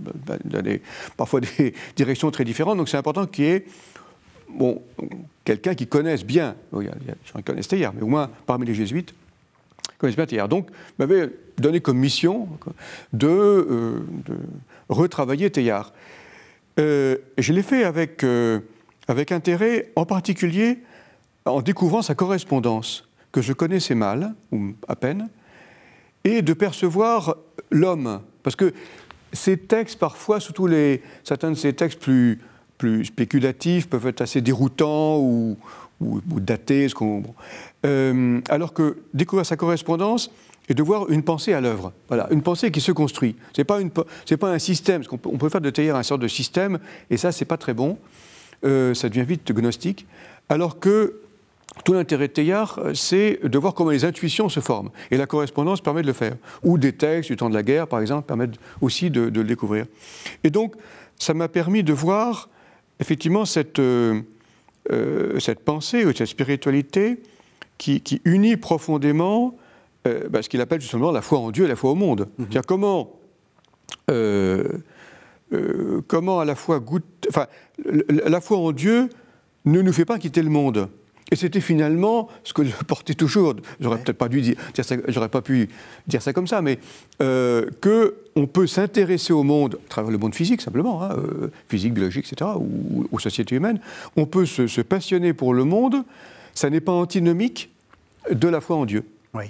dans 0.46 0.62
des, 0.62 0.82
parfois 1.18 1.42
des 1.42 1.74
directions 1.96 2.32
très 2.32 2.46
différentes. 2.46 2.78
Donc 2.78 2.90
c'est 2.90 2.98
important 2.98 3.28
qu'il 3.28 3.46
y 3.46 3.50
ait 3.50 3.66
bon, 4.50 4.82
quelqu'un 5.46 5.76
qui 5.76 5.86
connaisse 5.86 6.26
bien, 6.26 6.56
il 6.74 6.86
y 6.86 6.90
a, 6.90 6.92
des 6.92 7.14
gens 7.32 7.38
qui 7.38 7.44
connaissent 7.44 7.68
Teilhard, 7.68 7.94
mais 7.96 8.02
au 8.02 8.08
moins 8.08 8.32
parmi 8.48 8.66
les 8.66 8.74
jésuites, 8.74 9.14
bien 10.02 10.26
Teilhard. 10.26 10.50
Donc, 10.50 10.70
m'avait 11.00 11.30
donné 11.58 11.80
comme 11.82 11.98
mission 11.98 12.48
de, 13.14 13.28
euh, 13.28 14.00
retravailler 14.90 15.50
Teilhard. 15.50 15.94
Euh, 16.80 17.18
je 17.38 17.54
l'ai 17.54 17.64
fait 17.64 17.84
avec, 17.84 18.24
euh, 18.24 18.60
avec 19.08 19.32
intérêt, 19.32 19.92
en 19.96 20.06
particulier 20.06 20.80
en 21.46 21.62
découvrant 21.62 22.02
sa 22.02 22.14
correspondance, 22.14 23.08
que 23.32 23.42
je 23.42 23.54
connaissais 23.54 23.96
mal, 23.96 24.34
ou 24.52 24.74
à 24.88 24.96
peine, 24.96 25.30
et 26.24 26.42
de 26.42 26.54
percevoir 26.54 27.38
l'homme. 27.72 28.22
Parce 28.44 28.56
que 28.56 28.74
ces 29.34 29.58
textes, 29.58 29.98
parfois, 29.98 30.40
surtout 30.40 30.68
les, 30.68 31.02
certains 31.24 31.50
de 31.50 31.56
ces 31.56 31.74
textes 31.74 32.00
plus, 32.00 32.40
plus 32.78 33.06
spéculatifs, 33.06 33.88
peuvent 33.88 34.08
être 34.08 34.22
assez 34.22 34.42
déroutants 34.42 35.20
ou, 35.20 35.58
ou, 36.02 36.22
datés. 36.40 36.90
Ce 36.90 36.96
euh, 37.88 38.42
alors 38.50 38.74
que 38.74 38.98
découvrir 39.14 39.46
sa 39.46 39.56
correspondance, 39.56 40.30
et 40.70 40.74
de 40.74 40.84
voir 40.84 41.10
une 41.10 41.24
pensée 41.24 41.54
à 41.54 41.62
l'œuvre. 41.62 41.94
Voilà, 42.08 42.28
une 42.32 42.42
pensée 42.42 42.72
qui 42.72 42.82
se 42.82 42.92
construit. 42.92 43.36
Ce 43.54 43.62
n'est 43.62 43.66
pas, 43.66 43.80
un 44.50 44.60
système, 44.60 45.02
on 45.26 45.38
peut 45.38 45.50
faire 45.50 45.62
de 45.62 45.70
Teilhard 45.70 45.98
un 45.98 46.04
sorte 46.04 46.22
de 46.22 46.28
système, 46.28 46.80
et 47.10 47.18
ça, 47.18 47.32
c'est 47.32 47.46
pas 47.46 47.58
très 47.58 47.74
bon. 47.74 47.98
Euh, 48.66 48.94
ça 48.94 49.08
devient 49.08 49.24
vite 49.24 49.52
gnostique. 49.52 50.06
Alors 50.50 50.80
que 50.80 51.22
tout 51.86 51.94
l'intérêt 51.94 52.28
de 52.28 52.34
Teilhard, 52.34 52.80
euh, 52.80 52.94
c'est 52.94 53.40
de 53.44 53.58
voir 53.58 53.74
comment 53.74 53.92
les 53.92 54.04
intuitions 54.04 54.50
se 54.50 54.60
forment. 54.60 54.90
Et 55.12 55.18
la 55.18 55.26
correspondance 55.26 55.80
permet 55.80 56.02
de 56.02 56.08
le 56.08 56.14
faire. 56.14 56.36
Ou 56.64 56.78
des 56.78 56.92
textes 56.92 57.30
du 57.32 57.38
temps 57.38 57.50
de 57.50 57.54
la 57.54 57.64
guerre, 57.64 57.88
par 57.88 58.02
exemple, 58.02 58.28
permettent 58.28 58.60
aussi 58.82 59.10
de, 59.10 59.22
le 59.22 59.44
découvrir. 59.44 59.86
Et 60.44 60.50
donc, 60.50 60.76
ça 61.18 61.34
m'a 61.34 61.48
permis 61.48 61.84
de 61.84 61.94
voir 61.94 62.50
effectivement 63.00 63.46
cette 63.46 63.80
pensée 65.66 66.06
ou 66.06 66.14
cette 66.14 66.26
spiritualité 66.26 67.20
qui, 67.78 68.22
unit 68.26 68.58
profondément 68.58 69.56
euh, 70.08 70.28
bah, 70.30 70.42
ce 70.42 70.50
qu'il 70.50 70.62
appelle 70.62 70.82
justement 70.82 71.12
la 71.12 71.22
foi 71.22 71.40
en 71.40 71.52
Dieu 71.52 71.66
et 71.66 71.68
la 71.68 71.76
foi 71.76 71.92
au 71.92 71.96
monde. 71.96 72.22
Mhm. 72.22 72.28
C'est-à-dire 72.38 72.66
comment, 72.66 73.14
comment 76.08 76.40
à 76.40 76.46
la 76.46 76.56
fois 76.56 76.80
goûter, 76.80 77.30
enfin, 77.30 77.48
la 77.86 78.42
foi 78.42 78.58
en 78.58 78.72
Dieu 78.72 79.10
ne 79.66 79.82
nous 79.82 79.94
fait 79.94 80.06
pas 80.06 80.18
quitter 80.18 80.42
le 80.42 80.50
monde. 80.50 80.90
Et 81.30 81.36
c'était 81.36 81.62
finalement 81.62 82.30
ce 82.44 82.54
que 82.54 82.64
je 82.64 82.72
portais 82.88 83.14
toujours. 83.14 83.56
J'aurais 83.80 83.98
peut-être 84.00 84.18
pas 84.18 84.30
dû 84.30 84.42
dire, 84.42 84.56
ça, 84.76 84.96
j'aurais 85.08 85.30
pas 85.30 85.42
pu 85.42 85.70
dire 86.08 86.22
ça 86.22 86.34
comme 86.34 86.48
ça, 86.48 86.62
mais 86.62 86.80
euh, 87.22 87.66
que 87.82 88.16
on 88.36 88.48
peut 88.48 88.68
s'intéresser 88.68 89.34
au 89.34 89.44
monde 89.44 89.80
à 89.86 89.90
travers 89.90 90.12
le 90.12 90.18
monde 90.18 90.36
physique 90.36 90.62
simplement, 90.62 91.04
hein, 91.04 91.16
euh, 91.18 91.48
physique, 91.68 91.94
biologique, 91.94 92.32
etc., 92.32 92.52
ou 92.58 93.08
aux 93.12 93.20
sociétés 93.20 93.56
humaines. 93.56 93.80
On 94.16 94.26
peut 94.26 94.46
se, 94.46 94.82
passionner 94.82 95.34
pour 95.34 95.54
le 95.54 95.64
monde. 95.64 96.04
Ça 96.58 96.72
n'est 96.72 96.82
pas 96.82 96.92
antinomique 96.92 97.70
de 98.32 98.48
la 98.48 98.62
foi 98.62 98.78
en 98.78 98.88
Dieu. 98.88 99.06
Oui. 99.36 99.44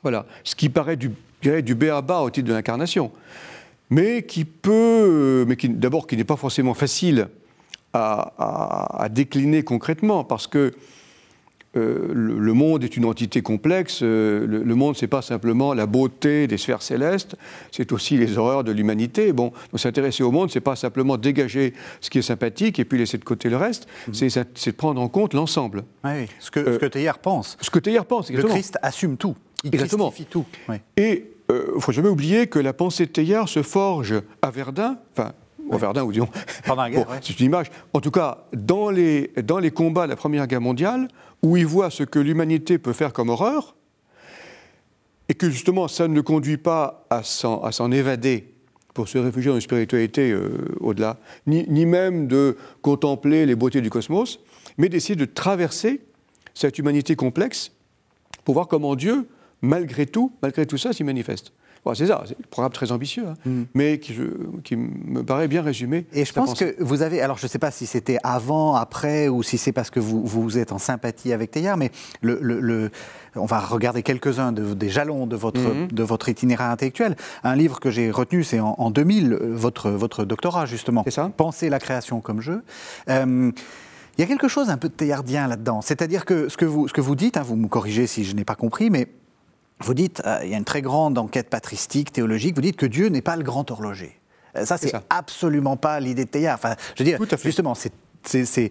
Voilà. 0.00 0.26
Ce 0.44 0.54
qui 0.54 0.68
paraît 0.68 0.96
du, 0.96 1.10
du 1.42 1.74
béaba 1.74 2.20
au 2.20 2.30
titre 2.30 2.46
de 2.46 2.52
l'incarnation, 2.52 3.10
mais 3.90 4.22
qui 4.22 4.44
peut, 4.44 5.44
mais 5.48 5.56
qui 5.56 5.68
d'abord 5.68 6.06
qui 6.06 6.16
n'est 6.16 6.22
pas 6.22 6.36
forcément 6.36 6.74
facile 6.74 7.26
à, 7.92 9.02
à 9.02 9.08
décliner 9.08 9.64
concrètement, 9.64 10.22
parce 10.22 10.46
que 10.46 10.72
euh, 11.74 12.08
le, 12.12 12.52
monde 12.52 12.84
est 12.84 12.96
une 12.96 13.06
entité 13.06 13.40
complexe. 13.40 14.00
Euh, 14.02 14.46
le, 14.46 14.74
monde, 14.74 14.94
c'est 14.96 15.06
pas 15.06 15.22
simplement 15.22 15.72
la 15.72 15.86
beauté 15.86 16.46
des 16.46 16.58
sphères 16.58 16.82
célestes, 16.82 17.36
c'est 17.70 17.92
aussi 17.92 18.18
les 18.18 18.36
horreurs 18.36 18.62
de 18.62 18.72
l'humanité. 18.72 19.32
Bon, 19.32 19.52
s'intéresser 19.74 20.22
au 20.22 20.30
monde, 20.30 20.50
c'est 20.50 20.60
pas 20.60 20.76
simplement 20.76 21.16
dégager 21.16 21.72
ce 22.00 22.10
qui 22.10 22.18
est 22.18 22.22
sympathique 22.22 22.78
et 22.78 22.84
puis 22.84 22.98
laisser 22.98 23.16
de 23.16 23.24
côté 23.24 23.48
le 23.48 23.56
reste. 23.56 23.86
Mhm. 24.08 24.44
C'est 24.54 24.72
prendre 24.72 25.00
en 25.00 25.08
compte 25.08 25.32
l'ensemble. 25.32 25.84
Oui, 26.04 26.26
ce 26.38 26.50
que, 26.50 26.60
euh, 26.60 26.74
ce 26.74 26.78
que 26.78 26.86
Teilhard 26.86 27.18
pense. 27.18 27.56
Ce 27.60 27.70
que 27.70 27.78
Teilhard 27.78 28.04
pense, 28.04 28.28
exactement. 28.28 28.54
Le 28.54 28.60
Christ 28.60 28.78
assume 28.82 29.16
tout. 29.16 29.34
Il 29.64 29.74
exactement. 29.74 30.12
tout. 30.28 30.44
Et 30.96 31.30
il 31.48 31.74
ne 31.74 31.80
faut 31.80 31.92
jamais 31.92 32.08
oublier 32.08 32.48
que 32.48 32.58
la 32.58 32.72
pensée 32.72 33.06
de 33.06 33.10
Teilhard 33.10 33.48
se 33.48 33.62
forge 33.62 34.14
à 34.42 34.50
Verdun, 34.50 34.98
enfin 35.12 35.32
au 35.70 35.78
Verdun, 35.78 36.02
ou 36.02 36.12
disons. 36.12 36.28
Pendant 36.66 36.82
la 36.82 36.90
guerre. 36.90 37.06
C'est 37.22 37.38
une 37.40 37.46
image. 37.46 37.70
En 37.92 38.00
tout 38.00 38.10
cas, 38.10 38.44
dans 38.52 38.90
les, 38.90 39.32
dans 39.42 39.58
les 39.58 39.70
combats 39.70 40.04
de 40.04 40.10
la 40.10 40.16
Première 40.16 40.46
Guerre 40.46 40.60
mondiale, 40.60 41.08
où 41.42 41.56
il 41.56 41.66
voit 41.66 41.90
ce 41.90 42.04
que 42.04 42.18
l'humanité 42.18 42.78
peut 42.78 42.92
faire 42.92 43.12
comme 43.12 43.28
horreur, 43.28 43.76
et 45.28 45.34
que 45.34 45.50
justement 45.50 45.88
ça 45.88 46.08
ne 46.08 46.20
conduit 46.20 46.56
pas 46.56 47.06
à 47.10 47.22
s'en 47.22 47.90
évader 47.90 48.52
pour 48.94 49.08
se 49.08 49.18
réfugier 49.18 49.48
dans 49.48 49.54
une 49.56 49.62
spiritualité 49.62 50.30
euh, 50.30 50.50
au-delà, 50.80 51.18
ni, 51.46 51.64
ni, 51.68 51.86
même 51.86 52.26
de 52.26 52.56
contempler 52.82 53.46
les 53.46 53.54
beautés 53.54 53.80
du 53.80 53.88
cosmos, 53.88 54.40
mais 54.76 54.88
d'essayer 54.88 55.16
de 55.16 55.24
traverser 55.24 56.02
cette 56.54 56.78
humanité 56.78 57.16
complexe 57.16 57.72
pour 58.44 58.54
voir 58.54 58.68
comment 58.68 58.94
Dieu, 58.94 59.26
malgré 59.62 60.06
tout, 60.06 60.32
malgré 60.42 60.66
tout 60.66 60.76
ça, 60.76 60.92
s'y 60.92 61.04
manifeste 61.04 61.52
c'est 61.94 62.06
ça, 62.06 62.22
c'est 62.26 62.38
un 62.38 62.48
programme 62.50 62.72
très 62.72 62.92
ambitieux, 62.92 63.24
hein, 63.26 63.34
mm. 63.44 63.62
mais 63.74 63.98
qui, 63.98 64.14
qui, 64.62 64.76
me 64.76 65.22
paraît 65.24 65.48
bien 65.48 65.62
résumé. 65.62 66.06
Et 66.12 66.24
je 66.24 66.32
pense 66.32 66.54
que 66.54 66.76
vous 66.80 67.02
avez, 67.02 67.20
alors 67.20 67.38
je 67.38 67.46
ne 67.46 67.48
sais 67.48 67.58
pas 67.58 67.72
si 67.72 67.86
c'était 67.86 68.18
avant, 68.22 68.76
après, 68.76 69.28
ou 69.28 69.42
si 69.42 69.58
c'est 69.58 69.72
parce 69.72 69.90
que 69.90 69.98
vous, 69.98 70.24
vous 70.24 70.58
êtes 70.58 70.70
en 70.70 70.78
sympathie 70.78 71.32
avec 71.32 71.50
Teilhard, 71.50 71.76
mais 71.76 71.90
le, 72.20 72.38
le, 72.40 72.90
on 73.34 73.46
va 73.46 73.58
regarder 73.58 74.02
quelques-uns 74.02 74.52
des 74.52 74.88
jalons 74.90 75.26
de 75.26 75.34
votre, 75.34 75.60
mm-hmm. 75.60 75.92
de 75.92 76.02
votre 76.04 76.28
itinéraire 76.28 76.70
intellectuel. 76.70 77.16
Un 77.42 77.56
livre 77.56 77.80
que 77.80 77.90
j'ai 77.90 78.10
retenu, 78.10 78.44
c'est 78.44 78.60
en, 78.60 78.90
2000, 78.90 79.34
votre, 79.34 79.90
votre 79.90 80.24
doctorat 80.24 80.66
justement. 80.66 81.02
C'est 81.04 81.10
ça. 81.10 81.30
Penser 81.36 81.68
la 81.68 81.80
création 81.80 82.20
comme 82.20 82.40
jeu. 82.40 82.62
Euh, 83.08 83.50
il 84.18 84.20
y 84.20 84.24
a 84.24 84.26
quelque 84.26 84.48
chose 84.48 84.68
un 84.68 84.76
peu 84.76 84.88
de 84.88 84.94
théardien 84.94 85.48
là-dedans. 85.48 85.80
C'est-à-dire 85.80 86.24
que 86.24 86.48
ce 86.48 86.56
que 86.56 86.66
vous, 86.66 86.86
ce 86.86 86.92
que 86.92 87.00
vous 87.00 87.16
dites, 87.16 87.36
hein, 87.36 87.42
vous 87.42 87.56
me 87.56 87.68
corrigez 87.68 88.06
si 88.06 88.24
je 88.24 88.36
n'ai 88.36 88.44
pas 88.44 88.54
compris, 88.54 88.90
mais 88.90 89.08
vous 89.82 89.94
dites, 89.94 90.22
euh, 90.26 90.40
il 90.44 90.50
y 90.50 90.54
a 90.54 90.58
une 90.58 90.64
très 90.64 90.82
grande 90.82 91.18
enquête 91.18 91.50
patristique, 91.50 92.12
théologique, 92.12 92.54
vous 92.54 92.62
dites 92.62 92.76
que 92.76 92.86
Dieu 92.86 93.08
n'est 93.08 93.22
pas 93.22 93.36
le 93.36 93.42
grand 93.42 93.70
horloger. 93.70 94.18
Euh, 94.56 94.64
ça, 94.64 94.76
c'est 94.78 94.92
absolument 95.10 95.76
pas 95.76 96.00
l'idée 96.00 96.24
de 96.24 96.30
Teilhard. 96.30 96.56
Enfin, 96.56 96.74
je 96.96 97.02
veux 97.02 97.08
dire, 97.10 97.18
justement, 97.42 97.74
c'est 97.74 97.92
c'est 98.24 98.70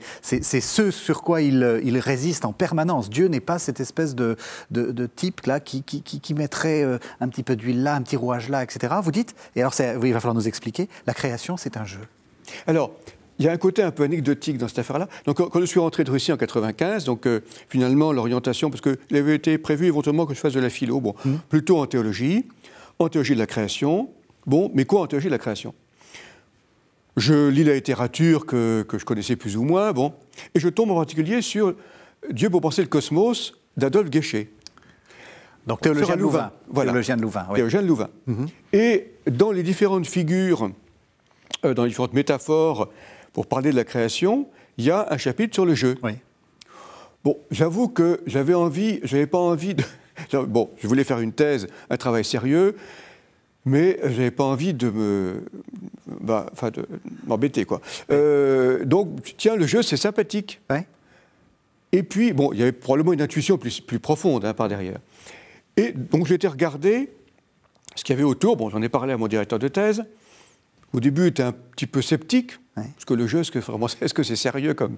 ce 0.61 0.91
sur 0.91 1.23
quoi 1.23 1.41
il, 1.41 1.81
il, 1.83 1.97
résiste 1.97 2.45
en 2.45 2.53
permanence. 2.53 3.09
Dieu 3.09 3.27
n'est 3.27 3.41
pas 3.41 3.59
cette 3.59 3.79
espèce 3.79 4.15
de, 4.15 4.37
de, 4.71 5.05
type 5.07 5.41
là 5.45 5.59
qui, 5.59 5.83
qui, 5.83 6.01
qui, 6.01 6.33
mettrait 6.33 6.83
euh, 6.83 6.99
un 7.19 7.27
petit 7.27 7.43
peu 7.43 7.55
d'huile 7.55 7.83
là, 7.83 7.95
un 7.95 8.01
petit 8.01 8.15
rouage 8.15 8.49
là, 8.49 8.63
etc. 8.63 8.95
Vous 9.03 9.11
dites, 9.11 9.35
et 9.55 9.61
alors 9.61 9.73
oui, 9.97 10.09
il 10.09 10.13
va 10.13 10.19
falloir 10.19 10.35
nous 10.35 10.47
expliquer, 10.47 10.87
la 11.05 11.13
création 11.13 11.57
c'est 11.57 11.77
un 11.77 11.85
jeu. 11.85 11.99
Alors, 12.67 12.91
il 13.41 13.45
y 13.45 13.47
a 13.47 13.51
un 13.51 13.57
côté 13.57 13.81
un 13.81 13.89
peu 13.89 14.03
anecdotique 14.03 14.59
dans 14.59 14.67
cette 14.67 14.77
affaire-là. 14.77 15.07
Donc, 15.25 15.37
quand 15.37 15.59
je 15.59 15.65
suis 15.65 15.79
rentré 15.79 16.03
de 16.03 16.11
Russie 16.11 16.31
en 16.31 16.37
95, 16.37 17.05
donc 17.05 17.25
euh, 17.25 17.39
finalement 17.69 18.13
l'orientation, 18.13 18.69
parce 18.69 18.81
qu'il 18.81 19.17
avait 19.17 19.33
été 19.33 19.57
prévu 19.57 19.87
éventuellement 19.87 20.27
que 20.27 20.35
je 20.35 20.39
fasse 20.39 20.53
de 20.53 20.59
la 20.59 20.69
philo, 20.69 21.01
bon, 21.01 21.15
mmh. 21.25 21.33
plutôt 21.49 21.79
en 21.79 21.87
théologie, 21.87 22.45
en 22.99 23.09
théologie 23.09 23.33
de 23.33 23.39
la 23.39 23.47
création. 23.47 24.09
Bon, 24.45 24.69
mais 24.75 24.85
quoi 24.85 25.01
en 25.01 25.07
théologie 25.07 25.25
de 25.25 25.31
la 25.31 25.39
création? 25.39 25.73
Je 27.17 27.49
lis 27.49 27.63
la 27.63 27.73
littérature 27.73 28.45
que, 28.45 28.83
que, 28.87 28.99
je 28.99 29.05
connaissais 29.05 29.35
plus 29.35 29.57
ou 29.57 29.63
moins, 29.63 29.91
bon, 29.91 30.13
et 30.53 30.59
je 30.59 30.69
tombe 30.69 30.91
en 30.91 30.95
particulier 30.95 31.41
sur 31.41 31.73
Dieu 32.29 32.51
pour 32.51 32.61
penser 32.61 32.83
le 32.83 32.89
cosmos 32.89 33.55
d'Adolphe 33.75 34.11
Guéchet. 34.11 34.51
Donc 35.65 35.81
théologien 35.81 36.15
de 36.15 36.21
Louvain. 36.21 36.51
Voilà. 36.67 36.91
Théologien 36.91 37.17
de 37.17 37.23
Louvain. 37.23 37.47
Oui. 37.49 37.55
Théologien 37.55 37.81
de 37.81 37.87
Louvain. 37.87 38.09
Mmh. 38.27 38.45
Et 38.73 39.13
dans 39.25 39.51
les 39.51 39.63
différentes 39.63 40.05
figures, 40.05 40.69
euh, 41.65 41.73
dans 41.73 41.83
les 41.83 41.89
différentes 41.89 42.13
métaphores 42.13 42.89
pour 43.33 43.47
parler 43.47 43.71
de 43.71 43.75
la 43.75 43.83
création, 43.83 44.47
il 44.77 44.85
y 44.85 44.91
a 44.91 45.07
un 45.09 45.17
chapitre 45.17 45.53
sur 45.53 45.65
le 45.65 45.75
jeu. 45.75 45.97
Oui. 46.03 46.13
Bon, 47.23 47.37
j'avoue 47.51 47.87
que 47.87 48.21
j'avais 48.25 48.53
envie, 48.53 48.99
j'avais 49.03 49.27
pas 49.27 49.37
envie 49.37 49.75
de. 49.75 49.83
Bon, 50.33 50.69
je 50.77 50.87
voulais 50.87 51.03
faire 51.03 51.19
une 51.19 51.31
thèse, 51.31 51.67
un 51.89 51.97
travail 51.97 52.23
sérieux, 52.23 52.75
mais 53.65 53.97
je 54.03 54.09
n'avais 54.09 54.31
pas 54.31 54.43
envie 54.43 54.73
de 54.73 54.89
me. 54.89 55.45
Bah, 56.19 56.45
enfin, 56.51 56.69
de 56.69 56.85
m'embêter, 57.25 57.65
quoi. 57.65 57.81
Euh, 58.11 58.85
donc, 58.85 59.35
tiens, 59.37 59.55
le 59.55 59.65
jeu, 59.65 59.81
c'est 59.81 59.97
sympathique. 59.97 60.59
Ouais. 60.69 60.85
Et 61.91 62.03
puis, 62.03 62.33
bon, 62.33 62.51
il 62.53 62.59
y 62.59 62.61
avait 62.61 62.71
probablement 62.71 63.13
une 63.13 63.21
intuition 63.21 63.57
plus, 63.57 63.81
plus 63.81 63.99
profonde 63.99 64.45
hein, 64.45 64.53
par 64.53 64.67
derrière. 64.67 64.99
Et 65.77 65.91
donc, 65.91 66.27
j'ai 66.27 66.35
été 66.35 66.47
regarder 66.47 67.09
ce 67.95 68.03
qu'il 68.03 68.13
y 68.15 68.17
avait 68.17 68.27
autour. 68.27 68.57
Bon, 68.57 68.69
j'en 68.69 68.81
ai 68.81 68.89
parlé 68.89 69.13
à 69.13 69.17
mon 69.17 69.27
directeur 69.27 69.59
de 69.59 69.67
thèse. 69.67 70.03
Au 70.93 70.99
début, 70.99 71.21
il 71.21 71.27
était 71.27 71.43
un 71.43 71.53
petit 71.53 71.87
peu 71.87 72.01
sceptique. 72.01 72.57
Parce 72.75 73.05
que 73.05 73.13
le 73.13 73.27
jeu, 73.27 73.41
est-ce 73.41 74.13
que 74.13 74.23
c'est 74.23 74.35
sérieux 74.35 74.73
comme, 74.75 74.97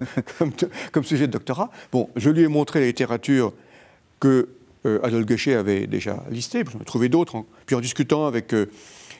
comme, 0.91 1.03
sujet 1.03 1.27
de 1.27 1.33
doctorat? 1.33 1.69
Bon, 1.91 2.09
je 2.15 2.29
lui 2.29 2.43
ai 2.43 2.47
montré 2.47 2.79
la 2.79 2.85
littérature 2.85 3.53
que 4.19 4.49
euh, 4.85 4.99
Adolphe 5.03 5.25
Guéchet 5.25 5.55
avait 5.55 5.87
déjà 5.87 6.23
listée, 6.29 6.63
j'en 6.71 6.79
ai 6.79 6.85
trouvé 6.85 7.09
d'autres. 7.09 7.43
Puis 7.65 7.75
en 7.75 7.81
discutant 7.81 8.25
avec 8.25 8.53
euh, 8.53 8.67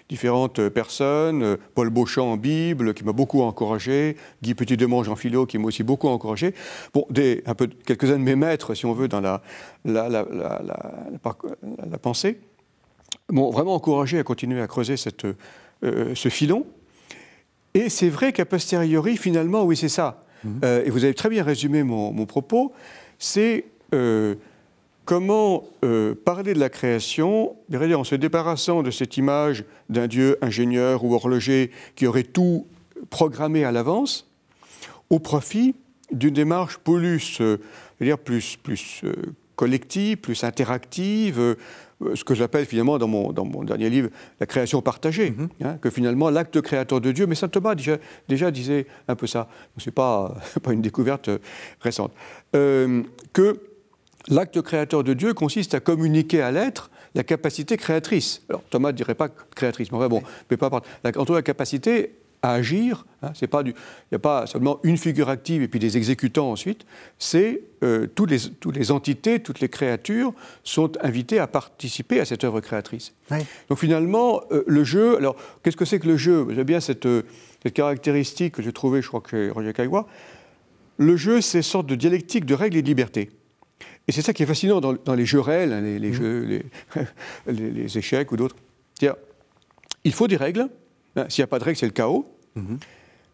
différentes 0.10 0.70
personnes, 0.70 1.44
euh, 1.44 1.58
Paul 1.74 1.90
Beauchamp 1.90 2.34
en 2.34 2.38
Bible, 2.38 2.94
qui 2.94 3.04
m'a 3.04 3.12
beaucoup 3.12 3.42
encouragé, 3.42 4.18
Guy 4.42 4.54
Petit-Demange 4.54 5.10
en 5.10 5.16
philo, 5.16 5.46
qui 5.46 5.58
m'a 5.58 5.66
aussi 5.66 5.84
beaucoup 5.84 6.08
encouragé. 6.08 6.54
Bon, 6.94 7.06
des, 7.10 7.44
un 7.46 7.56
peu, 7.56 7.68
quelques-uns 7.86 8.18
de 8.20 8.24
mes 8.24 8.36
maîtres, 8.36 8.76
si 8.76 8.86
on 8.86 8.94
veut, 8.94 9.08
dans 9.08 9.22
la, 9.22 9.42
la, 9.86 10.10
la, 10.10 10.26
la 10.32 11.98
pensée, 11.98 12.40
m'ont 13.30 13.52
vraiment 13.52 13.76
encouragé 13.76 14.20
à 14.20 14.24
continuer 14.24 14.62
à 14.62 14.68
creuser 14.68 14.98
cette, 14.98 15.26
ce 15.84 16.30
filon. 16.30 16.66
Et 17.74 17.90
c'est 17.90 18.10
vrai 18.10 18.34
qu'à 18.34 18.46
posteriori, 18.46 19.18
finalement, 19.18 19.64
oui, 19.64 19.76
c'est 19.76 19.90
ça. 19.90 20.24
Mhm. 20.44 20.60
Euh, 20.64 20.86
et 20.86 20.90
vous 20.90 21.04
avez 21.04 21.14
très 21.14 21.30
bien 21.30 21.44
résumé 21.44 21.84
mon, 21.84 22.26
propos. 22.26 22.74
C'est 23.18 23.66
euh, 23.94 24.36
comment 25.06 25.64
euh, 25.84 26.14
parler 26.14 26.54
de 26.54 26.60
la 26.60 26.70
création, 26.70 27.56
en 27.74 28.04
se 28.04 28.16
débarrassant 28.16 28.84
de 28.84 28.92
cette 28.92 29.18
image 29.18 29.66
d'un 29.90 30.08
Dieu 30.08 30.38
ingénieur 30.42 31.04
ou 31.04 31.14
horloger 31.14 31.72
qui 31.96 32.06
aurait 32.06 32.24
tout 32.24 32.68
programmé 33.10 33.64
à 33.64 33.72
l'avance, 33.72 34.30
au 35.10 35.20
profit 35.20 35.76
d'une 36.12 36.34
démarche 36.34 36.78
plus, 36.78 37.42
dire 38.00 38.18
plus, 38.18 38.56
plus 38.56 39.04
collective, 39.56 40.18
plus 40.18 40.44
interactive, 40.44 41.40
euh, 41.40 41.56
ce 42.16 42.24
que 42.24 42.36
j'appelle 42.36 42.66
finalement 42.66 42.98
dans 42.98 43.08
mon, 43.08 43.32
dans 43.32 43.46
mon 43.46 43.64
dernier 43.64 43.90
livre 43.90 44.10
la 44.40 44.46
création 44.46 44.82
partagée, 44.82 45.32
mhm. 45.32 45.50
hein, 45.64 45.78
que 45.82 45.90
finalement 45.90 46.30
l'acte 46.30 46.62
créateur 46.62 47.02
de 47.02 47.12
Dieu, 47.12 47.28
mais 47.28 47.36
saint 47.36 47.48
Thomas 47.48 47.76
déjà, 47.76 47.98
déjà 48.28 48.52
disait 48.52 48.88
un 49.08 49.16
peu 49.16 49.28
ça, 49.28 49.48
ce 49.78 49.90
n'est 49.90 49.94
pas, 49.94 50.36
pas 50.64 50.74
une 50.74 50.82
découverte 50.82 51.30
euh, 51.30 51.40
récente, 51.82 52.14
euh, 52.56 53.04
que 53.34 53.60
l'acte 54.28 54.62
créateur 54.62 55.04
de 55.04 55.14
Dieu 55.14 55.34
consiste 55.34 55.74
à 55.74 55.80
communiquer 55.80 56.42
à 56.42 56.52
l'être 56.52 56.90
la 57.16 57.24
capacité 57.24 57.78
créatrice. 57.78 58.42
Alors 58.50 58.64
Thomas 58.70 58.92
ne 58.92 58.98
dirait 58.98 59.16
pas 59.16 59.30
créatrice, 59.56 59.92
mais 59.92 59.98
enfin 59.98 60.08
bon, 60.08 60.24
mais 60.50 60.58
pas 60.58 60.70
entre 60.70 61.34
la 61.34 61.42
capacité 61.42 62.16
à 62.44 62.54
agir. 62.54 63.06
Hein, 63.24 63.32
c'est 63.34 63.48
pas 63.48 63.64
du, 63.64 63.72
il 63.72 63.76
n'y 64.12 64.18
a 64.18 64.20
pas 64.20 64.46
seulement 64.46 64.80
une 64.84 64.98
figure 64.98 65.30
active 65.30 65.64
et 65.64 65.68
puis 65.70 65.80
des 65.80 65.98
exécutants 65.98 66.52
ensuite. 66.52 66.86
C'est 67.18 67.62
euh, 67.84 68.06
toutes, 68.06 68.30
les, 68.30 68.40
toutes 68.60 68.76
les 68.76 68.92
entités, 68.92 69.40
toutes 69.40 69.62
les 69.62 69.70
créatures 69.70 70.34
sont 70.64 70.92
invitées 71.02 71.40
à 71.40 71.48
participer 71.48 72.20
à 72.20 72.26
cette 72.26 72.44
œuvre 72.44 72.60
créatrice. 72.60 73.14
Donc 73.70 73.80
finalement, 73.80 74.42
euh, 74.52 74.64
le 74.68 74.84
jeu. 74.84 75.18
Alors, 75.18 75.38
qu'est-ce 75.64 75.78
que 75.78 75.86
c'est 75.86 76.00
que 76.00 76.08
le 76.08 76.18
jeu? 76.18 76.46
J'aime 76.54 76.66
bien 76.66 76.82
cette, 76.82 77.06
euh, 77.06 77.24
cette, 77.64 77.74
caractéristique 77.74 78.56
que 78.56 78.62
j'ai 78.62 78.74
trouvée, 78.74 79.02
je 79.02 79.08
crois 79.08 79.22
que 79.22 79.50
Roger 79.50 79.72
Caillois. 79.74 80.06
Le 80.98 81.16
jeu, 81.16 81.42
c'est 81.42 81.60
une 81.60 81.64
sorte 81.64 81.88
de 81.88 81.96
dialectique 81.96 82.46
de 82.46 82.54
règles 82.54 82.78
et 82.78 82.82
de 82.82 82.88
liberté. 82.88 83.32
Et 84.08 84.12
c'est 84.12 84.22
ça 84.22 84.34
qui 84.34 84.44
est 84.44 84.46
fascinant 84.46 84.82
dans, 84.82 85.16
les 85.16 85.26
jeux 85.26 85.40
réels, 85.40 85.72
hein, 85.72 85.80
les, 85.80 85.98
mmh. 85.98 86.14
jeux, 86.14 86.64
les, 87.48 87.72
les, 87.72 87.98
échecs 87.98 88.34
ou 88.34 88.38
d'autres. 88.38 88.58
Il 90.04 90.12
faut 90.12 90.28
des 90.28 90.36
règles. 90.36 90.68
Hein, 91.16 91.26
s'il 91.30 91.42
n'y 91.42 91.46
a 91.46 91.48
pas 91.48 91.60
de 91.60 91.64
règles, 91.64 91.78
c'est 91.78 91.86
le 91.86 91.92
chaos. 91.92 92.26
Mmh. 92.56 92.76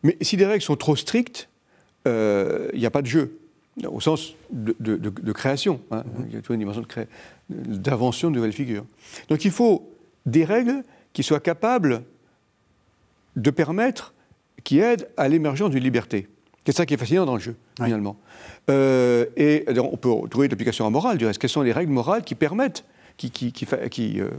Mais 0.03 0.17
si 0.21 0.37
des 0.37 0.45
règles 0.45 0.63
sont 0.63 0.75
trop 0.75 0.95
strictes, 0.95 1.49
euh, 2.07 2.69
il 2.73 2.79
n'y 2.79 2.85
a 2.85 2.91
pas 2.91 3.01
de 3.01 3.07
jeu, 3.07 3.39
au 3.85 3.99
sens 3.99 4.33
de, 4.51 5.31
création. 5.31 5.81
Hein. 5.91 6.03
Mmh. 6.05 6.23
Il 6.27 6.33
y 6.33 6.37
a 6.37 6.41
toujours 6.41 6.53
une 6.53 6.59
dimension 6.59 6.85
d'invention 7.49 8.29
de, 8.29 8.35
nouvelles 8.35 8.53
figures. 8.53 8.85
Donc 9.29 9.45
il 9.45 9.51
faut 9.51 9.91
des 10.25 10.45
règles 10.45 10.83
qui 11.13 11.23
soient 11.23 11.39
capables 11.39 12.03
de 13.35 13.49
permettre, 13.49 14.13
qui 14.63 14.79
aident 14.79 15.07
à 15.17 15.27
l'émergence 15.27 15.71
d'une 15.71 15.83
liberté. 15.83 16.27
C'est 16.65 16.75
ça 16.75 16.85
qui 16.85 16.93
est 16.93 16.97
fascinant 16.97 17.25
dans 17.25 17.33
le 17.33 17.39
jeu, 17.39 17.55
finalement. 17.83 18.15
Euh, 18.69 19.25
et 19.37 19.65
on 19.79 19.97
peut 19.97 20.11
trouver 20.29 20.47
l'application 20.47 20.85
à 20.85 20.91
morale, 20.91 21.17
du 21.17 21.25
reste. 21.25 21.39
Quelles 21.39 21.49
sont 21.49 21.63
les 21.63 21.71
règles 21.71 21.91
morales 21.91 22.23
qui 22.23 22.35
permettent, 22.35 22.85
qui, 23.17 23.31
qui, 23.31 23.51
qui, 23.51 23.65
qui, 23.89 24.21
euh, 24.21 24.29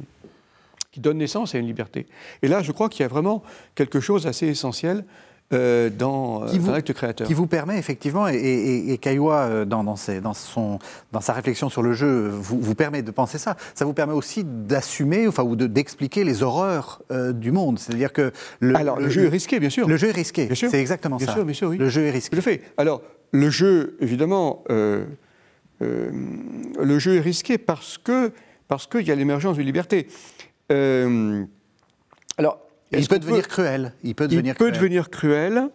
qui 0.93 1.01
donnent 1.01 1.19
naissance 1.19 1.55
à 1.55 1.59
une 1.59 1.67
liberté 1.67 2.07
Et 2.43 2.49
là, 2.49 2.63
je 2.63 2.73
crois 2.73 2.89
qu'il 2.89 3.03
y 3.03 3.05
a 3.05 3.09
vraiment 3.09 3.43
quelque 3.75 4.01
chose 4.01 4.25
d'assez 4.25 4.47
essentiel 4.47 5.05
euh, 5.53 5.91
dans 5.91 6.45
euh, 6.45 6.73
l'acte 6.73 6.93
créateur. 6.93 7.27
Qui 7.27 7.35
vous 7.35 7.49
permet 7.49 7.77
effectivement, 7.77 8.29
et, 8.29 8.37
et, 8.37 9.01
euh, 9.09 9.65
dans, 9.65 9.83
dans, 9.83 9.97
son, 9.97 10.79
dans, 11.11 11.21
sa 11.21 11.33
réflexion 11.33 11.69
sur 11.69 11.83
le 11.83 11.93
jeu, 11.93 12.29
vous, 12.29 12.61
vous, 12.61 12.75
permet 12.77 13.03
de 13.03 13.11
penser 13.11 13.37
ça. 13.37 13.57
Ça 13.75 13.85
vous 13.85 13.93
permet 13.93 14.13
aussi 14.13 14.45
d'assumer, 14.45 15.27
enfin, 15.27 15.43
ou 15.43 15.57
d'expliquer 15.57 16.23
les 16.23 16.45
horreurs 16.45 17.03
du 17.35 17.51
monde. 17.51 17.81
C'est-à-dire 17.81 18.13
que. 18.13 18.33
Le, 18.61 18.77
Alors, 18.77 19.01
le, 19.01 19.09
jeu 19.09 19.25
est 19.25 19.29
risqué, 19.29 19.59
bien 19.59 19.71
sûr. 19.71 19.89
Le 19.89 19.97
jeu 19.97 20.11
est 20.11 20.13
risqué. 20.13 20.49
C'est 20.55 20.81
exactement 20.81 21.17
bien 21.17 21.27
ça. 21.27 21.33
Sûr, 21.33 21.45
bien 21.45 21.55
sûr, 21.55 21.69
oui. 21.71 21.79
Le 21.79 21.89
jeu 21.89 22.05
est 22.05 22.13
risqué. 22.13 22.37
Le 22.37 22.43
fait. 22.43 22.63
Alors, 22.77 23.03
le 23.33 23.51
jeu, 23.51 23.97
évidemment, 24.01 24.63
le 24.69 25.09
jeu 26.99 27.17
est 27.17 27.21
risqué 27.21 27.59
parce 27.59 27.99
que 27.99 28.31
parce 28.69 28.87
qu'il 28.87 29.03
y 29.03 29.11
a 29.11 29.17
l'émergence 29.17 29.57
d'une 29.57 29.67
liberté. 29.67 30.07
Alors, 30.71 32.59
il 32.93 33.09
peut 33.09 33.19
devenir 33.19 33.49
cruel. 33.49 33.93
Il 34.03 34.15
peut 34.15 34.29
devenir, 34.29 34.55
cruel. 34.55 34.73
devenir 34.73 35.11
cruel. 35.11 35.71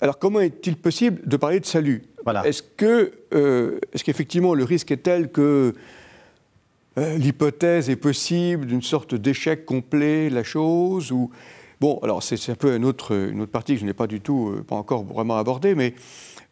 Alors 0.00 0.18
comment 0.18 0.40
est-il 0.40 0.76
possible 0.76 1.20
de 1.26 1.36
parler 1.36 1.60
de 1.60 1.66
salut? 1.66 2.02
Voilà. 2.24 2.46
Est-ce 2.46 2.62
que, 2.62 3.12
euh, 3.32 3.78
est 3.92 4.02
qu'effectivement 4.02 4.54
le 4.54 4.64
risque 4.64 4.90
est 4.90 4.98
tel 4.98 5.30
que 5.30 5.72
euh, 6.98 7.16
l'hypothèse 7.16 7.90
est 7.90 7.96
possible 7.96 8.66
d'une 8.66 8.82
sorte 8.82 9.14
d'échec 9.14 9.64
complet 9.64 10.30
la 10.30 10.44
chose 10.44 11.10
ou 11.10 11.30
bon 11.80 11.98
alors 12.02 12.22
c'est 12.22 12.50
un 12.50 12.54
peu 12.54 12.74
une 12.76 12.84
autre, 12.84 13.14
une 13.14 13.40
autre 13.40 13.52
partie 13.52 13.74
que 13.74 13.80
je 13.80 13.86
n'ai 13.86 13.94
pas 13.94 14.06
du 14.06 14.20
tout 14.20 14.50
euh, 14.50 14.62
pas 14.62 14.76
encore 14.76 15.04
vraiment 15.04 15.36
abordée 15.36 15.74
mais 15.74 15.94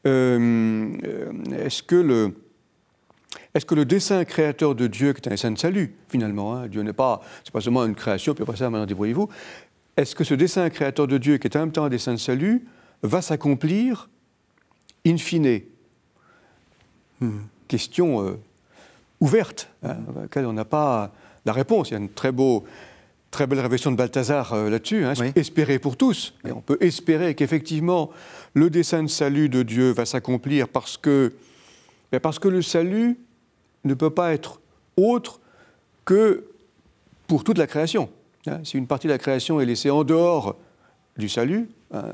est-ce 0.05 1.83
que 1.85 1.95
le 1.95 2.35
est-ce 3.55 3.67
que 3.67 3.75
le 3.75 3.85
dessin 3.85 4.25
créateur 4.25 4.75
de 4.75 4.87
Dieu, 4.87 5.13
qui 5.13 5.21
est 5.21 5.29
un 5.29 5.33
dessin 5.33 5.51
de 5.51 5.59
salut, 5.59 5.95
finalement, 6.09 6.55
hein, 6.55 6.69
Dieu 6.69 6.83
n'est 6.83 6.95
pas, 6.95 7.21
c'est 7.45 7.53
pas 7.53 7.61
seulement 7.61 7.85
une 7.85 7.95
création, 7.95 8.35
puis 8.35 8.43
après 8.43 8.57
ça, 8.57 8.71
maintenant 8.71 8.87
débrouillez-vous, 8.87 9.29
est-ce 9.97 10.15
que 10.15 10.25
ce 10.25 10.35
dessin 10.35 10.71
créateur 10.71 11.07
de 11.07 11.19
Dieu, 11.19 11.37
qui 11.37 11.49
est 11.49 11.57
en 11.57 11.61
même 11.61 11.73
temps 11.73 11.85
un 11.85 11.91
dessin 11.91 12.13
de 12.13 12.19
salut, 12.19 12.65
va 13.03 13.21
s'accomplir 13.21 14.09
in 15.07 15.19
fine? 15.19 15.61
Hmm. 17.21 17.41
Question 17.69 18.27
euh, 18.27 18.39
ouverte, 19.21 19.69
hein, 19.83 19.97
à 20.17 20.23
laquelle 20.23 20.47
on 20.47 20.55
n'a 20.55 20.65
pas 20.65 21.13
la 21.45 21.53
réponse. 21.53 21.91
Il 21.91 21.93
y 21.93 21.97
a 21.97 22.01
une 22.01 22.09
très, 22.09 22.33
beau, 22.33 22.65
très 23.31 23.47
belle 23.47 23.61
révélation 23.61 23.91
de 23.91 23.97
Balthazar 23.97 24.55
euh, 24.55 24.71
là-dessus, 24.71 25.05
hein, 25.05 25.13
espérer 25.35 25.79
pour 25.79 25.99
tous. 25.99 26.35
Et 26.47 26.53
on 26.53 26.63
peut 26.63 26.79
espérer 26.81 27.35
qu'effectivement, 27.35 28.11
le 28.55 28.71
dessin 28.71 29.03
de 29.03 29.09
salut 29.09 29.51
de 29.51 29.63
Dieu 29.63 29.91
va 29.93 30.07
s'accomplir 30.07 30.69
parce 30.69 30.97
que, 30.97 31.35
parce 32.23 32.39
que 32.39 32.49
le 32.49 32.63
salut 32.63 33.19
ne 33.85 33.95
peut 33.95 34.11
pas 34.11 34.33
être 34.33 34.61
autre 34.97 35.41
que 36.05 36.45
pour 37.27 37.45
toute 37.45 37.59
la 37.59 37.67
création. 37.67 38.11
Hein, 38.47 38.61
si 38.65 38.77
une 38.77 38.87
partie 38.87 39.07
de 39.07 39.13
la 39.13 39.19
création 39.19 39.61
est 39.61 39.67
laissée 39.67 39.91
en 39.91 40.05
dehors 40.05 40.57
du 41.17 41.29
salut, 41.29 41.69
euh, 41.95 42.13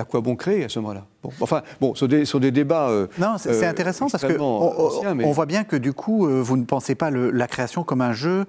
à 0.00 0.04
quoi 0.04 0.20
bon 0.20 0.36
créer 0.36 0.64
à 0.64 0.68
ce 0.68 0.78
moment-là? 0.80 1.06
Bon, 1.22 1.30
Enfin, 1.40 1.62
bon, 1.80 1.94
sur 1.94 2.08
des, 2.08 2.24
des 2.24 2.50
débats. 2.50 2.88
Euh, 2.88 3.06
non, 3.18 3.36
c'est 3.38 3.64
euh, 3.64 3.68
intéressant 3.68 4.08
parce 4.08 4.24
que 4.24 4.38
on, 4.40 5.32
voit 5.32 5.46
bien 5.46 5.64
que 5.64 5.76
du 5.76 5.92
coup, 5.92 6.26
vous 6.26 6.56
ne 6.56 6.64
pensez 6.64 6.94
pas 6.94 7.10
la 7.10 7.46
création 7.46 7.84
comme 7.84 8.00
un 8.00 8.12
jeu, 8.12 8.46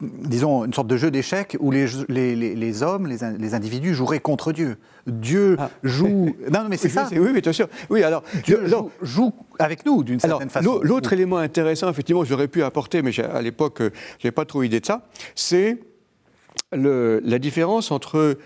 disons 0.00 0.64
une 0.64 0.72
sorte 0.72 0.86
de 0.86 0.96
jeu 0.96 1.10
d'échecs 1.10 1.56
où 1.60 1.70
les, 1.70 1.86
les, 2.08 2.54
les, 2.54 2.82
hommes, 2.82 3.06
les, 3.06 3.54
individus 3.54 3.94
joueraient 3.94 4.20
contre 4.20 4.52
Dieu. 4.52 4.76
Dieu 5.06 5.56
ah. 5.58 5.70
joue. 5.82 6.36
Non, 6.52 6.66
mais 6.68 6.76
c'est 6.76 6.88
ça. 6.88 7.08
Oui, 7.10 7.18
oui, 7.32 7.40
bien 7.40 7.52
sûr. 7.52 7.68
Oui, 7.90 8.02
alors 8.02 8.22
Dieu 8.44 8.64
joue, 9.02 9.32
avec 9.58 9.84
nous 9.84 10.02
d'une 10.02 10.20
certaine 10.20 10.50
façon. 10.50 10.80
L'autre 10.82 11.12
élément 11.12 11.38
intéressant, 11.38 11.90
effectivement, 11.90 12.24
j'aurais 12.24 12.48
pu 12.48 12.62
apporter, 12.62 13.02
mais 13.02 13.18
à 13.20 13.42
l'époque, 13.42 13.78
je 13.80 13.84
n'avais 14.24 14.32
pas 14.32 14.44
trop 14.44 14.62
idée 14.62 14.80
de 14.80 14.86
ça, 14.86 15.02
c'est 15.34 15.78
la 16.72 17.38
différence 17.38 17.90
entre 17.90 18.36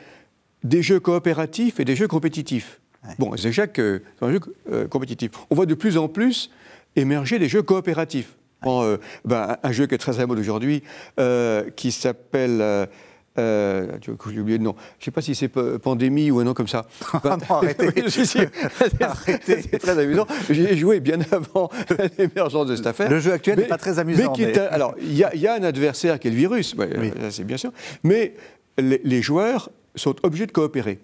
des 0.65 0.83
jeux 0.83 1.01
coopératifs 1.01 1.81
et 1.81 1.85
des 1.85 1.97
jeux 1.97 2.09
compétitifs. 2.09 2.81
Bon, 3.19 3.33
les 3.33 3.47
échecs 3.47 3.79
euh, 3.81 3.99
sont 4.19 4.27
un 4.27 4.33
jeu 4.33 4.41
euh, 4.71 4.87
compétitif. 4.87 5.33
On 5.51 5.57
voit 5.57 5.67
de 5.67 5.75
plus 5.75 5.99
en 5.99 6.09
plus 6.09 6.51
émerger 6.95 7.39
des 7.39 7.49
jeux 7.49 7.63
coopératifs. 7.63 8.37
Euh, 8.65 8.99
ben, 9.25 9.57
un 9.61 9.73
jeu 9.73 9.87
qui 9.87 9.97
est 9.97 9.99
très 9.99 10.21
à 10.21 10.27
mode 10.27 10.39
aujourd'hui, 10.39 10.85
qui 11.75 11.91
s'appelle 11.91 12.89
euh, 13.39 13.87
j'ai 14.03 14.41
oublié 14.41 14.59
le 14.59 14.65
nom. 14.65 14.75
Je 14.99 15.03
ne 15.03 15.05
sais 15.07 15.11
pas 15.11 15.23
si 15.23 15.35
c'est 15.35 15.49
Pandémie 15.49 16.31
ou 16.31 16.41
un 16.41 16.45
nom 16.45 16.55
comme 16.55 16.69
ça. 16.69 16.87
Ben, 17.25 17.39
non, 17.49 17.57
arrêtez. 17.57 17.89
c'est 19.63 19.79
très 19.79 19.99
amusant. 19.99 20.27
J'ai 20.51 20.77
joué 20.77 21.01
bien 21.01 21.19
avant 21.31 21.71
l'émergence 22.19 22.67
de 22.67 22.77
cette 22.77 22.87
affaire. 22.87 23.11
Le 23.11 23.21
jeu 23.21 23.33
actuel 23.33 23.59
n'est 23.59 23.65
pas 23.65 23.79
très 23.79 23.99
amusant. 23.99 24.33
Mais 24.39 24.59
alors, 24.59 24.95
il 25.01 25.15
y, 25.15 25.39
y, 25.39 25.47
a 25.47 25.55
un 25.55 25.63
adversaire 25.63 26.19
qui 26.19 26.29
est 26.29 26.31
le 26.31 26.37
virus, 26.37 26.75
c'est 27.31 27.45
bien 27.45 27.57
sûr. 27.57 27.73
Mais 28.03 28.35
les, 28.79 29.01
les, 29.03 29.23
joueurs 29.23 29.71
sont 29.95 30.15
obligés 30.23 30.47
de 30.47 30.53
coopérer. 30.53 30.99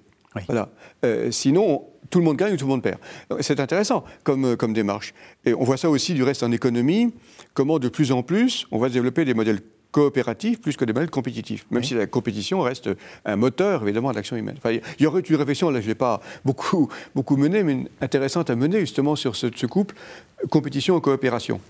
Voilà. 0.46 0.68
Euh, 1.05 1.31
sinon, 1.31 1.85
tout 2.11 2.18
le 2.18 2.24
monde 2.24 2.37
gagne 2.37 2.55
ou 2.55 2.57
tout 2.57 2.66
le 2.66 2.70
monde 2.70 2.83
perd. 2.83 2.98
C'est 3.40 3.61
intéressant 3.61 4.05
comme, 4.24 4.57
comme 4.57 4.72
démarche. 4.72 5.14
Et 5.44 5.55
on 5.55 5.64
voit 5.64 5.77
ça 5.77 5.90
aussi 5.90 6.14
du 6.14 6.22
reste 6.22 6.42
en 6.42 6.53
économie, 6.53 7.12
comment 7.55 7.79
de 7.79 7.88
plus 7.88 8.12
en 8.12 8.22
plus 8.22 8.66
on 8.70 8.79
va 8.79 8.88
développer 8.88 9.24
des 9.24 9.35
modèles 9.35 9.61
coopératif 9.90 10.61
plus 10.61 10.77
que 10.77 10.85
des 10.85 10.92
modèles 10.92 11.11
compétitifs, 11.11 11.66
même 11.70 11.83
si 11.83 11.94
la 11.94 12.07
compétition 12.07 12.61
reste 12.61 12.90
un 13.24 13.37
moteur, 13.37 13.83
évidemment, 13.83 14.11
de 14.11 14.16
l'action 14.16 14.37
humaine. 14.37 14.57
il 14.66 14.83
y 15.01 15.07
aurait 15.07 15.22
une 15.22 15.37
réflexion, 15.37 15.70
là 15.70 15.81
je 15.81 15.87
ne 15.87 15.88
l'ai 15.88 15.94
pas 15.94 16.20
beaucoup, 16.44 16.88
beaucoup 17.14 17.37
menée, 17.37 17.62
mais 17.62 17.87
intéressante 18.01 18.51
à 18.51 18.57
mener 18.57 18.81
justement 18.81 19.16
sur 19.16 19.35
ce, 19.35 19.46
ce 19.55 19.66
couple 19.66 19.94
compétition-coopération. 20.51 21.61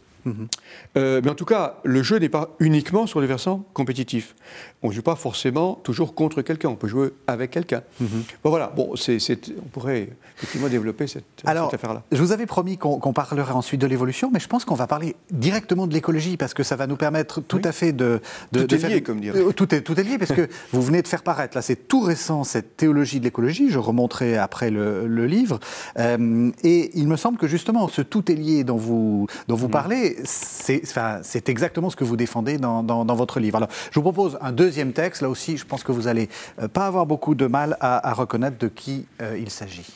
Euh, 0.96 1.20
mais 1.24 1.30
en 1.30 1.34
tout 1.34 1.44
cas, 1.44 1.78
le 1.84 2.02
jeu 2.02 2.18
n'est 2.18 2.28
pas 2.28 2.54
uniquement 2.58 3.06
sur 3.06 3.20
le 3.20 3.26
versant 3.26 3.64
compétitif. 3.72 4.34
On 4.82 4.88
ne 4.88 4.92
joue 4.92 5.02
pas 5.02 5.16
forcément 5.16 5.74
toujours 5.82 6.14
contre 6.14 6.40
quelqu'un, 6.42 6.68
on 6.68 6.76
peut 6.76 6.86
jouer 6.86 7.10
avec 7.26 7.50
quelqu'un. 7.50 7.82
Mhm. 8.00 8.08
Bon, 8.44 8.50
voilà, 8.50 8.72
bon, 8.74 8.94
on 8.94 9.68
pourrait 9.72 10.08
effectivement 10.36 10.68
développer 10.68 11.08
cette, 11.08 11.24
affaire-là. 11.44 12.04
Je 12.12 12.22
vous 12.22 12.30
avais 12.30 12.46
promis 12.46 12.78
qu'on 12.78 13.12
parlerait 13.12 13.52
ensuite 13.52 13.80
de 13.80 13.88
l'évolution, 13.88 14.30
mais 14.32 14.38
je 14.38 14.46
pense 14.46 14.64
qu'on 14.64 14.76
va 14.76 14.86
parler 14.86 15.16
directement 15.32 15.88
de 15.88 15.94
l'écologie, 15.94 16.36
parce 16.36 16.54
que 16.54 16.62
ça 16.62 16.76
va 16.76 16.86
nous 16.86 16.96
permettre 16.96 17.40
tout 17.40 17.60
à 17.64 17.72
fait 17.72 17.92
de... 17.92 18.20
de 18.52 18.62
tout 18.62 18.74
est 18.74 18.88
lié, 18.88 19.02
comme 19.02 19.20
dirait. 19.20 19.40
Euh, 19.40 19.52
tout 19.52 19.74
est, 19.74 19.80
tout 19.80 19.98
est 19.98 20.04
lié, 20.04 20.16
parce 20.16 20.32
que 20.32 20.48
vous 20.72 20.82
venez 20.82 21.02
de 21.02 21.08
faire 21.08 21.24
paraître, 21.24 21.56
là 21.56 21.62
c'est 21.62 21.88
tout 21.88 22.00
récent, 22.00 22.44
cette 22.44 22.76
théologie 22.76 23.18
de 23.18 23.24
l'écologie, 23.24 23.70
je 23.70 23.78
remonterai 23.80 24.36
après 24.36 24.70
le, 24.70 25.26
livre, 25.26 25.58
euh, 25.98 26.50
et 26.62 26.92
il 26.94 27.08
me 27.08 27.16
semble 27.16 27.36
que 27.36 27.48
justement, 27.48 27.88
ce 27.88 28.02
tout 28.02 28.30
est 28.30 28.36
lié 28.36 28.62
dont 28.62 28.76
vous, 28.76 29.26
dont 29.48 29.56
vous 29.56 29.66
mhm. 29.66 29.72
parlez, 29.72 30.16
c'est 30.24 31.48
exactement 31.48 31.90
ce 31.90 31.96
que 31.96 32.04
vous 32.04 32.16
défendez 32.16 32.58
dans, 32.58 33.16
votre 33.16 33.40
livre. 33.40 33.56
Alors, 33.56 33.68
je 33.90 33.96
vous 33.96 34.02
propose 34.02 34.38
un 34.40 34.52
deuxième 34.52 34.67
texte. 34.92 35.22
Là 35.22 35.28
aussi, 35.28 35.56
je 35.56 35.64
pense 35.64 35.82
que 35.82 35.92
vous 35.92 36.02
n'allez 36.02 36.28
euh, 36.58 36.68
pas 36.68 36.86
avoir 36.86 37.06
beaucoup 37.06 37.34
de 37.34 37.46
mal 37.46 37.76
à, 37.80 38.12
reconnaître 38.12 38.58
de 38.58 38.68
qui 38.68 39.06
euh, 39.20 39.38
il 39.38 39.50
s'agit. 39.50 39.86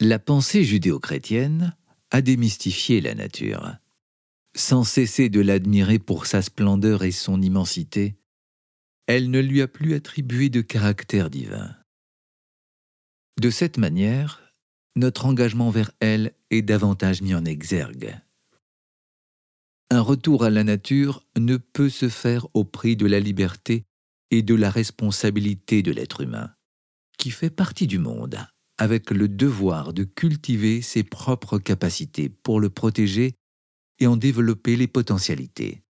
La 0.00 0.18
pensée 0.18 0.64
judéo-chrétienne 0.64 1.76
a 2.10 2.20
démystifié 2.20 3.00
la 3.00 3.14
nature. 3.14 3.76
Sans 4.54 4.84
cesser 4.84 5.28
de 5.28 5.40
l'admirer 5.40 5.98
pour 5.98 6.26
sa 6.26 6.42
splendeur 6.42 7.04
et 7.04 7.12
son 7.12 7.40
immensité, 7.40 8.16
elle 9.06 9.30
ne 9.30 9.40
lui 9.40 9.62
a 9.62 9.68
plus 9.68 9.94
attribué 9.94 10.48
de 10.48 10.60
caractère 10.60 11.30
divin. 11.30 11.74
De 13.40 13.50
cette 13.50 13.78
manière, 13.78 14.42
notre 14.94 15.24
engagement 15.24 15.70
vers 15.70 15.90
elle 16.00 16.32
est 16.50 16.62
davantage 16.62 17.22
mis 17.22 17.34
en 17.34 17.44
exergue. 17.44 18.20
Un 19.92 20.00
retour 20.00 20.42
à 20.42 20.48
la 20.48 20.64
nature 20.64 21.22
ne 21.36 21.58
peut 21.58 21.90
se 21.90 22.08
faire 22.08 22.46
au 22.54 22.64
prix 22.64 22.96
de 22.96 23.04
la 23.04 23.20
liberté 23.20 23.84
et 24.30 24.40
de 24.40 24.54
la 24.54 24.70
responsabilité 24.70 25.82
de 25.82 25.92
l'être 25.92 26.22
humain, 26.22 26.54
qui 27.18 27.28
fait 27.28 27.50
partie 27.50 27.86
du 27.86 27.98
monde, 27.98 28.38
avec 28.78 29.10
le 29.10 29.28
devoir 29.28 29.92
de 29.92 30.04
cultiver 30.04 30.80
ses 30.80 31.02
propres 31.02 31.58
capacités 31.58 32.30
pour 32.30 32.58
le 32.58 32.70
protéger 32.70 33.34
et 33.98 34.06
en 34.06 34.16
développer 34.16 34.76
les 34.76 34.88
potentialités. 34.88 35.82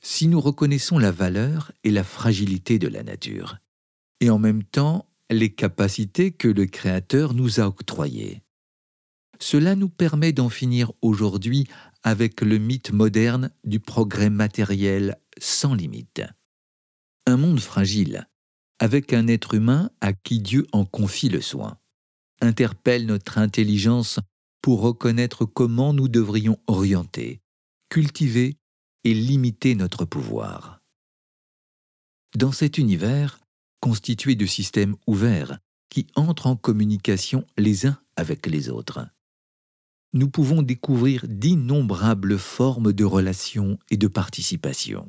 Si 0.00 0.26
nous 0.26 0.40
reconnaissons 0.40 0.98
la 0.98 1.12
valeur 1.12 1.70
et 1.84 1.92
la 1.92 2.02
fragilité 2.02 2.80
de 2.80 2.88
la 2.88 3.04
nature, 3.04 3.58
et 4.18 4.28
en 4.28 4.40
même 4.40 4.64
temps 4.64 5.06
les 5.30 5.54
capacités 5.54 6.32
que 6.32 6.48
le 6.48 6.66
Créateur 6.66 7.34
nous 7.34 7.60
a 7.60 7.68
octroyées, 7.68 8.42
cela 9.38 9.74
nous 9.74 9.88
permet 9.88 10.32
d'en 10.32 10.48
finir 10.48 10.92
aujourd'hui 11.00 11.66
avec 12.02 12.40
le 12.40 12.58
mythe 12.58 12.92
moderne 12.92 13.50
du 13.64 13.80
progrès 13.80 14.30
matériel 14.30 15.18
sans 15.38 15.74
limite. 15.74 16.22
Un 17.26 17.36
monde 17.36 17.60
fragile, 17.60 18.28
avec 18.78 19.12
un 19.12 19.26
être 19.26 19.54
humain 19.54 19.90
à 20.00 20.12
qui 20.12 20.40
Dieu 20.40 20.66
en 20.72 20.84
confie 20.84 21.28
le 21.28 21.40
soin, 21.40 21.78
interpelle 22.40 23.06
notre 23.06 23.38
intelligence 23.38 24.18
pour 24.62 24.80
reconnaître 24.80 25.44
comment 25.44 25.92
nous 25.92 26.08
devrions 26.08 26.58
orienter, 26.66 27.40
cultiver 27.88 28.56
et 29.04 29.14
limiter 29.14 29.74
notre 29.74 30.04
pouvoir. 30.04 30.80
Dans 32.36 32.52
cet 32.52 32.78
univers, 32.78 33.40
constitué 33.80 34.34
de 34.34 34.46
systèmes 34.46 34.96
ouverts 35.06 35.58
qui 35.88 36.06
entrent 36.14 36.46
en 36.46 36.56
communication 36.56 37.44
les 37.58 37.86
uns 37.86 38.00
avec 38.16 38.46
les 38.46 38.68
autres, 38.68 39.06
nous 40.12 40.28
pouvons 40.28 40.62
découvrir 40.62 41.24
d'innombrables 41.28 42.38
formes 42.38 42.92
de 42.92 43.04
relations 43.04 43.78
et 43.90 43.96
de 43.96 44.08
participation. 44.08 45.08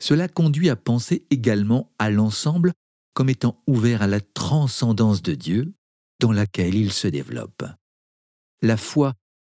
Cela 0.00 0.26
conduit 0.28 0.68
à 0.68 0.76
penser 0.76 1.24
également 1.30 1.92
à 1.98 2.10
l'ensemble 2.10 2.72
comme 3.14 3.28
étant 3.28 3.62
ouvert 3.66 4.02
à 4.02 4.06
la 4.06 4.20
transcendance 4.20 5.22
de 5.22 5.34
Dieu 5.34 5.72
dans 6.18 6.32
laquelle 6.32 6.74
il 6.74 6.92
se 6.92 7.08
développe. 7.08 7.64
La 8.62 8.76
foi 8.76 9.14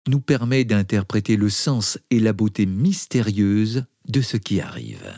nous 0.08 0.20
permet 0.20 0.66
d'interpréter 0.66 1.36
le 1.36 1.50
sens 1.50 1.98
et 2.12 2.20
la 2.20 2.34
beauté 2.34 2.66
mystérieuse 2.66 3.86
de 4.08 4.22
ce 4.22 4.38
qui 4.38 4.62
arrive. 4.62 5.12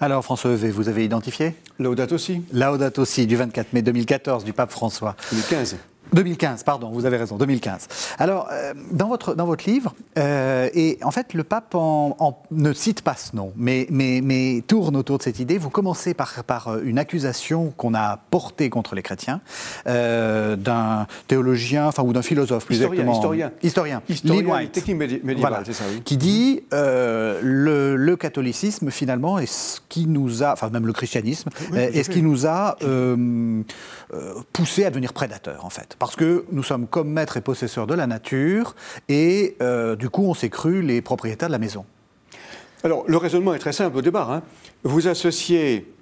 Alors 0.00 0.24
François 0.24 0.52
Evé, 0.52 0.70
vous 0.70 0.88
avez 0.88 1.04
identifié? 1.04 1.54
Laudato 1.78 2.16
aussi. 2.16 2.42
Laudato 2.52 3.02
aussi, 3.02 3.26
du 3.26 3.36
24 3.36 3.72
mai 3.72 3.82
2014 3.82 4.44
du 4.44 4.52
pape 4.52 4.70
François. 4.70 5.16
2015. 5.30 5.76
2015, 6.12 6.62
pardon, 6.64 6.90
vous 6.90 7.06
avez 7.06 7.16
raison, 7.16 7.36
2015. 7.36 7.88
Alors, 8.18 8.48
euh, 8.52 8.74
dans, 8.90 9.08
votre, 9.08 9.34
dans 9.34 9.46
votre 9.46 9.68
livre, 9.68 9.94
euh, 10.18 10.68
et 10.74 10.98
en 11.02 11.10
fait, 11.10 11.32
le 11.32 11.42
pape 11.42 11.74
ne 12.50 12.72
cite 12.72 13.00
pas 13.02 13.14
ce 13.14 13.34
nom, 13.34 13.52
mais, 13.56 13.86
mais, 13.90 14.20
mais, 14.22 14.62
tourne 14.66 14.96
autour 14.96 15.18
de 15.18 15.22
cette 15.22 15.38
idée. 15.38 15.56
Vous 15.56 15.70
commencez 15.70 16.12
par, 16.12 16.44
par 16.44 16.68
euh, 16.68 16.80
une 16.84 16.98
accusation 16.98 17.72
qu'on 17.76 17.94
a 17.94 18.18
portée 18.30 18.68
contre 18.68 18.94
les 18.94 19.02
chrétiens 19.02 19.40
d'un 19.86 21.06
théologien, 21.28 21.86
enfin, 21.86 22.02
ou 22.02 22.12
d'un 22.12 22.22
philosophe, 22.22 22.66
plus 22.66 22.76
historien, 22.76 22.92
exactement. 22.92 23.14
Historien. 23.14 23.52
Historien. 23.62 24.02
Historien. 24.08 24.54
White, 24.54 24.72
technique 24.72 24.96
médiévale, 25.24 25.62
c'est 25.64 25.72
ça, 25.72 25.84
oui. 25.90 26.02
Qui 26.02 26.16
dit 26.16 26.62
le, 26.72 27.96
le, 27.96 28.16
catholicisme, 28.16 28.90
finalement, 28.90 29.38
est 29.38 29.46
ce 29.46 29.80
qui 29.88 30.06
nous 30.06 30.42
a, 30.42 30.52
enfin, 30.52 30.68
même 30.70 30.86
le 30.86 30.92
christianisme, 30.92 31.50
oui, 31.72 31.78
est 31.78 32.02
ce 32.02 32.10
qui 32.10 32.22
nous 32.22 32.46
a 32.46 32.76
poussé 34.52 34.84
à 34.84 34.90
devenir 34.90 35.12
prédateurs, 35.12 35.64
en 35.64 35.70
fait 35.70 35.96
parce 36.02 36.16
que 36.16 36.44
nous 36.50 36.64
sommes 36.64 36.88
comme 36.88 37.08
maîtres 37.12 37.36
et 37.36 37.40
possesseurs 37.40 37.86
de 37.86 37.94
la 37.94 38.08
nature, 38.08 38.74
et 39.08 39.56
euh, 39.62 39.94
du 39.94 40.10
coup, 40.10 40.24
on 40.24 40.34
s'est 40.34 40.48
cru 40.48 40.82
les 40.82 41.00
propriétaires 41.00 41.48
de 41.48 41.52
la 41.52 41.60
maison. 41.60 41.84
Alors, 42.82 43.04
le 43.06 43.16
raisonnement 43.16 43.54
est 43.54 43.60
très 43.60 43.72
simple 43.72 43.98
au 43.98 44.02
départ. 44.02 44.32
Hein. 44.32 44.42
Vous 44.82 45.06
associez 45.06 45.94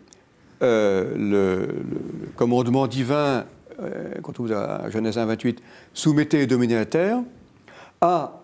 euh, 0.63 1.13
le, 1.19 1.85
commandement 2.35 2.87
divin, 2.87 3.45
euh, 3.83 4.15
quand 4.23 4.41
vous 4.41 4.51
à 4.55 4.89
Genèse 4.89 5.19
1, 5.19 5.27
28, 5.27 5.63
soumettez 5.93 6.41
et 6.41 6.47
dominez 6.47 6.77
la 6.77 6.87
terre, 6.87 7.19
à, 8.01 8.41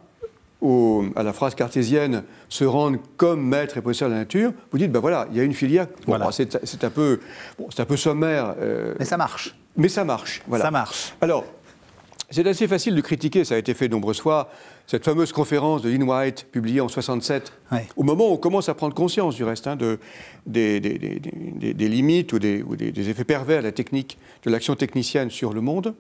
à 0.62 1.22
la 1.22 1.32
phrase 1.32 1.54
cartésienne, 1.54 2.24
se 2.50 2.64
rendre 2.64 2.98
comme 3.16 3.40
maître 3.42 3.78
et 3.78 3.80
possesseur 3.80 4.10
de 4.10 4.12
la 4.12 4.20
nature, 4.20 4.52
vous 4.72 4.76
dites, 4.76 4.92
ben 4.92 5.00
voilà, 5.00 5.26
il 5.30 5.38
y 5.38 5.40
a 5.40 5.42
une 5.42 5.54
filière. 5.54 5.86
voilà. 6.06 6.28
C'est 6.32 6.84
un, 6.84 6.90
peu, 6.90 7.18
bon, 7.58 7.66
un 7.78 7.84
peu 7.86 7.96
sommaire. 7.96 8.54
Mais 8.98 9.06
ça 9.06 9.16
marche. 9.16 9.56
Mais 9.76 9.88
ça 9.88 10.04
marche. 10.04 10.42
Voilà. 10.46 10.64
Ça 10.64 10.70
marche. 10.70 11.14
Alors, 11.20 11.44
c'est 12.30 12.46
assez 12.46 12.66
facile 12.66 12.94
de 12.94 13.00
critiquer, 13.00 13.44
ça 13.44 13.54
a 13.54 13.58
été 13.58 13.72
fait 13.74 13.88
de 13.88 13.92
nombreuses 13.92 14.20
fois, 14.20 14.50
cette 14.86 15.04
fameuse 15.04 15.32
conférence 15.32 15.82
de 15.82 15.90
Lynn 15.90 16.02
White, 16.02 16.46
publiée 16.50 16.80
en 16.80 16.88
67, 16.88 17.52
ouais. 17.70 17.86
au 17.96 18.02
moment 18.02 18.28
où 18.28 18.32
on 18.32 18.36
commence 18.36 18.68
à 18.68 18.74
prendre 18.74 18.94
conscience 18.94 19.36
du 19.36 19.44
reste 19.44 19.66
hein, 19.66 19.76
de, 19.76 19.98
des, 20.44 20.80
des, 20.80 20.98
des, 20.98 21.74
des, 21.74 21.88
limites 21.88 22.32
ou, 22.32 22.38
des, 22.38 22.62
ou 22.62 22.74
des, 22.74 23.10
effets 23.10 23.24
pervers 23.24 23.60
de 23.60 23.66
la 23.66 23.72
technique, 23.72 24.18
de 24.44 24.50
l'action 24.50 24.74
technicienne 24.74 25.30
sur 25.30 25.52
le 25.52 25.60
monde. 25.60 25.94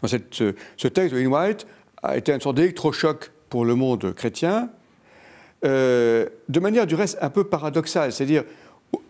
Dans 0.00 0.08
cette, 0.08 0.34
ce, 0.34 0.54
ce, 0.76 0.88
texte 0.88 1.14
de 1.14 1.20
Lynn 1.20 1.32
White 1.32 1.66
a 2.02 2.16
été 2.16 2.32
une 2.32 2.40
sorte 2.40 2.56
d'électrochoc 2.56 3.30
pour 3.50 3.64
le 3.64 3.74
monde 3.74 4.14
chrétien, 4.14 4.70
euh, 5.64 6.26
de 6.48 6.60
manière 6.60 6.86
du 6.86 6.94
reste 6.94 7.18
un 7.20 7.28
peu 7.28 7.44
paradoxale, 7.44 8.12
c'est-à-dire 8.12 8.44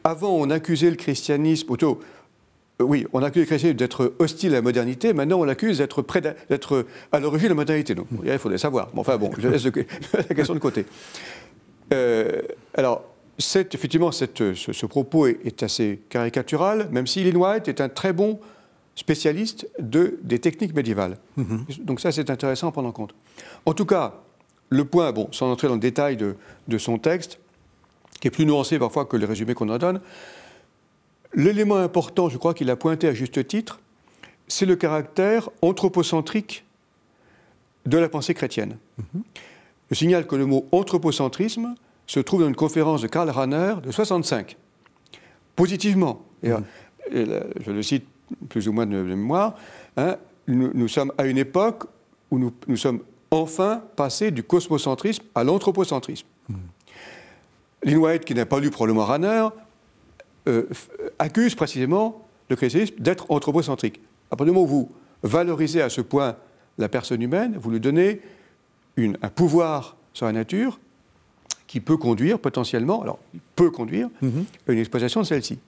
avant 0.03 0.33
on 0.33 0.51
accusait 0.51 0.91
le 0.91 0.97
christianisme, 0.97 1.67
plutôt 1.67 2.01
oui, 2.81 3.07
on 3.13 3.23
accuse 3.23 3.43
les 3.43 3.47
chrétiens 3.47 3.73
d'être 3.73 4.15
hostiles 4.19 4.53
à 4.53 4.57
la 4.57 4.63
modernité, 4.63 5.13
maintenant 5.13 5.41
on 5.41 5.45
l'accuse 5.45 5.79
d'être, 5.79 6.05
à 7.13 7.21
l'origine 7.21 7.49
de 7.49 7.53
la 7.53 7.57
modernité. 7.57 7.95
Donc, 7.95 8.07
il 8.25 8.39
faudrait 8.39 8.59
savoir. 8.59 8.91
Bon, 8.93 9.01
enfin 9.01 9.17
bon, 9.17 9.31
je 9.39 9.49
laisse 9.49 9.65
la 10.13 10.35
question 10.35 10.55
de 10.55 10.59
côté. 10.59 10.87
Euh, 11.93 12.43
alors, 12.75 13.05
effectivement, 13.39 14.13
cette, 14.13 14.55
ce, 14.55 14.87
propos 14.87 15.27
est, 15.27 15.63
assez 15.63 16.01
caricatural, 16.09 16.89
même 16.91 17.07
si 17.07 17.25
Lynn 17.25 17.37
White 17.37 17.69
est 17.69 17.81
un 17.81 17.89
très 17.89 18.13
bon 18.13 18.39
spécialiste 18.95 19.69
de, 19.79 20.19
des 20.23 20.39
techniques 20.39 20.75
médiévales. 20.75 21.17
Mm-hmm. 21.39 21.85
Donc 21.85 22.01
ça, 22.01 22.13
c'est 22.13 22.31
intéressant 22.31 22.69
à 22.69 22.73
prendre 22.73 22.89
en 22.89 22.93
compte. 22.93 23.15
En 23.67 23.73
tout 23.73 23.87
cas, 23.87 24.15
le 24.69 24.85
point, 24.85 25.11
bon, 25.13 25.29
sans 25.33 25.51
entrer 25.51 25.69
dans 25.69 25.75
le 25.75 25.81
détail 25.81 26.17
de, 26.17 26.37
de 26.69 26.79
son 26.79 26.99
texte, 26.99 27.39
qui 28.21 28.29
est 28.29 28.31
plus 28.31 28.47
nuancé 28.47 28.79
parfois 28.79 29.07
que 29.07 29.17
les 29.17 29.27
résumés 29.27 29.55
qu'on 29.55 29.69
en 29.69 29.79
donne, 29.79 30.01
L'élément 31.35 31.77
important, 31.77 32.29
je 32.29 32.39
crois 32.39 32.55
qu'il 32.55 32.71
a 32.71 32.77
pointé 32.77 33.07
à 33.07 33.15
juste 33.15 33.47
titre, 33.47 33.81
c'est 34.49 34.67
le 34.67 34.77
caractère 34.77 35.49
anthropocentrique 35.63 36.65
de 37.87 37.99
la 37.99 38.09
pensée 38.09 38.35
chrétienne. 38.35 38.77
Je 39.91 39.95
signale 39.95 40.27
que 40.27 40.37
le 40.37 40.47
mot 40.47 40.67
anthropocentrisme 40.73 41.75
se 42.07 42.21
trouve 42.21 42.41
dans 42.41 42.49
une 42.49 42.57
conférence 42.57 43.03
de 43.03 43.07
Karl 43.07 43.31
Rahner 43.31 43.75
de 43.83 43.91
65. 43.91 44.57
Positivement, 45.55 46.25
et, 46.43 46.51
je 47.13 47.71
le 47.71 47.83
cite 47.83 48.05
plus 48.49 48.69
ou 48.69 48.73
moins 48.73 48.87
de 48.87 49.03
mémoire, 49.03 49.57
hein, 49.97 50.17
nous, 50.49 50.89
sommes 50.89 51.13
à 51.17 51.27
une 51.27 51.39
époque 51.39 51.85
où 52.31 52.39
nous, 52.39 52.77
sommes 52.77 53.01
enfin 53.31 53.83
passés 53.95 54.33
du 54.33 54.43
cosmocentrisme 54.43 55.25
à 55.35 55.45
l'anthropocentrisme. 55.45 56.27
Mmh. 56.49 56.55
Lynn 57.85 57.99
White, 57.99 58.25
qui 58.25 58.35
n'a 58.35 58.47
pas 58.47 58.59
lu 58.59 58.71
probablement 58.71 59.05
Rahner, 59.05 59.49
euh, 60.49 60.65
accuse 61.19 61.55
précisément 61.55 62.27
le 62.49 62.57
christianisme 62.57 62.95
d'être 62.99 63.27
anthropocentrique. 63.31 64.01
À 64.31 64.37
partir 64.37 64.53
du 64.53 64.59
moment 64.59 64.65
où 64.65 64.69
vous 64.69 64.93
valorisez 65.23 65.83
à 65.83 65.89
ce 65.89 66.01
point 66.01 66.37
la 66.79 66.89
personne 66.89 67.23
humaine, 67.23 67.57
vous 67.59 67.71
lui 67.71 67.81
donnez 67.81 68.21
une, 68.97 69.19
un 69.23 69.29
pouvoir 69.29 69.97
sur 70.13 70.27
la 70.27 70.33
nature 70.33 70.81
qui 71.67 71.81
peut 71.81 71.97
conduire 71.97 72.39
potentiellement, 72.39 73.03
alors 73.03 73.19
il 73.35 73.41
peut 73.55 73.71
conduire, 73.71 74.09
mm-hmm. 74.23 74.45
à 74.69 74.73
une 74.73 74.79
exploitation 74.79 75.21
de 75.21 75.27
celle-ci. 75.27 75.59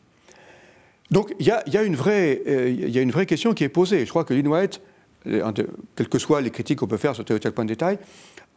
Donc 1.10 1.34
il 1.38 1.46
y, 1.46 1.70
y, 1.70 1.76
a 1.76 1.82
une 1.82 1.94
vraie, 1.94 2.42
euh, 2.46 2.70
y 2.70 2.98
a 2.98 3.02
une 3.02 3.10
vraie 3.10 3.26
question 3.26 3.52
qui 3.52 3.64
est 3.64 3.68
posée. 3.68 4.04
Je 4.04 4.10
crois 4.10 4.24
que 4.24 4.34
Lynn 4.34 4.48
White, 4.48 4.80
euh, 5.26 5.52
quelles 5.94 6.08
que 6.08 6.18
soient 6.18 6.40
les 6.40 6.50
critiques 6.50 6.78
qu'on 6.78 6.86
peut 6.86 6.96
faire 6.96 7.14
sur 7.14 7.24
tel 7.24 7.36
ou 7.36 7.38
tel 7.38 7.52
point 7.52 7.64
de 7.64 7.68
détail, 7.68 7.98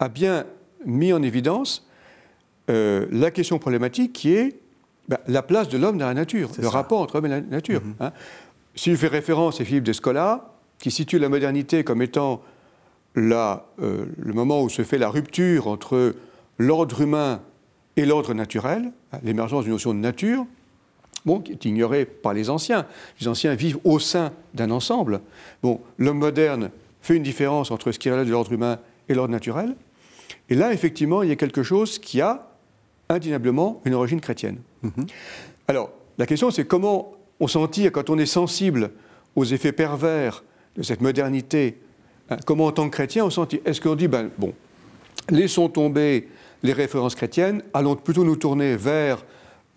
a 0.00 0.08
bien 0.08 0.46
mis 0.84 1.12
en 1.12 1.22
évidence 1.22 1.86
euh, 2.70 3.06
la 3.12 3.30
question 3.30 3.58
problématique 3.58 4.12
qui 4.12 4.34
est 4.34 4.58
bah, 5.08 5.20
la 5.26 5.42
place 5.42 5.68
de 5.68 5.78
l'homme 5.78 5.98
dans 5.98 6.06
la 6.06 6.14
nature, 6.14 6.50
le 6.58 6.68
rapport 6.68 7.00
entre 7.00 7.16
l'homme 7.16 7.26
et 7.26 7.28
la 7.28 7.40
nature. 7.40 7.80
Mm 7.82 7.90
-hmm. 7.90 8.04
hein. 8.06 8.12
S'il 8.74 8.96
fait 8.96 9.08
référence 9.08 9.60
à 9.60 9.64
Philippe 9.64 9.84
d'Escola, 9.84 10.52
qui 10.78 10.90
situe 10.90 11.18
la 11.18 11.28
modernité 11.28 11.84
comme 11.84 12.02
étant 12.02 12.42
la, 13.14 13.66
euh, 13.80 14.04
le 14.18 14.32
moment 14.32 14.62
où 14.62 14.68
se 14.68 14.82
fait 14.82 14.98
la 14.98 15.08
rupture 15.08 15.66
entre 15.68 16.14
l'ordre 16.58 17.00
humain 17.00 17.40
et 17.96 18.04
l'ordre 18.04 18.34
naturel, 18.34 18.92
hein, 19.12 19.18
l'émergence 19.22 19.64
d'une 19.64 19.72
notion 19.72 19.94
de 19.94 19.98
nature, 19.98 20.46
bon, 21.24 21.40
qui 21.40 21.52
est 21.52 21.64
ignorée 21.64 22.04
par 22.04 22.34
les 22.34 22.50
anciens. 22.50 22.86
Les 23.20 23.28
anciens 23.28 23.54
vivent 23.54 23.78
au 23.84 23.98
sein 23.98 24.32
d'un 24.54 24.70
ensemble. 24.70 25.20
Bon, 25.62 25.80
l'homme 25.98 26.18
moderne 26.18 26.70
fait 27.00 27.16
une 27.16 27.22
différence 27.22 27.70
entre 27.70 27.92
ce 27.92 27.98
qui 27.98 28.10
relève 28.10 28.26
de 28.26 28.32
l'ordre 28.32 28.52
humain 28.52 28.78
et 29.08 29.14
l'ordre 29.14 29.32
naturel. 29.32 29.74
Et 30.50 30.54
là, 30.54 30.72
effectivement, 30.72 31.22
il 31.22 31.30
y 31.30 31.32
a 31.32 31.36
quelque 31.36 31.62
chose 31.62 31.98
qui 31.98 32.20
a 32.20 32.48
indéniablement 33.08 33.80
une 33.84 33.94
origine 33.94 34.20
chrétienne. 34.20 34.58
Mhm. 34.86 35.06
Alors, 35.68 35.90
la 36.18 36.26
question, 36.26 36.50
c'est 36.50 36.64
comment 36.64 37.12
on 37.40 37.48
s'en 37.48 37.66
tire 37.68 37.92
quand 37.92 38.10
on 38.10 38.18
est 38.18 38.26
sensible 38.26 38.90
aux 39.34 39.44
effets 39.44 39.72
pervers 39.72 40.42
de 40.76 40.82
cette 40.82 41.00
modernité. 41.00 41.78
Hein, 42.30 42.36
comment, 42.46 42.66
en 42.66 42.72
tant 42.72 42.88
que 42.88 42.94
chrétien, 42.94 43.24
on 43.24 43.30
s'en 43.30 43.46
tire 43.46 43.60
Est-ce 43.64 43.80
qu'on 43.80 43.94
dit, 43.94 44.08
ben, 44.08 44.30
bon, 44.38 44.52
laissons 45.30 45.68
tomber 45.68 46.28
les 46.62 46.72
références 46.72 47.14
chrétiennes, 47.14 47.62
allons 47.74 47.96
plutôt 47.96 48.24
nous 48.24 48.36
tourner 48.36 48.76
vers 48.76 49.24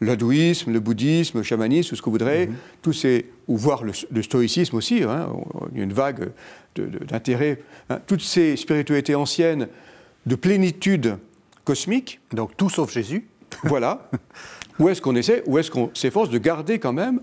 l'hindouisme, 0.02 0.72
le 0.72 0.80
bouddhisme, 0.80 1.40
le 1.40 1.44
chamanisme, 1.44 1.90
tout 1.90 1.96
ce 1.96 2.02
que 2.02 2.06
vous 2.06 2.12
voudrez, 2.14 2.48
mhm. 2.48 2.56
tous 2.82 2.94
ces, 2.94 3.26
ou 3.48 3.58
voir 3.58 3.84
le, 3.84 4.22
stoïcisme 4.22 4.78
aussi, 4.78 5.04
hein, 5.04 5.30
il 5.74 5.78
y 5.78 5.82
a 5.82 5.84
une 5.84 5.94
vague 5.94 6.32
d'intérêt, 6.76 7.62
hein, 7.90 8.00
toutes 8.08 8.22
ces 8.22 8.56
spiritualités 8.56 9.16
anciennes 9.16 9.68
de 10.26 10.36
plénitude 10.36 11.18
cosmique. 11.66 12.20
Donc 12.32 12.56
tout 12.56 12.70
sauf 12.70 12.92
Jésus. 12.92 13.28
Voilà. 13.64 14.10
Où 14.80 14.90
est-ce 14.90 15.02
qu'on 15.02 15.16
essaie, 15.16 15.44
où 15.46 15.58
est-ce 15.58 15.70
qu'on 15.70 15.92
s'efforce 15.94 16.30
de 16.30 16.38
garder 16.38 16.80
quand 16.80 16.94
même 16.94 17.22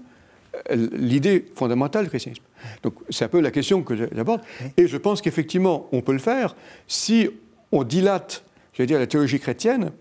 euh, 0.71 0.89
l'idée 0.93 1.47
fondamentale 1.55 2.05
du 2.05 2.11
christianisme? 2.11 2.43
Donc 2.83 2.95
c'est 3.11 3.25
un 3.25 3.29
peu 3.29 3.41
la 3.41 3.51
question 3.51 3.83
que 3.83 3.97
j'aborde. 3.97 4.43
Et 4.77 4.87
je 4.87 4.97
pense 4.97 5.23
qu'effectivement, 5.23 5.89
on 5.93 6.03
peut 6.03 6.13
le 6.13 6.19
faire 6.19 6.55
si 6.87 7.29
on 7.73 7.83
dilate, 7.83 8.45
j'allais 8.75 8.87
dire, 8.87 8.99
la 8.99 9.07
théologie 9.07 9.41
chrétienne 9.41 9.93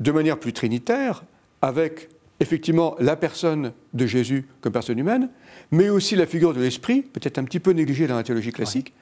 de 0.00 0.12
manière 0.12 0.38
plus 0.38 0.52
trinitaire, 0.52 1.24
avec 1.62 2.08
effectivement 2.40 2.96
la 2.98 3.16
personne 3.16 3.72
de 3.92 4.06
Jésus 4.06 4.46
comme 4.62 4.72
personne 4.72 4.98
humaine, 4.98 5.28
mais 5.70 5.90
aussi 5.90 6.16
la 6.16 6.26
figure 6.26 6.54
de 6.54 6.60
l'esprit, 6.60 7.02
peut-être 7.02 7.38
un 7.38 7.44
petit 7.44 7.60
peu 7.60 7.72
négligée 7.72 8.06
dans 8.06 8.16
la 8.16 8.22
théologie 8.22 8.52
classique, 8.52 8.94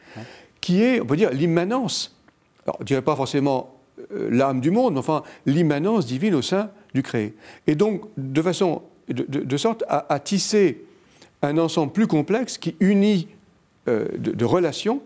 qui 0.61 0.83
est, 0.83 1.01
on 1.01 1.07
peut 1.07 1.17
dire, 1.17 1.31
l'immanence. 1.31 2.17
Alors, 2.65 2.77
je 2.79 2.83
ne 2.83 2.87
dirais 2.87 3.03
pas 3.03 3.15
forcément 3.15 3.81
euh, 4.13 4.29
l'âme 4.31 4.61
du 4.61 4.73
monde, 4.73 4.95
mais 4.95 4.99
enfin 4.99 5.23
l'immanence 5.47 6.05
divine 6.05 6.35
au 6.35 6.43
sein 6.43 6.71
du 6.95 7.03
créé. 7.03 7.35
Et 7.67 7.75
donc, 7.75 8.03
de 8.17 8.43
façon, 8.43 8.83
de, 9.09 9.57
sorte 9.57 9.85
à, 9.89 10.19
tisser 10.21 10.85
un 11.43 11.59
ensemble 11.59 11.93
plus 11.93 12.07
complexe 12.07 12.59
qui 12.59 12.77
unit 12.81 13.29
euh, 13.89 14.07
de, 14.17 14.45
relations 14.45 15.03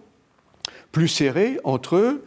plus 0.91 1.09
serrées 1.09 1.59
entre 1.65 2.21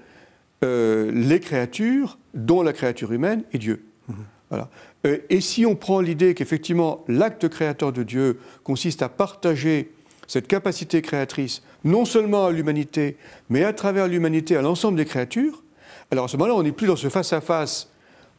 euh, 0.63 1.11
les 1.11 1.39
créatures, 1.39 2.17
dont 2.33 2.61
la 2.61 2.73
créature 2.73 3.11
humaine 3.11 3.43
et 3.53 3.57
Dieu. 3.57 3.83
Mmh. 4.07 4.13
Voilà. 4.51 4.69
et 5.03 5.41
si 5.41 5.65
on 5.65 5.75
prend 5.75 6.01
l'idée 6.01 6.35
qu'effectivement 6.35 7.03
l'acte 7.07 7.49
créateur 7.49 7.91
de 7.91 8.03
Dieu 8.03 8.39
consiste 8.63 9.01
à 9.01 9.09
partager 9.09 9.91
cette 10.27 10.47
capacité 10.47 11.01
créatrice, 11.01 11.63
non 11.83 12.05
seulement 12.05 12.45
à 12.45 12.51
l'humanité, 12.51 13.17
mais 13.49 13.63
à 13.63 13.73
travers 13.73 14.07
l'humanité 14.07 14.55
à 14.55 14.61
l'ensemble 14.61 14.97
des 14.97 15.05
créatures, 15.05 15.63
alors 16.11 16.25
à 16.25 16.27
ce 16.27 16.37
moment-là, 16.37 16.55
on 16.55 16.63
n'est 16.63 16.71
plus 16.71 16.87
dans 16.87 16.95
ce 16.95 17.09
face-à-face 17.09 17.89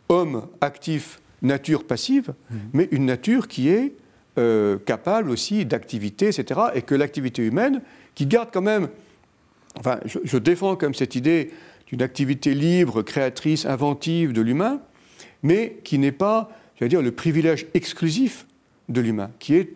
homme 0.08 0.46
actif, 0.60 1.20
nature 1.42 1.84
passive, 1.84 2.34
mhm. 2.50 2.58
mais 2.72 2.88
une 2.90 3.06
nature 3.06 3.48
qui 3.48 3.68
est 3.68 3.92
euh, 4.38 4.76
capable 4.78 5.30
aussi 5.30 5.64
d'activité, 5.64 6.26
etc. 6.26 6.60
Et 6.74 6.82
que 6.82 6.94
l'activité 6.94 7.42
humaine, 7.42 7.80
qui 8.14 8.26
garde 8.26 8.50
quand 8.52 8.62
même, 8.62 8.88
enfin, 9.78 9.98
je, 10.04 10.36
défends 10.36 10.76
comme 10.76 10.94
cette 10.94 11.14
idée 11.14 11.52
d'une 11.86 12.02
activité 12.02 12.54
libre, 12.54 13.02
créatrice, 13.02 13.64
inventive 13.64 14.32
de 14.32 14.42
l'humain, 14.42 14.80
mais 15.42 15.78
qui 15.84 15.98
n'est 15.98 16.12
pas, 16.12 16.50
j'allais 16.78 16.90
dire, 16.90 17.02
le 17.02 17.12
privilège 17.12 17.66
exclusif 17.74 18.46
de 18.88 19.00
l'humain, 19.00 19.30
qui 19.38 19.54
est 19.54 19.74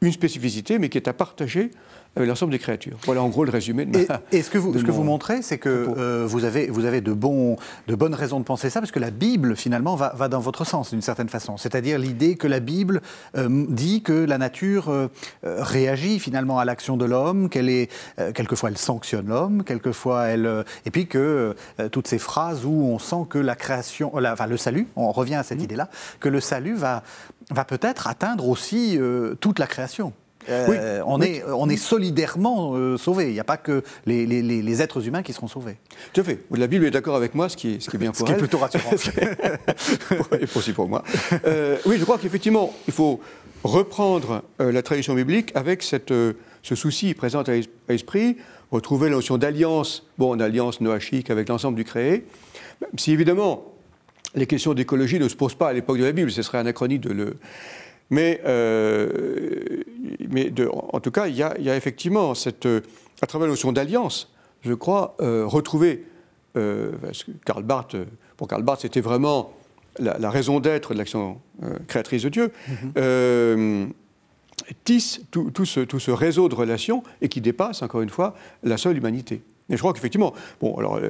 une 0.00 0.12
spécificité, 0.12 0.78
mais 0.78 0.88
qui 0.88 0.98
est 0.98 1.06
à 1.08 1.12
partager 1.12 1.70
avec 2.14 2.28
l'ensemble 2.28 2.52
des 2.52 2.58
créatures. 2.58 2.98
Voilà 3.04 3.22
en 3.22 3.28
gros 3.28 3.44
le 3.44 3.50
résumé 3.50 3.86
de 3.86 4.06
ma. 4.06 4.20
Et, 4.32 4.42
ce 4.42 4.50
que 4.50 4.58
vous, 4.58 4.78
ce 4.78 4.84
que 4.84 4.90
vous 4.90 5.02
montrez, 5.02 5.40
c'est 5.40 5.56
que 5.56 5.68
euh, 5.68 6.26
vous 6.26 6.44
avez, 6.44 6.68
vous 6.68 6.84
avez 6.84 7.00
de, 7.00 7.12
bons, 7.12 7.56
de 7.88 7.94
bonnes 7.94 8.14
raisons 8.14 8.38
de 8.38 8.44
penser 8.44 8.68
ça, 8.68 8.80
parce 8.80 8.92
que 8.92 8.98
la 8.98 9.10
Bible, 9.10 9.56
finalement, 9.56 9.96
va, 9.96 10.12
va 10.14 10.28
dans 10.28 10.40
votre 10.40 10.66
sens, 10.66 10.90
d'une 10.90 11.00
certaine 11.00 11.30
façon. 11.30 11.56
C'est-à-dire 11.56 11.98
l'idée 11.98 12.36
que 12.36 12.46
la 12.46 12.60
Bible 12.60 13.00
euh, 13.36 13.64
dit 13.68 14.02
que 14.02 14.12
la 14.12 14.36
nature 14.36 14.90
euh, 14.90 15.08
réagit 15.42 16.18
finalement 16.18 16.58
à 16.58 16.66
l'action 16.66 16.98
de 16.98 17.06
l'homme, 17.06 17.48
qu'elle 17.48 17.70
est. 17.70 17.90
quelquefois, 18.34 18.68
elle 18.68 18.78
sanctionne 18.78 19.28
l'homme, 19.28 19.64
quelquefois, 19.64 20.26
elle. 20.26 20.64
et 20.84 20.90
puis 20.90 21.06
que 21.06 21.54
toutes 21.90 22.08
ces 22.08 22.18
phrases 22.18 22.64
où 22.64 22.70
on 22.70 22.98
sent 22.98 23.26
que 23.30 23.38
la 23.38 23.54
création. 23.54 24.12
enfin, 24.14 24.46
le 24.46 24.56
salut, 24.56 24.86
on 24.96 25.12
revient 25.12 25.36
à 25.36 25.42
cette 25.42 25.58
mmh. 25.58 25.64
idée-là, 25.64 25.88
que 26.20 26.28
le 26.28 26.40
salut 26.40 26.74
va, 26.74 27.02
va 27.50 27.64
peut-être 27.64 28.06
atteindre 28.06 28.48
aussi 28.48 28.98
toute 29.40 29.58
la 29.58 29.66
création. 29.66 30.12
Euh, 30.48 31.02
on, 31.06 31.20
Est, 31.20 31.44
on 31.44 31.68
est 31.68 31.76
solidairement 31.76 32.74
euh, 32.74 32.96
sauvés. 32.96 33.28
Il 33.28 33.32
n'y 33.32 33.40
a 33.40 33.44
pas 33.44 33.56
que 33.56 33.82
les, 34.06 34.82
êtres 34.82 35.06
humains 35.06 35.22
qui 35.22 35.32
seront 35.32 35.48
sauvés. 35.48 35.76
Tout 36.12 36.20
à 36.20 36.24
fait. 36.24 36.40
La 36.50 36.66
Bible 36.66 36.84
est 36.84 36.90
d'accord 36.90 37.16
avec 37.16 37.34
moi, 37.34 37.48
ce 37.48 37.56
qui 37.56 37.74
est, 37.74 37.80
ce 37.80 37.90
qui 37.90 37.96
est 37.96 37.98
bien 37.98 38.12
pour 38.12 38.26
ce 38.26 38.32
elle. 38.32 38.38
Ce 38.38 38.44
qui 38.44 38.44
est 38.44 38.48
plutôt 38.48 38.58
rassurant. 38.58 38.90
Et 40.40 40.46
aussi 40.56 40.72
pour 40.72 40.88
moi. 40.88 41.02
Euh, 41.46 41.78
oui, 41.86 41.96
je 41.98 42.04
crois 42.04 42.18
qu'effectivement, 42.18 42.72
il 42.86 42.92
faut 42.92 43.20
reprendre 43.64 44.42
la 44.58 44.82
tradition 44.82 45.14
biblique 45.14 45.52
avec 45.54 45.82
cette, 45.82 46.12
ce 46.62 46.74
souci 46.74 47.14
présent 47.14 47.42
à 47.42 47.52
l'esprit, 47.88 48.36
retrouver 48.72 49.08
la 49.08 49.16
notion 49.16 49.38
d'alliance, 49.38 50.04
bon, 50.18 50.40
alliance 50.40 50.80
noachique 50.80 51.30
avec 51.30 51.48
l'ensemble 51.48 51.76
du 51.76 51.84
créé. 51.84 52.24
Si 52.96 53.12
évidemment, 53.12 53.72
les 54.34 54.46
questions 54.46 54.74
d'écologie 54.74 55.18
ne 55.18 55.28
se 55.28 55.36
posent 55.36 55.54
pas 55.54 55.68
à 55.68 55.72
l'époque 55.72 55.98
de 55.98 56.04
la 56.04 56.12
Bible, 56.12 56.30
ce 56.30 56.42
serait 56.42 56.58
anachronique 56.58 57.00
de 57.00 57.12
le 57.12 57.36
mais, 58.12 58.42
euh, 58.44 59.08
mais 60.28 60.52
en 60.70 61.00
tout 61.00 61.10
cas, 61.10 61.28
il 61.28 61.34
y, 61.34 61.42
a, 61.42 61.76
effectivement, 61.76 62.34
cette, 62.34 62.68
à 63.22 63.26
travers 63.26 63.46
la 63.46 63.52
notion 63.52 63.72
d'alliance, 63.72 64.30
je 64.60 64.74
crois, 64.74 65.16
euh, 65.22 65.46
retrouver, 65.46 66.04
euh, 66.58 66.92
parce 67.00 67.24
que 67.24 67.30
Karl 67.46 67.62
Barth, 67.62 67.96
pour 68.36 68.48
Karl 68.48 68.62
Barth, 68.62 68.82
c'était 68.82 69.00
vraiment 69.00 69.54
la, 69.98 70.28
raison 70.28 70.60
d'être 70.60 70.92
de 70.92 70.98
l'action 70.98 71.40
créatrice 71.88 72.22
de 72.24 72.28
Dieu, 72.28 72.52
mm-hmm. 72.68 73.88
tisse 74.84 75.22
tout, 75.30 75.64
ce, 75.64 75.80
tout, 75.80 75.98
ce, 75.98 76.10
réseau 76.10 76.50
de 76.50 76.54
relations 76.54 77.02
et 77.22 77.30
qui 77.30 77.40
dépasse, 77.40 77.80
encore 77.80 78.02
une 78.02 78.10
fois, 78.10 78.34
la 78.62 78.76
seule 78.76 78.98
humanité. 78.98 79.40
Et 79.70 79.76
je 79.76 79.78
crois 79.78 79.94
qu'effectivement, 79.94 80.34
bon, 80.60 80.74
alors, 80.76 81.00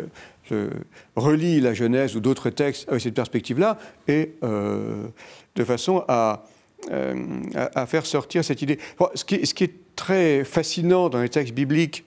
je 0.49 0.69
relis 1.17 1.61
la 1.61 1.75
Genèse 1.75 2.15
ou 2.15 2.21
d'autres 2.21 2.51
textes 2.51 2.89
avec 2.89 3.01
cette 3.01 3.15
perspective-là, 3.15 3.77
et 4.07 4.35
de 4.43 5.65
façon 5.65 6.05
à, 6.07 6.45
euh, 6.91 7.15
à, 7.55 7.87
faire 7.87 8.05
sortir 8.07 8.45
cette 8.45 8.61
idée. 8.61 8.79
ce, 9.15 9.25
qui, 9.25 9.47
ce, 9.47 9.55
qui, 9.55 9.65
est 9.65 9.75
très 9.95 10.43
fascinant 10.43 11.09
dans 11.09 11.23
les 11.23 11.29
textes 11.29 11.55
bibliques, 11.55 12.05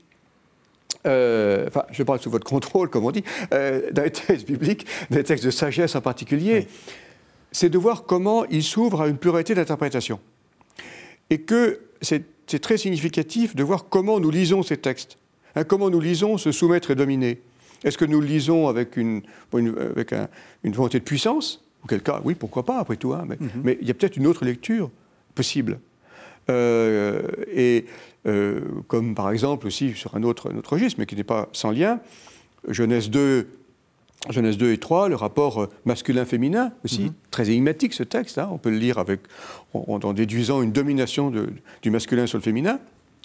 euh, 1.05 1.67
enfin, 1.67 1.83
je 1.91 2.03
parle 2.03 2.19
sous 2.19 2.29
votre 2.29 2.45
contrôle, 2.45 2.89
comme 2.89 3.05
on 3.05 3.11
dit, 3.11 3.23
euh, 3.53 3.89
dans 3.91 4.03
les 4.03 4.11
textes 4.11 4.45
bibliques, 4.45 4.85
dans 5.09 5.17
les 5.17 5.23
textes 5.23 5.45
de 5.45 5.51
sagesse 5.51 5.95
en 5.95 6.01
particulier, 6.01 6.67
c'est 7.51 7.69
de 7.69 7.77
voir 7.77 8.03
comment 8.03 8.45
ils 8.45 8.63
s'ouvrent 8.63 9.01
à 9.01 9.07
une 9.07 9.17
pluralité 9.17 9.55
d'interprétations. 9.55 10.19
Et 11.29 11.41
que 11.41 11.79
c'est 12.01 12.59
très 12.59 12.77
significatif 12.77 13.55
de 13.55 13.63
voir 13.63 13.85
comment 13.89 14.19
nous 14.19 14.29
lisons 14.29 14.61
ces 14.61 14.77
textes, 14.77 15.17
hein, 15.55 15.63
comment 15.63 15.89
nous 15.89 16.01
lisons 16.01 16.37
se 16.37 16.51
soumettre 16.51 16.91
et 16.91 16.95
dominer. 16.95 17.41
Est-ce 17.83 17.97
que 17.97 18.05
nous 18.05 18.19
le 18.19 18.27
lisons 18.27 18.67
avec 18.67 18.97
une, 18.97 19.21
avec 19.53 20.13
une 20.63 20.73
volonté 20.73 20.99
de 20.99 21.03
puissance 21.03 21.64
Auquel 21.85 22.01
cas, 22.01 22.19
oui, 22.23 22.33
pourquoi 22.33 22.63
pas, 22.63 22.79
après 22.79 22.97
tout. 22.97 23.13
Hein, 23.13 23.25
mhm. 23.39 23.49
mais, 23.63 23.77
il 23.79 23.87
y 23.87 23.91
a 23.91 23.93
peut-être 23.93 24.17
une 24.17 24.25
autre 24.25 24.43
lecture 24.43 24.89
possible. 25.35 25.79
Euh, 26.49 27.21
et 27.53 27.85
euh, 28.27 28.61
comme 28.87 29.15
par 29.15 29.31
exemple 29.31 29.67
aussi 29.67 29.93
sur 29.93 30.15
un 30.15 30.23
autre, 30.23 30.51
registre, 30.65 30.99
mais 30.99 31.05
qui 31.05 31.15
n'est 31.15 31.23
pas 31.23 31.47
sans 31.53 31.69
lien, 31.69 31.99
Genèse 32.67 33.11
2, 33.11 33.47
Genèse 34.31 34.57
2 34.57 34.71
et 34.71 34.79
3, 34.79 35.09
le 35.09 35.15
rapport 35.15 35.61
euh, 35.61 35.69
masculin-féminin, 35.85 36.71
aussi 36.83 37.03
mhm. 37.03 37.13
très 37.29 37.49
énigmatique 37.49 37.93
ce 37.93 38.01
texte, 38.01 38.39
hein, 38.39 38.49
on 38.51 38.57
peut 38.57 38.71
le 38.71 38.77
lire 38.77 38.97
avec, 38.97 39.21
en, 39.73 40.13
déduisant 40.13 40.63
une 40.63 40.71
domination 40.71 41.31
du 41.81 41.91
masculin 41.91 42.25
sur 42.25 42.39
le 42.39 42.43
féminin. 42.43 42.79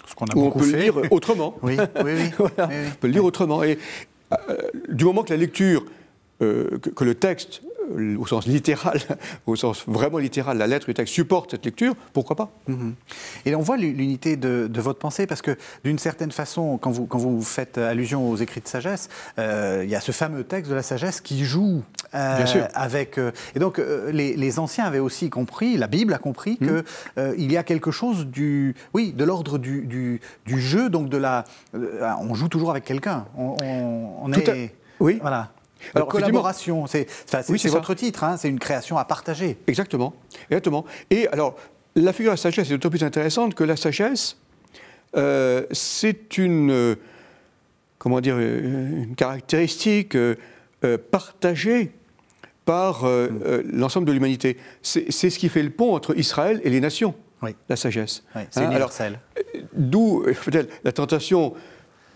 Ce 0.06 0.14
qu'on 0.14 0.26
a 0.26 0.34
beaucoup 0.34 0.58
on 0.58 0.62
peut 0.62 0.72
le 0.72 0.78
lire 0.78 1.12
autrement. 1.12 1.56
oui, 1.62 1.76
oui, 2.04 2.12
oui. 2.14 2.30
On 2.38 2.68
peut 3.00 3.06
le 3.06 3.12
lire 3.12 3.24
autrement. 3.24 3.62
Et 3.62 3.78
du 4.90 5.04
moment 5.04 5.22
que 5.22 5.32
la 5.32 5.38
lecture, 5.38 5.84
que, 6.40 7.04
le 7.04 7.14
texte 7.14 7.62
au 8.18 8.26
sens 8.26 8.46
littéral, 8.46 9.00
au 9.46 9.56
sens 9.56 9.84
vraiment 9.86 10.18
littéral, 10.18 10.58
la 10.58 10.66
lettre 10.66 10.86
du 10.86 10.94
texte 10.94 11.14
supporte 11.14 11.52
cette 11.52 11.64
lecture, 11.64 11.94
pourquoi 12.12 12.36
pas? 12.36 12.50
Mhm. 12.68 12.94
Et 13.46 13.54
on 13.54 13.60
voit 13.60 13.76
l'unité 13.76 14.36
de, 14.36 14.68
votre 14.80 14.98
pensée, 14.98 15.26
parce 15.26 15.42
que 15.42 15.56
d'une 15.84 15.98
certaine 15.98 16.32
façon, 16.32 16.78
quand 16.78 16.90
vous, 16.90 17.06
quand 17.06 17.18
vous 17.18 17.42
faites 17.42 17.78
allusion 17.78 18.30
aux 18.30 18.36
écrits 18.36 18.60
de 18.60 18.68
sagesse, 18.68 19.08
euh, 19.38 19.82
il 19.84 19.90
y 19.90 19.94
a 19.94 20.00
ce 20.00 20.12
fameux 20.12 20.44
texte 20.44 20.70
de 20.70 20.74
la 20.74 20.82
sagesse 20.82 21.20
qui 21.20 21.44
joue 21.44 21.82
euh, 22.14 22.44
avec... 22.74 23.18
Euh, 23.18 23.32
et 23.54 23.58
donc, 23.58 23.80
les, 24.12 24.58
anciens 24.58 24.84
avaient 24.84 24.98
aussi 24.98 25.30
compris, 25.30 25.76
la 25.76 25.86
Bible 25.86 26.12
a 26.12 26.18
compris, 26.18 26.58
mhm. 26.60 26.82
qu'il 27.16 27.52
y 27.52 27.56
a 27.56 27.62
quelque 27.62 27.90
chose 27.90 28.26
du... 28.26 28.74
Oui, 28.94 29.12
de 29.12 29.24
l'ordre 29.24 29.58
du, 29.58 29.86
du, 29.86 30.60
jeu, 30.60 30.90
donc 30.90 31.08
de 31.08 31.16
la... 31.16 31.44
on 31.72 32.34
joue 32.34 32.48
toujours 32.48 32.70
avec 32.70 32.84
quelqu'un. 32.84 33.26
On, 33.36 33.56
on, 34.22 34.32
est... 34.32 34.74
Oui. 34.98 35.18
Voilà. 35.20 35.50
Alors, 35.94 36.08
collaboration, 36.08 36.86
c'est 36.86 37.06
votre 37.68 37.94
titre, 37.94 38.24
hein, 38.24 38.36
c'est 38.36 38.48
une 38.48 38.58
création 38.58 38.98
à 38.98 39.04
partager. 39.04 39.58
Exactement, 39.66 40.14
exactement. 40.50 40.84
Et 41.10 41.28
alors, 41.28 41.56
la 41.96 42.12
figure 42.12 42.30
de 42.30 42.34
la 42.34 42.42
sagesse 42.42 42.68
est 42.68 42.72
d'autant 42.72 42.90
plus 42.90 43.02
intéressante 43.02 43.54
que 43.54 43.64
la 43.64 43.76
sagesse, 43.76 44.36
euh, 45.16 45.66
c'est 45.72 46.38
une, 46.38 46.70
euh, 46.70 46.94
comment 47.98 48.20
dire, 48.20 48.36
euh, 48.38 49.04
une 49.04 49.14
caractéristique 49.16 50.16
partagée 51.10 51.92
par 52.64 53.04
l'ensemble 53.70 54.06
de 54.06 54.12
l'humanité. 54.12 54.56
C'est 54.82 55.10
ce 55.10 55.38
qui 55.38 55.48
fait 55.48 55.62
le 55.62 55.70
pont 55.70 55.94
entre 55.94 56.16
Israël 56.16 56.60
et 56.64 56.70
les 56.70 56.80
nations, 56.80 57.14
la 57.68 57.76
sagesse. 57.76 58.24
c'est 58.50 58.60
hein, 58.60 58.70
universel. 58.70 59.20
D'où 59.74 60.24
la 60.84 60.92
tentation 60.92 61.54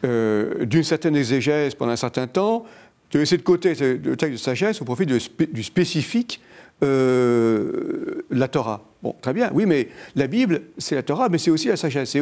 d'une 0.03 0.85
certaine 0.85 1.17
exégèse 1.17 1.75
pendant 1.75 1.93
un 1.93 1.97
certain 1.97 2.27
temps, 2.27 2.65
de 3.11 3.19
laisser 3.19 3.37
de 3.37 3.43
côté 3.43 3.75
le 3.75 4.17
texte 4.17 4.33
de 4.33 4.37
sagesse 4.39 4.83
au 4.83 4.85
profit 4.85 5.07
du 5.07 5.63
spécifique 5.63 6.41
la 6.83 8.49
Torah. 8.49 8.83
Bon, 9.03 9.15
très 9.21 9.33
bien, 9.33 9.51
oui, 9.53 9.67
mais 9.67 9.89
la 10.17 10.27
Bible, 10.27 10.63
c'est 10.79 10.95
la 10.95 11.03
Torah, 11.03 11.29
mais 11.29 11.39
c'est 11.39 11.51
aussi 11.51 11.69
la 11.69 11.77
sagesse. 11.77 12.17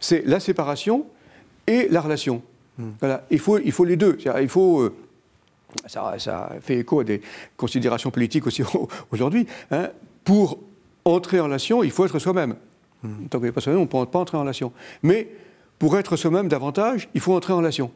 C'est 0.00 0.26
la 0.26 0.40
séparation 0.40 1.06
et 1.66 1.88
la 1.90 2.00
relation. 2.00 2.42
Hmm. 2.78 2.90
Voilà, 3.00 3.24
il 3.30 3.38
faut, 3.38 3.58
il 3.58 3.72
faut 3.72 3.84
les 3.84 3.96
deux. 3.96 4.18
Il 4.40 4.48
faut. 4.48 4.90
Ça, 5.86 6.14
ça, 6.18 6.50
fait 6.60 6.78
écho 6.80 7.00
à 7.00 7.04
des 7.04 7.22
considérations 7.56 8.10
politiques 8.10 8.46
aussi 8.46 8.62
aujourd'hui. 9.12 9.46
Hein. 9.70 9.88
Pour 10.24 10.58
entrer 11.04 11.40
en 11.40 11.44
relation, 11.44 11.82
il 11.82 11.90
faut 11.90 12.04
être 12.04 12.18
soi-même. 12.18 12.56
Hmm. 13.02 13.26
Tant 13.30 13.38
qu'on 13.38 13.46
n'est 13.46 13.52
pas 13.52 13.60
soi-même, 13.60 13.80
on 13.80 13.84
ne 13.84 14.04
peut 14.04 14.10
pas 14.10 14.18
entrer 14.18 14.36
en 14.36 14.40
relation. 14.40 14.72
Mais 15.02 15.28
pour 15.78 15.98
être 15.98 16.16
soi-même 16.16 16.48
davantage, 16.48 17.08
il 17.14 17.20
faut 17.20 17.34
entrer 17.34 17.52
en 17.52 17.58
relation. 17.58 17.90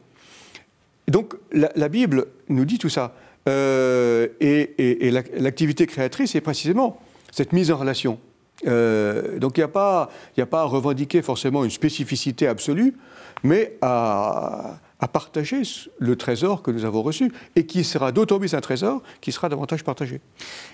Donc 1.09 1.35
la, 1.51 1.89
Bible 1.89 2.25
nous 2.49 2.65
dit 2.65 2.77
tout 2.77 2.89
ça. 2.89 3.13
Euh, 3.47 4.27
et, 4.41 5.11
l'activité 5.37 5.87
créatrice 5.87 6.35
est 6.35 6.41
précisément 6.41 6.99
cette 7.31 7.53
mise 7.53 7.71
en 7.71 7.77
relation. 7.77 8.19
Euh, 8.65 9.37
donc 9.39 9.57
il 9.57 9.61
n'y 9.61 9.65
a, 9.65 9.69
pas, 9.69 10.09
a 10.37 10.45
pas 10.45 10.61
à 10.61 10.63
revendiquer 10.63 11.21
forcément 11.21 11.63
une 11.63 11.69
spécificité 11.69 12.47
absolue, 12.47 12.95
mais 13.43 13.77
à, 13.81 14.79
à 14.99 15.07
partager 15.07 15.61
le 15.99 16.15
trésor 16.15 16.63
que 16.63 16.71
nous 16.71 16.85
avons 16.85 17.01
reçu 17.01 17.31
et 17.55 17.65
qui 17.65 17.83
sera 17.83 18.11
d'autant 18.11 18.39
plus 18.39 18.53
un 18.55 18.61
trésor 18.61 19.03
qui 19.21 19.31
sera 19.31 19.47
davantage 19.47 19.83
partagé. 19.83 20.21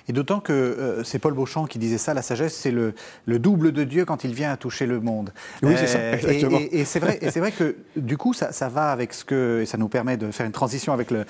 Et 0.08 0.14
d'autant 0.14 0.40
que 0.40 0.54
euh, 0.54 1.04
c'est 1.04 1.20
Paul 1.20 1.34
Beauchamp 1.34 1.66
qui 1.66 1.78
disait 1.78 1.98
ça, 1.98 2.14
la 2.14 2.22
sagesse, 2.22 2.56
c'est 2.56 2.72
le, 2.72 2.94
double 3.28 3.72
de 3.72 3.84
Dieu 3.84 4.06
quand 4.06 4.24
il 4.24 4.34
vient 4.34 4.52
à 4.52 4.58
toucher 4.58 4.86
le 4.86 5.00
monde. 5.00 5.34
Oui, 5.62 5.74
c'est 5.78 5.88
ça, 5.88 5.98
euh, 5.98 6.14
exactement. 6.14 6.60
Et, 6.72 6.86
c'est 6.86 7.00
vrai, 7.00 7.20
vrai, 7.36 7.52
que 7.52 7.76
du 7.98 8.18
coup, 8.18 8.34
ça, 8.34 8.70
va 8.70 8.92
avec 8.92 9.14
ce 9.14 9.26
que, 9.26 9.62
et 9.62 9.66
ça 9.66 9.78
nous 9.78 9.90
permet 9.90 10.16
de 10.16 10.32
faire 10.32 10.46
une 10.46 10.52
transition 10.52 10.94
avec 10.94 11.12
le, 11.12 11.26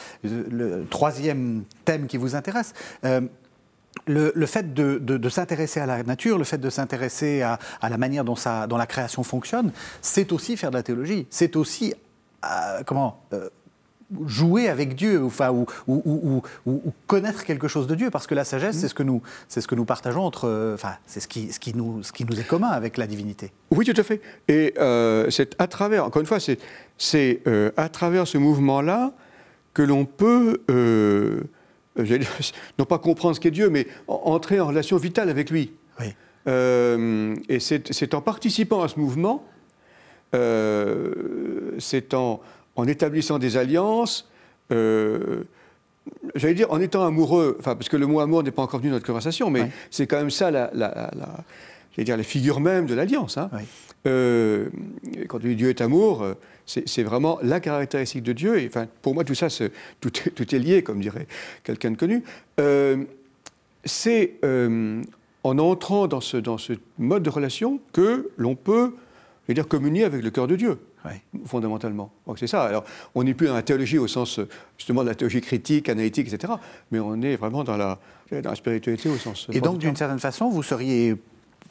troisième 0.89 1.63
thème 1.85 2.05
qui 2.05 2.17
vous 2.17 2.35
intéresse. 2.35 2.73
Euh, 3.05 3.21
le, 4.05 4.45
fait 4.45 4.73
de, 4.73 5.29
s'intéresser 5.29 5.79
à 5.79 5.85
la 5.85 6.03
nature, 6.03 6.37
le 6.37 6.43
fait 6.43 6.57
de 6.57 6.69
s'intéresser 6.69 7.41
à, 7.41 7.57
la 7.81 7.97
manière 7.97 8.23
dont, 8.23 8.35
ça, 8.35 8.67
dont 8.67 8.77
la 8.77 8.85
création 8.85 9.23
fonctionne, 9.23 9.71
c'est 10.01 10.31
aussi 10.31 10.57
faire 10.57 10.71
de 10.71 10.77
la 10.77 10.83
théologie. 10.83 11.25
C'est 11.29 11.55
aussi 11.55 11.93
comment 12.85 13.23
euh, 13.33 13.49
jouer 14.27 14.67
avec 14.67 14.95
Dieu, 14.95 15.23
enfin, 15.23 15.49
ou, 15.51 15.65
ou, 15.87 16.93
connaître 17.07 17.45
quelque 17.45 17.67
chose 17.67 17.87
de 17.87 17.95
Dieu, 17.95 18.11
parce 18.11 18.27
que 18.27 18.35
la 18.35 18.43
sagesse, 18.43 18.77
c'est 18.77 18.87
ce 18.87 18.93
que 18.93 19.01
nous, 19.01 19.23
c'est 19.47 19.59
ce 19.61 19.67
que 19.67 19.75
nous 19.75 19.85
partageons 19.85 20.23
entre, 20.23 20.47
euh, 20.47 20.75
enfin, 20.75 20.95
c'est 21.07 21.19
ce 21.19 21.27
qui, 21.27 21.51
ce 21.51 21.59
qui 21.59 21.75
nous, 21.75 22.03
ce 22.03 22.11
qui 22.11 22.23
nous 22.25 22.39
est 22.39 22.47
commun 22.47 22.67
avec 22.67 22.97
la 22.97 23.07
divinité. 23.07 23.51
Oui, 23.71 23.85
tout 23.85 23.99
à 23.99 24.03
fait. 24.03 24.21
Et 24.47 24.73
euh, 24.77 25.29
c'est 25.31 25.59
à 25.59 25.67
travers, 25.67 26.05
encore 26.05 26.19
une 26.19 26.27
fois, 26.27 26.39
c'est, 26.39 26.59
c'est 26.97 27.41
à 27.75 27.89
travers 27.89 28.27
ce 28.27 28.37
mouvement-là 28.37 29.13
que 29.73 29.81
l'on 29.81 30.05
peut, 30.05 30.61
non 31.97 32.85
pas 32.85 32.99
comprendre 32.99 33.35
ce 33.35 33.39
qu'est 33.39 33.51
Dieu, 33.51 33.69
mais 33.69 33.87
entrer 34.07 34.59
en 34.59 34.67
relation 34.67 34.97
vitale 34.97 35.29
avec 35.29 35.49
lui. 35.49 35.73
Oui. 35.99 36.13
et 37.49 37.59
c'est 37.59 38.13
en 38.13 38.21
participant 38.21 38.83
à 38.83 38.87
ce 38.87 38.99
mouvement 38.99 39.43
euh, 40.35 41.75
c'est 41.79 42.13
en, 42.13 42.41
établissant 42.87 43.39
des 43.39 43.57
alliances, 43.57 44.29
euh, 44.71 45.43
j'allais 46.35 46.53
dire 46.53 46.71
en 46.71 46.79
étant 46.79 47.05
amoureux, 47.05 47.57
enfin, 47.59 47.75
parce 47.75 47.89
que 47.89 47.97
le 47.97 48.07
mot 48.07 48.19
amour 48.19 48.43
n'est 48.43 48.51
pas 48.51 48.61
encore 48.61 48.79
venu 48.79 48.89
dans 48.89 48.95
notre 48.95 49.05
conversation, 49.05 49.49
mais 49.49 49.69
c'est 49.91 50.07
quand 50.07 50.17
même 50.17 50.31
ça 50.31 50.51
la, 50.51 50.69
la, 50.73 51.11
dire, 51.97 52.17
la 52.17 52.23
figure 52.23 52.59
même 52.59 52.85
de 52.85 52.95
l'alliance. 52.95 53.37
Hein. 53.37 53.49
Euh, 54.05 54.69
quand 55.27 55.39
Dieu 55.39 55.69
est 55.69 55.81
amour, 55.81 56.25
c'est 56.65 57.03
vraiment 57.03 57.39
la 57.41 57.59
caractéristique 57.59 58.23
de 58.23 58.33
Dieu. 58.33 58.59
Et, 58.59 58.67
enfin, 58.67 58.87
pour 59.01 59.13
moi, 59.13 59.23
tout 59.23 59.35
ça, 59.35 59.47
tout, 60.01 60.09
tout, 60.09 60.55
est 60.55 60.59
lié, 60.59 60.83
comme 60.83 60.99
dirait 60.99 61.27
quelqu'un 61.63 61.91
de 61.91 61.97
connu. 61.97 62.23
c'est 63.85 64.39
en 65.43 65.59
entrant 65.59 66.07
dans 66.07 66.21
ce, 66.21 66.37
dans 66.37 66.57
ce 66.57 66.73
mode 66.97 67.23
de 67.23 67.29
relation 67.29 67.79
que 67.91 68.29
l'on 68.37 68.55
peut 68.55 68.93
je 69.43 69.47
veux 69.49 69.53
dire 69.53 69.67
communier 69.67 70.05
avec 70.05 70.23
le 70.23 70.29
cœur 70.29 70.47
de 70.47 70.55
Dieu, 70.55 70.79
fondamentalement. 71.45 72.11
c'est 72.37 72.47
ça. 72.47 72.63
Alors, 72.63 72.85
on 73.13 73.23
n'est 73.23 73.33
plus 73.33 73.47
dans 73.47 73.53
la 73.53 73.61
théologie 73.61 73.97
au 73.97 74.07
sens 74.07 74.39
justement 74.77 75.03
de 75.03 75.09
la 75.09 75.15
théologie 75.15 75.41
critique, 75.41 75.89
analytique, 75.89 76.31
etc. 76.31 76.53
Mais 76.91 76.99
on 76.99 77.21
est 77.21 77.35
vraiment 77.35 77.63
dans 77.63 77.75
la, 77.75 77.99
dans 78.31 78.49
la 78.49 78.55
spiritualité 78.55 79.09
au 79.09 79.17
sens. 79.17 79.47
Et 79.51 79.59
donc, 79.59 79.79
d'une 79.79 79.95
certaine 79.95 80.19
façon, 80.19 80.49
vous 80.49 80.63
seriez 80.63 81.15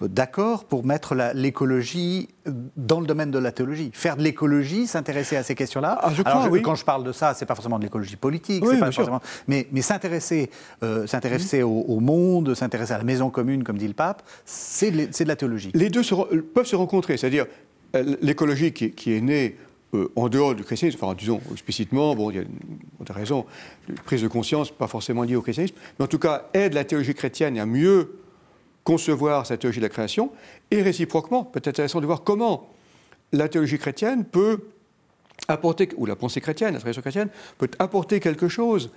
d'accord 0.09 0.65
pour 0.65 0.85
mettre 0.85 1.15
l'écologie 1.35 2.29
dans 2.77 3.01
le 3.01 3.07
domaine 3.07 3.31
de 3.31 3.39
la 3.39 3.53
théologie. 3.53 3.91
Faire 3.93 4.17
de 4.17 4.23
l'écologie, 4.23 4.87
s'intéresser 4.87 5.37
à 5.37 5.43
ces 5.43 5.55
questions-là. 5.55 5.99
Ah, 6.03 6.11
je 6.15 6.23
crois, 6.23 6.49
oui. 6.49 6.63
Quand 6.63 6.75
je 6.75 6.85
parle 6.85 7.05
de 7.05 7.13
ça, 7.13 7.35
c'est 7.35 7.47
pas 7.47 7.55
forcément 7.55 7.79
de 7.79 7.85
l'écologie 7.85 8.17
politique, 8.17 8.65
pas 8.65 8.91
forcément, 8.93 9.21
mais, 9.49 9.67
mais 9.73 9.83
s'intéresser, 9.83 10.51
euh, 10.83 11.07
s'intéresser 11.07 11.63
au, 11.63 12.01
monde, 12.01 12.55
s'intéresser 12.55 12.93
à 12.93 12.99
la 12.99 13.05
maison 13.05 13.31
commune, 13.31 13.65
comme 13.65 13.79
dit 13.79 13.89
le 13.89 13.95
pape, 13.95 14.23
c'est 14.45 14.91
de, 14.91 15.25
la 15.25 15.37
théologie. 15.37 15.71
Les 15.75 15.91
deux 15.91 16.03
peuvent 16.55 16.67
se 16.67 16.77
rencontrer, 16.77 17.17
c'est-à-dire 17.17 17.47
euh, 17.95 18.17
l'écologie 18.23 18.73
qui, 18.73 19.13
est 19.13 19.21
née 19.21 19.57
euh, 19.95 20.11
en 20.17 20.29
dehors 20.29 20.55
du 20.55 20.65
christianisme, 20.65 20.99
enfin 21.03 21.15
disons 21.17 21.41
explicitement, 21.53 22.15
bon, 22.15 22.31
il 22.31 22.37
y 22.37 22.41
a, 22.41 22.43
a 22.43 23.13
raison, 23.13 23.45
une 23.89 23.95
prise 23.97 24.23
de 24.23 24.29
conscience 24.29 24.71
pas 24.71 24.87
forcément 24.87 25.23
liée 25.23 25.37
au 25.37 25.43
christianisme, 25.43 25.77
mais 25.99 26.05
en 26.05 26.09
tout 26.09 26.19
cas 26.19 26.49
aide 26.55 26.75
la 26.75 26.85
théologie 26.85 27.15
chrétienne 27.15 27.59
à 27.59 27.67
mieux 27.67 28.22
concevoir 28.85 29.47
cette 29.47 29.61
théologie 29.61 29.81
de 29.81 29.85
la 29.85 29.91
création, 29.91 30.31
et 30.71 30.83
réciproquement, 30.83 31.45
peut-être 31.45 31.69
intéressant 31.69 32.01
de 32.01 32.07
voir 32.07 32.23
comment 32.23 32.71
la 33.33 33.49
théologie 33.49 33.79
chrétienne 33.79 34.25
peut 34.25 34.61
apporter, 35.49 35.89
ou 35.97 36.07
la 36.07 36.17
pensée 36.17 36.41
chrétienne, 36.41 36.75
la 36.75 36.81
tradition 36.81 37.03
chrétienne, 37.03 37.29
peut 37.59 37.71
apporter 37.79 38.21
quelque 38.21 38.49
chose 38.49 38.91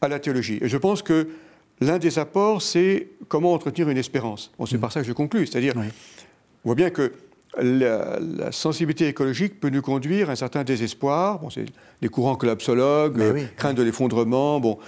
à 0.00 0.08
la 0.08 0.18
théologie. 0.18 0.58
Et 0.60 0.68
je 0.68 0.76
pense 0.76 1.02
que 1.02 1.28
l'un 1.80 1.98
des 1.98 2.18
apports, 2.18 2.62
c'est 2.62 3.08
comment 3.28 3.52
entretenir 3.52 3.88
une 3.88 3.98
espérance. 3.98 4.52
Bon, 4.58 4.66
c'est 4.66 4.76
mm. 4.76 4.80
par 4.80 4.92
ça 4.92 5.00
que 5.00 5.06
je 5.06 5.12
conclus, 5.12 5.46
c'est-à-dire, 5.46 5.74
on 5.76 6.68
voit 6.68 6.74
bien 6.74 6.90
que 6.90 7.12
la, 7.58 8.52
sensibilité 8.52 9.08
écologique 9.08 9.58
peut 9.58 9.70
nous 9.70 9.82
conduire 9.82 10.28
à 10.28 10.32
un 10.32 10.36
certain 10.36 10.64
désespoir. 10.64 11.40
Bon, 11.40 11.50
c'est 11.50 11.66
des 12.00 12.08
courants 12.08 12.36
collapsologues, 12.36 13.20
euh, 13.20 13.44
crainte 13.56 13.76
de 13.76 13.82
l'effondrement. 13.82 14.60
Bon. 14.60 14.78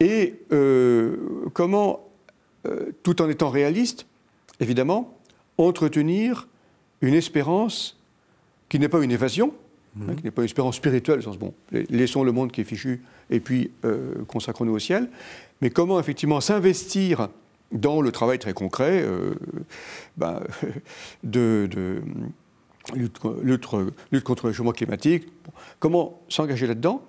Et 0.00 0.40
euh, 0.52 1.16
comment 1.52 2.05
euh, 2.66 2.92
tout 3.02 3.22
en 3.22 3.28
étant 3.28 3.50
réaliste, 3.50 4.06
évidemment, 4.60 5.18
entretenir 5.58 6.48
une 7.00 7.14
espérance 7.14 8.00
qui 8.68 8.78
n'est 8.78 8.88
pas 8.88 9.02
une 9.02 9.12
évasion, 9.12 9.54
hein, 10.00 10.04
mhm. 10.08 10.16
qui 10.16 10.24
n'est 10.24 10.30
pas 10.30 10.42
une 10.42 10.46
espérance 10.46 10.76
spirituelle, 10.76 11.18
au 11.20 11.22
sens 11.22 11.38
bon, 11.38 11.54
laissons 11.70 12.24
le 12.24 12.32
monde 12.32 12.52
qui 12.52 12.60
est 12.60 12.64
fichu 12.64 13.02
et 13.30 13.40
puis 13.40 13.70
euh, 13.84 14.24
consacrons-nous 14.26 14.72
au 14.72 14.78
ciel, 14.78 15.08
mais 15.60 15.70
comment 15.70 16.00
effectivement 16.00 16.40
s'investir 16.40 17.28
dans 17.72 18.00
le 18.00 18.12
travail 18.12 18.38
très 18.38 18.52
concret 18.52 19.02
euh, 19.04 19.34
ben, 20.16 20.40
de, 21.24 21.68
lutte, 22.94 23.18
contre 24.24 24.46
le 24.46 24.52
changement 24.52 24.72
climatique, 24.72 25.28
comment 25.78 26.20
s'engager 26.28 26.66
là-dedans? 26.66 27.02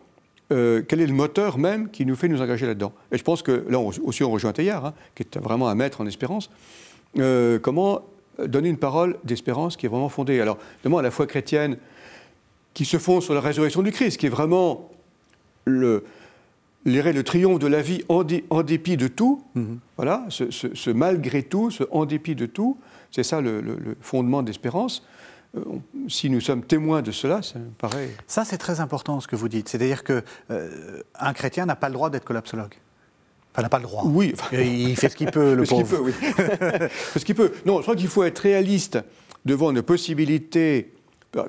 Euh, 0.52 0.82
quel 0.88 1.02
est 1.02 1.08
le 1.08 1.14
moteur 1.14 1.58
même 1.58 1.90
qui 1.90 2.06
nous 2.06 2.16
fait 2.16 2.28
nous 2.28 2.42
engager 2.42 2.66
là-dedans? 2.66 2.94
Et 3.12 3.18
je 3.18 3.24
pense 3.24 3.42
que 3.42 3.66
là 3.70 3.80
aussi 3.80 4.24
on 4.24 4.32
rejoint 4.32 4.54
Teilhard, 4.54 4.86
hein, 4.86 4.94
qui 5.16 5.24
est 5.24 5.38
vraiment 5.38 5.68
un 5.68 5.76
maître 5.76 6.02
en 6.02 6.06
espérance. 6.06 6.50
Euh, 7.18 7.60
comment 7.60 8.02
donner 8.40 8.70
une 8.70 8.78
parole 8.78 9.18
d'espérance 9.24 9.76
qui 9.76 9.86
est 9.86 9.90
vraiment 9.90 10.10
fondée? 10.10 10.40
Alors, 10.40 10.58
à 10.86 11.02
la 11.02 11.12
foi 11.12 11.28
chrétienne 11.28 11.78
qui 12.74 12.86
se 12.86 12.98
fonde 12.98 13.24
sur 13.24 13.34
la 13.34 13.42
résurrection 13.42 13.82
du 13.82 13.92
Christ, 13.92 14.18
qui 14.18 14.28
est 14.28 14.30
vraiment 14.30 14.90
le, 15.66 16.06
le 16.86 17.22
triomphe 17.24 17.60
de 17.60 17.68
la 17.68 17.82
vie 17.82 18.04
en, 18.08 18.24
dépit 18.64 18.96
de 18.96 19.08
tout. 19.08 19.44
Mm-hmm. 19.56 19.78
Voilà, 19.98 20.26
ce, 20.30 20.90
malgré 20.92 21.44
tout, 21.44 21.72
ce 21.72 21.84
en 21.92 22.06
dépit 22.06 22.36
de 22.36 22.46
tout, 22.46 22.78
c'est 23.12 23.24
ça 23.24 23.42
le, 23.42 23.62
le 23.62 23.98
fondement 24.00 24.44
d'espérance. 24.44 25.04
Euh, 25.56 25.62
si 26.08 26.30
nous 26.30 26.42
sommes 26.42 26.64
témoins 26.64 27.02
de 27.02 27.12
cela, 27.12 27.42
ça 27.42 27.60
me 27.60 27.70
paraît. 27.70 28.10
Ça, 28.28 28.46
c'est 28.46 28.58
très 28.58 28.80
important 28.80 29.20
ce 29.20 29.28
que 29.28 29.36
vous 29.36 29.50
dites. 29.50 29.70
C'est-à-dire 29.70 30.04
qu'un 30.04 30.24
euh, 30.52 31.02
chrétien 31.34 31.66
n'a 31.66 31.76
pas 31.76 31.88
le 31.88 31.94
droit 31.94 32.10
d'être 32.10 32.26
collapsologue. 32.26 32.74
Enfin, 33.54 33.62
n'a 33.62 33.70
pas 33.70 33.80
le 33.80 33.84
droit. 33.84 34.04
Oui. 34.06 34.34
il 34.52 34.96
fait 34.96 35.10
ce 35.10 35.16
qu'il 35.16 35.32
peut, 35.32 35.56
le 35.56 35.64
pauvre. 35.64 35.86
Ce 35.86 36.14
qu'il 36.14 36.34
peut, 36.34 36.52
oui. 36.82 36.90
ce 37.20 37.26
qu'il 37.26 37.36
peut. 37.36 37.52
Non, 37.66 37.78
je 37.78 37.82
crois 37.84 37.96
qu'il 37.96 38.08
faut 38.08 38.24
être 38.24 38.40
réaliste 38.40 39.00
devant 39.46 39.72
une 39.72 39.82
possibilité, 39.82 40.94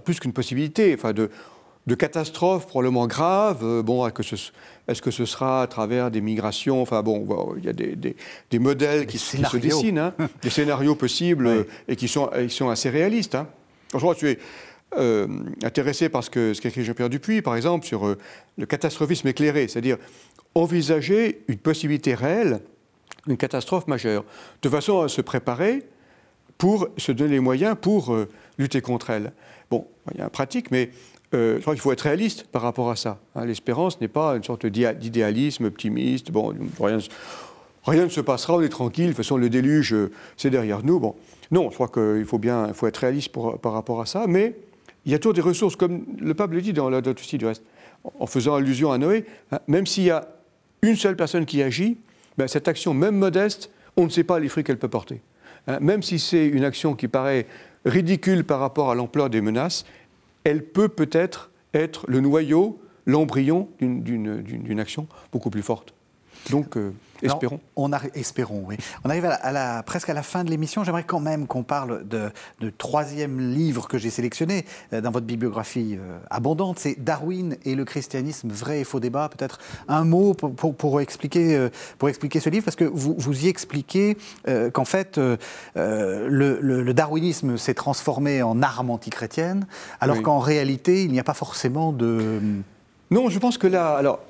plus 0.05 0.21
qu'une 0.21 0.33
possibilité, 0.33 0.95
enfin 0.95 1.13
de, 1.13 1.31
de 1.87 1.95
catastrophes 1.95 2.67
probablement 2.67 3.07
graves. 3.07 3.63
Euh, 3.63 3.83
bon, 3.83 4.07
est-ce 4.07 5.03
que, 5.03 5.11
ce 5.11 5.25
sera 5.25 5.63
à 5.63 5.67
travers 5.67 6.11
des 6.11 6.21
migrations 6.21 6.81
Enfin 6.81 7.03
bon, 7.03 7.27
il 7.57 7.65
y 7.65 7.69
a 7.69 7.73
des, 7.73 7.97
des, 7.97 8.59
modèles 8.59 9.07
qui, 9.07 9.19
se 9.19 9.57
dessinent, 9.57 9.99
hein, 9.99 10.15
des 10.41 10.51
scénarios 10.51 10.95
possibles 10.95 11.67
et 11.89 11.97
qui 11.97 12.09
sont, 12.09 12.31
sont 12.49 12.69
assez 12.69 12.89
réalistes. 12.89 13.35
Hein. 13.35 13.49
Que 13.93 14.15
tu 14.15 14.29
es 14.29 14.39
euh, 14.97 15.27
intéressé 15.63 16.09
par 16.09 16.25
ce 16.25 16.59
qu'écrit 16.59 16.83
Jean-Pierre 16.83 17.11
Dupuis, 17.11 17.43
par 17.43 17.57
exemple, 17.57 17.85
sur 17.85 18.07
euh, 18.07 18.17
le 18.57 18.65
catastrophisme 18.65 19.29
éclairé, 19.29 19.69
c'est-à-dire 19.69 19.99
envisager 20.55 21.45
une 21.49 21.59
possibilité 21.59 22.15
réelle 22.15 22.61
d'une 23.27 23.37
catastrophe 23.37 23.87
majeure, 23.87 24.25
de 24.63 24.69
façon 24.71 25.03
à 25.03 25.09
se 25.09 25.21
préparer 25.21 25.83
pour 26.57 26.89
se 26.97 27.13
donner 27.13 27.33
les 27.33 27.41
moyens 27.41 27.77
pour 27.79 28.15
euh, 28.15 28.29
lutter 28.57 28.81
contre 28.81 29.11
elle. 29.11 29.33
Bon, 29.71 29.87
il 30.15 30.21
y 30.21 30.23
a 30.23 30.27
un 30.27 30.31
pratique, 30.31 30.71
mais 30.71 30.91
je 31.33 31.61
crois 31.61 31.75
qu'il 31.75 31.83
faut 31.83 31.93
être 31.93 32.01
réaliste 32.01 32.47
par 32.47 32.63
rapport 32.63 32.91
à 32.91 32.97
ça. 32.97 33.19
Hein. 33.35 33.45
L'espérance 33.45 34.01
n'est 34.01 34.09
pas 34.09 34.37
une 34.37 34.43
sorte 34.43 34.65
d'idéalisme 34.65 35.67
optimiste, 35.67 36.31
bon, 36.31 36.55
rien, 36.81 36.99
rien 37.85 38.05
ne 38.05 38.09
se 38.09 38.23
passera, 38.23 38.55
on 38.55 38.63
est 38.63 38.71
tranquille, 38.71 39.09
de 39.09 39.11
toute 39.11 39.19
façon 39.19 39.37
le 39.37 39.51
déluge, 39.51 39.95
c'est 40.39 40.49
derrière 40.49 40.83
nous. 40.83 40.99
Bon, 40.99 41.15
non, 41.51 41.71
je 41.71 41.75
crois 41.75 41.89
qu'il 41.89 42.25
faut 42.25 42.39
bien, 42.39 42.69
il 42.69 42.75
faut 42.75 42.87
être 42.87 42.99
réaliste 42.99 43.33
par 43.33 43.73
rapport 43.73 44.01
à 44.01 44.07
ça, 44.07 44.27
mais 44.27 44.55
il 45.07 45.13
y 45.13 45.15
a 45.15 45.19
toujours 45.19 45.35
des 45.35 45.41
ressources, 45.41 45.77
comme 45.77 46.05
le 46.21 46.35
pape 46.35 46.53
le 46.53 46.61
dit 46.61 46.73
dans 46.73 46.91
la 46.91 47.01
du 47.01 47.47
reste, 47.47 47.63
en 48.19 48.27
faisant 48.27 48.55
allusion 48.55 48.93
à 48.93 48.99
Noé, 48.99 49.25
hein, 49.53 49.59
même 49.67 49.87
s'il 49.87 50.05
y 50.05 50.11
a 50.11 50.29
une 50.83 50.97
seule 50.97 51.17
personne 51.17 51.47
qui 51.47 51.63
agit, 51.63 51.99
ben, 52.37 52.47
cette 52.47 52.69
action, 52.69 52.95
même 52.95 53.17
modeste, 53.17 53.71
on 53.97 54.05
ne 54.05 54.11
sait 54.11 54.25
pas 54.25 54.39
les 54.39 54.49
fruits 54.49 54.65
qu'elle 54.65 54.79
peut 54.79 54.89
porter. 54.89 55.23
Hein, 55.67 55.79
même 55.81 56.03
si 56.03 56.19
c'est 56.19 56.47
une 56.47 56.65
action 56.65 56.95
qui 56.95 57.09
paraît 57.09 57.47
ridicule 57.85 58.45
par 58.45 58.61
rapport 58.61 58.91
à 58.91 58.95
l'ampleur 58.95 59.31
des 59.31 59.41
menaces, 59.41 59.85
elle 60.45 60.65
peut 60.65 60.89
peut-être 60.89 61.51
être 61.75 62.05
le 62.09 62.21
noyau, 62.21 62.81
l'embryon 63.07 63.69
d'une 63.81 64.81
action 64.81 65.09
beaucoup 65.33 65.51
plus 65.51 65.63
forte. 65.63 65.95
Donc, 66.51 66.77
euh, 66.77 66.93
espérons. 67.23 67.61
on 67.77 67.91
espérons, 68.15 68.65
oui. 68.67 68.77
On 69.05 69.11
arrive 69.11 69.27
à 69.27 69.53
la, 69.53 69.83
presque 69.83 70.09
à 70.09 70.15
la 70.15 70.23
fin 70.23 70.45
de 70.45 70.51
l'émission. 70.51 70.85
J'aimerais 70.85 71.05
quand 71.05 71.21
même 71.21 71.47
qu'on 71.47 71.63
parle 71.63 72.07
de, 72.07 72.31
troisième 72.79 73.41
livre 73.41 73.89
que 73.89 73.99
j'ai 73.99 74.11
sélectionné 74.11 74.65
euh, 74.93 75.01
dans 75.01 75.11
votre 75.11 75.27
bibliographie 75.27 75.97
euh, 75.99 76.19
abondante. 76.31 76.79
C'est 76.79 77.03
Darwin 77.03 77.57
et 77.65 77.75
le 77.75 77.85
christianisme, 77.85 78.49
vrai 78.49 78.81
et 78.81 78.85
faux 78.85 79.01
débat. 79.01 79.29
Peut-être 79.29 79.59
un 79.89 80.05
mot 80.05 80.35
pour, 80.35 81.01
expliquer, 81.01 81.69
pour 81.99 82.09
expliquer 82.09 82.41
ce 82.41 82.51
livre, 82.51 82.65
parce 82.65 82.77
que 82.77 82.85
vous, 82.85 83.15
vous 83.19 83.45
y 83.45 83.49
expliquez 83.49 84.17
qu'en 84.73 84.85
fait, 84.85 85.19
le, 85.77 86.93
darwinisme 86.93 87.57
s'est 87.57 87.75
transformé 87.75 88.43
en 88.43 88.63
arme 88.63 88.91
antichrétienne, 88.91 89.67
alors 90.01 90.23
qu'en 90.23 90.39
réalité, 90.39 91.05
il 91.05 91.13
n'y 91.13 91.21
a 91.21 91.25
pas 91.25 91.35
forcément 91.35 91.93
de 91.93 92.41
non, 93.11 93.31
je 93.31 93.39
pense 93.39 93.57
que 93.57 93.67
là, 93.67 93.97
alors, 93.97 94.21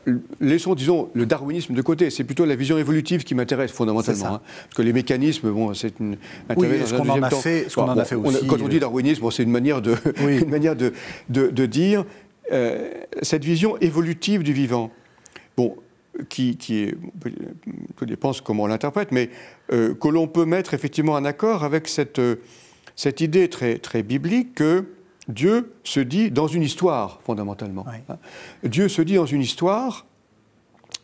laissons, 0.41 0.75
disons, 0.75 1.11
le 1.13 1.27
darwinisme 1.27 1.75
de 1.75 1.83
côté. 1.83 2.11
C'est 2.11 2.23
plutôt 2.23 2.45
la 2.45 2.55
vision 2.55 2.79
évolutive 2.79 3.25
qui 3.25 3.35
m'intéresse 3.35 3.73
fondamentalement. 3.73 4.35
Hein. 4.35 4.41
parce 4.65 4.75
que 4.77 4.83
les 4.83 4.93
mécanismes, 4.93 5.51
bon, 5.51 5.75
c'est 5.75 5.99
une. 5.99 6.17
Oui, 6.57 6.69
ce 6.87 6.95
qu'on 6.95 7.09
en, 7.09 7.23
a 7.23 7.31
fait, 7.31 7.69
ce 7.69 7.81
en 7.81 7.89
a 7.89 8.05
fait 8.05 8.15
aussi. 8.15 8.47
quand 8.47 8.63
on 8.63 8.69
dit 8.69 8.77
euh, 8.77 8.81
darwinisme, 8.81 9.29
c'est 9.33 9.43
une 9.43 9.51
manière 9.51 9.83
de, 9.83 9.97
une 10.21 10.49
manière 10.49 10.77
de, 10.77 10.93
de, 11.29 11.67
dire 11.67 12.05
euh, 12.53 12.89
cette 13.23 13.45
vision 13.45 13.77
évolutive 13.79 14.45
du 14.45 14.53
vivant. 14.53 14.93
Bon, 15.57 15.75
qui, 16.29 16.57
qui 16.57 16.85
est, 16.85 16.95
tout 17.97 18.07
dépend 18.07 18.31
comment 18.45 18.65
on 18.65 18.67
l'interprète, 18.69 19.11
mais 19.11 19.31
euh, 19.73 19.95
que 19.95 20.09
l'on 20.09 20.29
peut 20.29 20.45
mettre 20.45 20.75
effectivement 20.75 21.15
en 21.15 21.25
accord 21.25 21.65
avec 21.65 21.89
cette, 21.89 22.21
cette 22.95 23.21
idée 23.21 23.49
très, 23.49 23.79
très 23.79 24.05
biblique 24.05 24.55
que 24.55 24.85
Dieu 25.29 25.73
se 25.85 26.01
dit 26.01 26.31
dans 26.31 26.47
une 26.47 26.63
histoire, 26.63 27.21
fondamentalement. 27.25 27.87
Hein. 28.09 28.17
Dieu 28.65 28.89
se 28.89 29.03
dit 29.03 29.15
dans 29.15 29.27
une 29.27 29.43
histoire. 29.43 30.07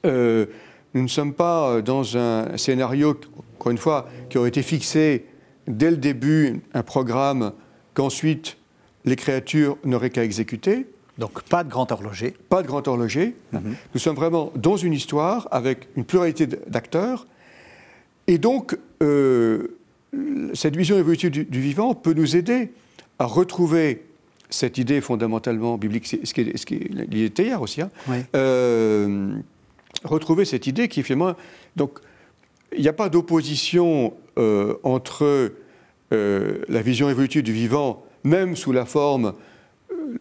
Euh, 0.07 0.47
nous 0.95 1.03
ne 1.03 1.09
sommes 1.09 1.35
pas 1.35 1.83
dans 1.83 2.17
un 2.17 2.57
scénario, 2.57 3.19
encore 3.57 3.73
une 3.73 3.79
fois, 3.79 4.09
qui 4.31 4.39
aurait 4.39 4.49
été 4.49 4.63
fixé 4.63 5.27
dès 5.67 5.91
le 5.91 5.97
début, 5.97 6.61
un 6.73 6.83
programme 6.83 7.53
qu'ensuite 7.95 8.57
les 9.05 9.17
créatures 9.17 9.77
n'auraient 9.85 10.11
qu'à 10.11 10.25
exécuter. 10.25 10.87
Donc 11.19 11.43
pas 11.43 11.63
de 11.63 11.71
grand 11.71 11.91
horloger. 11.93 12.35
Pas 12.49 12.63
de 12.63 12.67
grand 12.67 12.87
horloger. 12.89 13.37
Mhm. 13.53 13.77
Nous 13.95 14.01
sommes 14.01 14.17
vraiment 14.17 14.51
dans 14.57 14.77
une 14.77 14.93
histoire 14.93 15.49
avec 15.51 15.89
une 15.97 16.05
pluralité 16.05 16.47
d'acteurs. 16.47 17.27
Et 18.27 18.39
donc, 18.39 18.77
euh, 19.03 19.77
cette 20.55 20.77
vision 20.77 20.97
évolutive 20.99 21.31
du, 21.31 21.45
du, 21.45 21.61
vivant 21.61 21.95
peut 21.95 22.15
nous 22.15 22.37
aider 22.37 22.73
à 23.19 23.27
retrouver 23.27 24.03
cette 24.55 24.79
idée 24.79 25.01
fondamentalement 25.01 25.77
biblique, 25.77 26.07
ce 26.07 26.17
qui 26.33 26.41
est, 26.41 26.57
ce 26.57 26.65
qui 26.65 26.77
est 26.77 27.39
hier 27.39 27.61
aussi, 27.61 27.83
hein, 27.83 27.91
euh, 28.37 29.35
retrouver 30.05 30.45
cette 30.45 30.67
idée 30.67 30.89
qui 30.89 31.03
finalement. 31.03 31.35
Donc, 31.77 31.99
il 32.77 32.83
n'y 32.83 32.89
a 32.89 32.93
pas 32.93 33.09
d'opposition 33.09 34.15
euh, 34.39 34.75
entre 34.83 35.53
euh, 36.13 36.59
la 36.69 36.83
vision 36.83 37.11
évolutive 37.11 37.43
du 37.43 37.53
vivant, 37.53 38.05
même 38.23 38.57
sous 38.57 38.73
la 38.73 38.85
forme. 38.85 39.35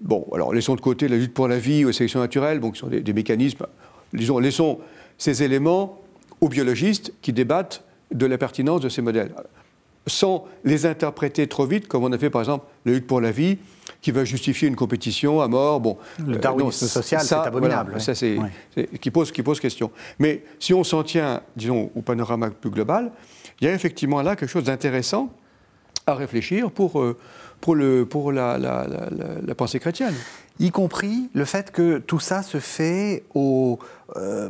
bon, 0.01 0.25
alors 0.33 0.53
laissons 0.53 0.75
de 0.75 0.81
côté 0.81 1.07
la 1.07 1.17
lutte 1.17 1.33
pour 1.33 1.47
la 1.47 1.59
vie 1.59 1.83
ou 1.83 1.87
la 1.87 1.93
sélection 1.93 2.19
naturelle, 2.19 2.59
bon, 2.59 2.71
qui 2.71 2.79
sont 2.79 2.87
des, 2.87 3.13
mécanismes. 3.13 3.65
Disons, 4.13 4.39
laissons 4.39 4.79
ces 5.17 5.43
éléments 5.43 5.99
aux 6.41 6.49
biologistes 6.49 7.13
qui 7.21 7.33
débattent 7.33 7.83
de 8.11 8.25
la 8.25 8.37
pertinence 8.37 8.81
de 8.81 8.89
ces 8.89 9.01
modèles 9.01 9.31
sans 10.07 10.45
les 10.63 10.85
interpréter 10.85 11.47
trop 11.47 11.65
vite, 11.65 11.87
comme 11.87 12.03
on 12.03 12.11
a 12.11 12.17
fait 12.17 12.29
par 12.29 12.41
exemple 12.41 12.65
la 12.85 12.93
lutte 12.93 13.07
pour 13.07 13.21
la 13.21 13.31
vie, 13.31 13.57
qui 14.03 14.11
va 14.11 14.25
justifier 14.25 14.67
une 14.67 14.75
compétition 14.75 15.41
à 15.41 15.47
mort. 15.47 15.79
Bon, 15.79 15.97
le 16.19 16.35
euh, 16.35 16.39
darwinisme 16.39 16.85
social, 16.87 17.21
c'est 17.21 17.33
abominable. 17.33 17.99
Ça, 17.99 18.13
c'est 18.13 18.37
qui 19.01 19.09
pose 19.09 19.31
qui 19.31 19.41
pose 19.41 19.59
question. 19.59 19.89
Mais 20.19 20.43
si 20.59 20.73
on 20.73 20.83
s'en 20.83 21.03
tient, 21.03 21.41
disons, 21.55 21.89
au 21.95 22.01
panorama 22.01 22.51
plus 22.51 22.69
global, 22.69 23.11
il 23.61 23.67
y 23.67 23.69
a 23.69 23.73
effectivement 23.73 24.21
là 24.21 24.35
quelque 24.35 24.49
chose 24.49 24.65
d'intéressant 24.65 25.31
à 26.05 26.15
réfléchir 26.15 26.69
pour 26.69 26.99
euh, 26.99 27.17
pour 27.61 27.75
le 27.75 28.05
pour 28.05 28.33
la, 28.33 28.57
la, 28.57 28.85
la, 29.41 29.55
pensée 29.55 29.79
chrétienne. 29.79 30.15
Y 30.59 30.71
compris 30.71 31.29
le 31.33 31.45
fait 31.45 31.71
que 31.71 31.99
tout 31.99 32.19
ça 32.19 32.43
se 32.43 32.59
fait 32.59 33.23
au 33.33 33.79
euh, 34.17 34.49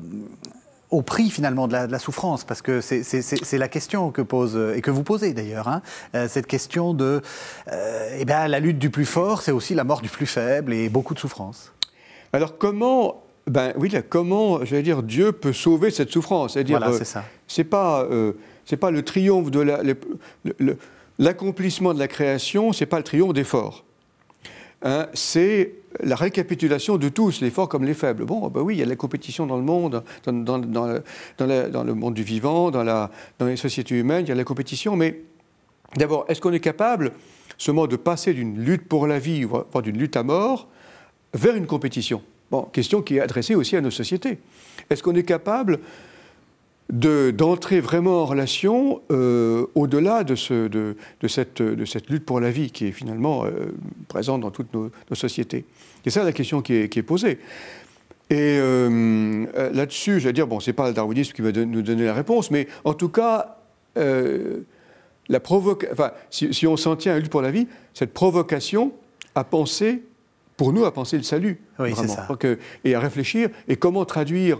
au 0.93 1.01
prix 1.01 1.31
finalement 1.31 1.67
de 1.67 1.73
la, 1.73 1.99
souffrance, 1.99 2.43
parce 2.43 2.61
que 2.61 2.79
c'est 2.79 3.57
la 3.57 3.67
question 3.67 4.11
que 4.11 4.21
pose, 4.21 4.57
et 4.75 4.81
que 4.81 4.91
vous 4.91 5.03
posez 5.03 5.33
d'ailleurs, 5.33 5.67
hein, 5.67 5.81
euh, 6.13 6.27
cette 6.27 6.45
question 6.45 6.93
de 6.93 7.21
euh, 7.71 8.17
eh 8.19 8.25
bien, 8.25 8.47
la 8.47 8.59
lutte 8.59 8.77
du 8.77 8.91
plus 8.91 9.07
fort, 9.07 9.41
c'est 9.41 9.51
aussi 9.51 9.73
la 9.73 9.83
mort 9.83 10.01
du 10.01 10.09
plus 10.09 10.27
faible 10.27 10.71
et 10.71 10.89
beaucoup 10.89 11.15
de 11.15 11.19
souffrance. 11.19 11.73
Alors 12.31 12.59
comment, 12.59 13.23
ben 13.47 13.73
oui, 13.75 13.91
comment, 14.07 14.63
j'allais 14.63 14.83
dire, 14.83 15.01
Dieu 15.01 15.31
peut 15.31 15.51
sauver 15.51 15.89
cette 15.89 16.11
souffrance? 16.11 16.53
C'est-à-dire, 16.53 16.77
voilà, 16.77 16.93
euh, 16.93 17.21
c'est 17.47 17.63
pas, 17.63 18.07
c'est 18.63 18.77
pas 18.77 18.91
le 18.91 19.01
triomphe 19.03 19.49
de 19.49 19.95
l'accomplissement 21.17 21.95
de 21.95 21.99
la 21.99 22.07
création, 22.07 22.71
c'est 22.71 22.85
pas 22.85 22.97
le 22.97 23.03
triomphe 23.03 23.33
des 23.33 23.43
forts. 23.43 23.83
Hein, 24.83 25.07
c'est 25.13 25.73
la 26.01 26.15
récapitulation 26.15 26.97
de 26.97 27.09
tous, 27.09 27.41
les 27.41 27.49
forts 27.49 27.69
comme 27.69 27.83
les 27.83 27.93
faibles. 27.93 28.25
Bon, 28.25 28.47
ben 28.49 28.61
oui, 28.61 28.75
il 28.75 28.79
y 28.79 28.83
a 28.83 28.85
la 28.85 28.95
compétition 28.95 29.45
dans 29.45 29.57
le 29.57 29.63
monde, 29.63 30.03
dans, 30.25 30.57
le, 31.47 31.93
monde 31.93 32.13
du 32.13 32.23
vivant, 32.23 32.71
dans, 32.71 33.09
les 33.41 33.55
sociétés 33.57 33.99
humaines, 33.99 34.25
il 34.25 34.29
y 34.29 34.31
a 34.31 34.35
la 34.35 34.43
compétition, 34.43 34.95
mais 34.95 35.21
d'abord, 35.97 36.25
est-ce 36.27 36.41
qu'on 36.41 36.53
est 36.53 36.59
capable 36.59 37.11
seulement 37.57 37.87
de 37.87 37.95
passer 37.95 38.33
d'une 38.33 38.59
lutte 38.59 38.87
pour 38.87 39.07
la 39.07 39.19
vie, 39.19 39.43
voire 39.43 39.81
d'une 39.81 39.97
lutte 39.97 40.17
à 40.17 40.23
mort, 40.23 40.67
vers 41.33 41.55
une 41.55 41.67
compétition? 41.67 42.21
Bon, 42.51 42.63
question 42.63 43.01
qui 43.01 43.17
est 43.17 43.21
adressée 43.21 43.55
aussi 43.55 43.75
à 43.75 43.81
nos 43.81 43.91
sociétés. 43.91 44.39
Est-ce 44.89 45.01
qu'on 45.01 45.15
est 45.15 45.23
capable 45.23 45.79
d'entrer 46.89 47.79
vraiment 47.79 48.21
en 48.21 48.25
relation 48.25 49.01
euh, 49.11 49.65
au-delà 49.73 50.23
de, 50.23 50.35
ce, 50.35 50.67
de, 50.67 50.95
cette, 51.27 51.61
de, 51.61 51.85
cette, 51.85 52.09
lutte 52.09 52.25
pour 52.25 52.39
la 52.39 52.51
vie 52.51 52.71
qui 52.71 52.87
est 52.87 52.91
finalement 52.91 53.45
euh, 53.45 53.73
présente 54.09 54.41
dans 54.41 54.51
toutes 54.51 54.73
nos, 54.73 54.91
sociétés. 55.13 55.65
C'est 56.03 56.09
ça 56.09 56.23
la 56.23 56.33
question 56.33 56.61
qui 56.61 56.75
est, 56.75 56.89
qui 56.89 56.99
est 56.99 57.03
posée. 57.03 57.39
Et 58.29 58.57
euh, 58.59 59.45
là-dessus, 59.73 60.19
je 60.19 60.27
vais 60.27 60.33
dire, 60.33 60.47
bon, 60.47 60.59
c'est 60.59 60.73
pas 60.73 60.87
le 60.87 60.93
darwinisme 60.93 61.33
qui 61.33 61.41
va 61.41 61.51
nous 61.51 61.81
donner 61.81 62.05
la 62.05 62.13
réponse, 62.13 62.51
mais 62.51 62.67
en 62.83 62.93
tout 62.93 63.09
cas, 63.09 63.57
la 63.95 65.39
enfin, 65.49 66.11
si, 66.29 66.53
si, 66.53 66.67
on 66.67 66.77
s'en 66.77 66.95
tient 66.95 67.13
à 67.13 67.15
la 67.15 67.21
lutte 67.21 67.31
pour 67.31 67.41
la 67.41 67.51
vie, 67.51 67.67
cette 67.93 68.13
provocation 68.13 68.91
à 69.35 69.43
penser, 69.43 70.03
pour 70.57 70.73
nous, 70.73 70.85
à 70.85 70.93
penser 70.93 71.17
le 71.17 71.23
salut. 71.23 71.59
Oui, 71.79 71.93
ça. 71.95 72.27
et 72.83 72.95
à 72.95 72.99
réfléchir, 72.99 73.49
et 73.67 73.77
comment 73.77 74.05
traduire 74.05 74.59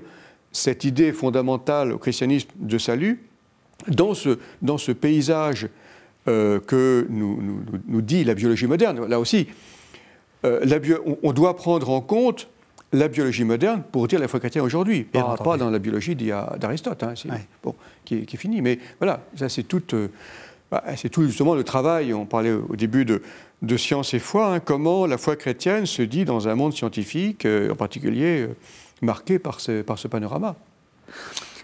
cette 0.54 0.86
idée 0.86 1.12
fondamentale 1.12 1.92
au 1.92 1.98
christianisme 1.98 2.50
de 2.56 2.78
salut 2.78 3.20
dans 3.88 4.14
ce, 4.14 4.40
dans 4.62 4.78
ce 4.78 4.92
paysage 4.92 5.68
euh, 6.28 6.60
que 6.60 7.06
nous, 7.10 7.42
nous, 7.88 8.02
dit 8.02 8.24
la 8.24 8.34
biologie 8.34 8.68
moderne. 8.68 9.06
Là 9.08 9.20
aussi, 9.20 9.48
euh, 10.46 10.62
la 10.64 10.78
on, 11.22 11.34
doit 11.34 11.56
prendre 11.58 11.90
en 11.90 12.00
compte 12.00 12.48
la 12.94 13.08
biologie 13.08 13.44
moderne 13.44 13.84
pour 13.92 14.08
dire 14.08 14.20
la 14.20 14.28
foi 14.28 14.40
chrétienne 14.40 14.64
aujourd'hui, 14.64 15.04
pas, 15.04 15.36
pas, 15.36 15.58
dans 15.58 15.70
la 15.70 15.80
biologie 15.80 16.16
d'Aristote, 16.16 17.04
hein, 17.04 17.16
bon, 17.64 17.76
qui, 18.06 18.20
est, 18.20 18.22
qui, 18.22 18.36
est 18.36 18.40
fini. 18.40 18.62
Mais 18.62 18.80
voilà, 19.00 19.22
ça 19.36 19.50
c'est 19.50 19.64
tout, 19.64 19.84
euh, 19.94 20.08
bah, 20.72 20.84
c'est 20.96 21.10
tout 21.10 21.26
justement 21.26 21.56
le 21.56 21.64
travail. 21.64 22.14
On 22.14 22.26
parlait 22.26 22.54
au 22.54 22.76
début 22.76 23.04
de, 23.04 23.22
de 23.64 23.78
science 23.78 24.14
et 24.14 24.20
foi, 24.20 24.54
hein, 24.54 24.60
comment 24.60 25.08
la 25.08 25.18
foi 25.18 25.36
chrétienne 25.36 25.88
se 25.88 26.04
dit 26.04 26.24
dans 26.24 26.48
un 26.48 26.56
monde 26.56 26.74
scientifique, 26.74 27.46
en 27.46 27.76
particulier 27.76 28.48
marqué 29.04 29.40
par 29.40 29.60
ce, 29.60 29.82
par 29.82 29.98
ce 29.98 30.08
panorama. 30.08 30.56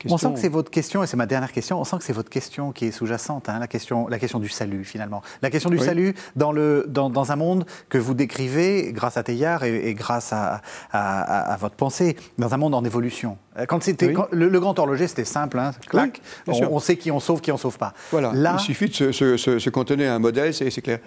On 0.08 0.18
sent 0.18 0.34
que 0.34 0.40
c'est 0.40 0.50
votre 0.50 0.72
question, 0.72 1.04
et 1.04 1.08
c'est 1.08 1.18
ma 1.18 1.26
dernière 1.26 1.52
question, 1.52 1.80
on 1.80 1.84
sent 1.84 1.98
que 1.98 2.04
c'est 2.04 2.14
votre 2.14 2.30
question 2.30 2.72
qui 2.72 2.86
est 2.86 2.92
sous-jacente, 2.92 3.50
hein, 3.50 3.60
la, 3.60 3.68
question, 3.68 4.08
la 4.08 4.20
question 4.20 4.40
du 4.40 4.50
salut 4.50 4.86
finalement. 4.86 5.22
La 5.42 5.50
question 5.50 5.70
du 5.70 5.78
salut 5.78 6.14
dans, 6.36 6.52
le, 6.52 6.86
dans, 6.88 7.10
dans, 7.10 7.32
un 7.32 7.36
monde 7.36 7.66
que 7.90 7.98
vous 7.98 8.14
décrivez 8.14 8.92
grâce 8.94 9.18
à 9.18 9.24
Teilhard 9.24 9.64
et, 9.64 9.94
grâce 9.94 10.32
à, 10.32 10.62
à, 10.92 11.58
votre 11.58 11.76
pensée, 11.76 12.16
dans 12.38 12.54
un 12.54 12.58
monde 12.58 12.76
en 12.76 12.84
évolution. 12.84 13.38
Euh, 13.58 13.66
quand 13.66 13.84
c'était 13.84 14.14
le, 14.32 14.60
grand 14.60 14.78
horloger, 14.80 15.08
c'était 15.08 15.26
simple, 15.26 15.60
hein, 15.60 15.72
clac, 15.90 16.22
on, 16.48 16.80
sait 16.80 16.96
qui 16.96 17.12
on 17.12 17.20
sauve, 17.20 17.42
qui 17.42 17.52
on 17.52 17.58
sauve 17.58 17.78
pas. 17.78 17.94
Voilà, 18.12 18.32
Là, 18.34 18.56
il 18.60 18.62
suffit 18.62 18.88
de 18.88 18.94
se, 18.94 19.12
se, 19.12 19.60
se, 19.60 19.70
contenir 19.70 20.12
à 20.12 20.16
un 20.16 20.20
modèle, 20.20 20.54
c'est 20.54 20.82
clair. 20.82 21.00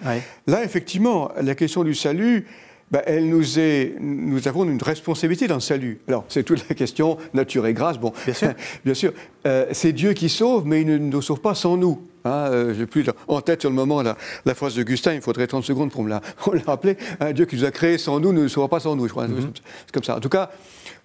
Là, 0.47 0.63
effectivement, 0.63 1.31
la 1.41 1.55
question 1.55 1.83
du 1.83 1.95
salut, 1.95 2.45
ben, 2.91 3.01
elle 3.05 3.27
nous, 3.27 3.59
est, 3.59 3.95
nous 3.99 4.47
avons 4.47 4.65
une 4.65 4.81
responsabilité 4.81 5.47
dans 5.47 5.55
le 5.55 5.61
salut. 5.61 5.99
Alors, 6.07 6.25
c'est 6.29 6.43
toute 6.43 6.67
la 6.69 6.75
question 6.75 7.17
nature 7.33 7.65
et 7.65 7.73
grâce, 7.73 7.97
bon, 7.97 8.13
bien 8.25 8.33
sûr. 8.33 8.53
bien 8.85 8.93
sûr. 8.93 9.13
euh, 9.47 9.65
c'est 9.71 9.93
Dieu 9.93 10.13
qui 10.13 10.29
sauve, 10.29 10.65
mais 10.65 10.81
il 10.81 10.87
ne 10.87 10.97
nous 10.97 11.21
sauve 11.21 11.41
pas 11.41 11.55
sans 11.55 11.75
nous. 11.77 12.01
Hein, 12.25 12.47
euh, 12.51 12.73
J'ai 12.77 12.85
plus 12.85 13.03
en 13.27 13.41
tête 13.41 13.61
sur 13.61 13.69
le 13.69 13.75
moment 13.75 14.01
la, 14.01 14.15
la 14.45 14.55
phrase 14.55 14.75
d'Augustin, 14.75 15.13
il 15.13 15.21
faudrait 15.21 15.47
30 15.47 15.63
secondes 15.63 15.91
pour 15.91 16.03
me 16.03 16.09
la, 16.09 16.19
pour 16.37 16.55
la 16.55 16.61
rappeler. 16.61 16.95
Un 17.19 17.33
Dieu 17.33 17.45
qui 17.45 17.55
nous 17.57 17.65
a 17.65 17.71
créés 17.71 17.97
sans 17.97 18.19
nous 18.19 18.31
ne 18.31 18.43
nous 18.43 18.49
sauvera 18.49 18.69
pas 18.69 18.79
sans 18.79 18.95
nous, 18.95 19.07
je 19.07 19.11
crois. 19.11 19.27
Mhm. 19.27 19.51
C'est 19.85 19.91
comme 19.91 20.03
ça. 20.03 20.15
En 20.17 20.19
tout 20.19 20.29
cas, 20.29 20.51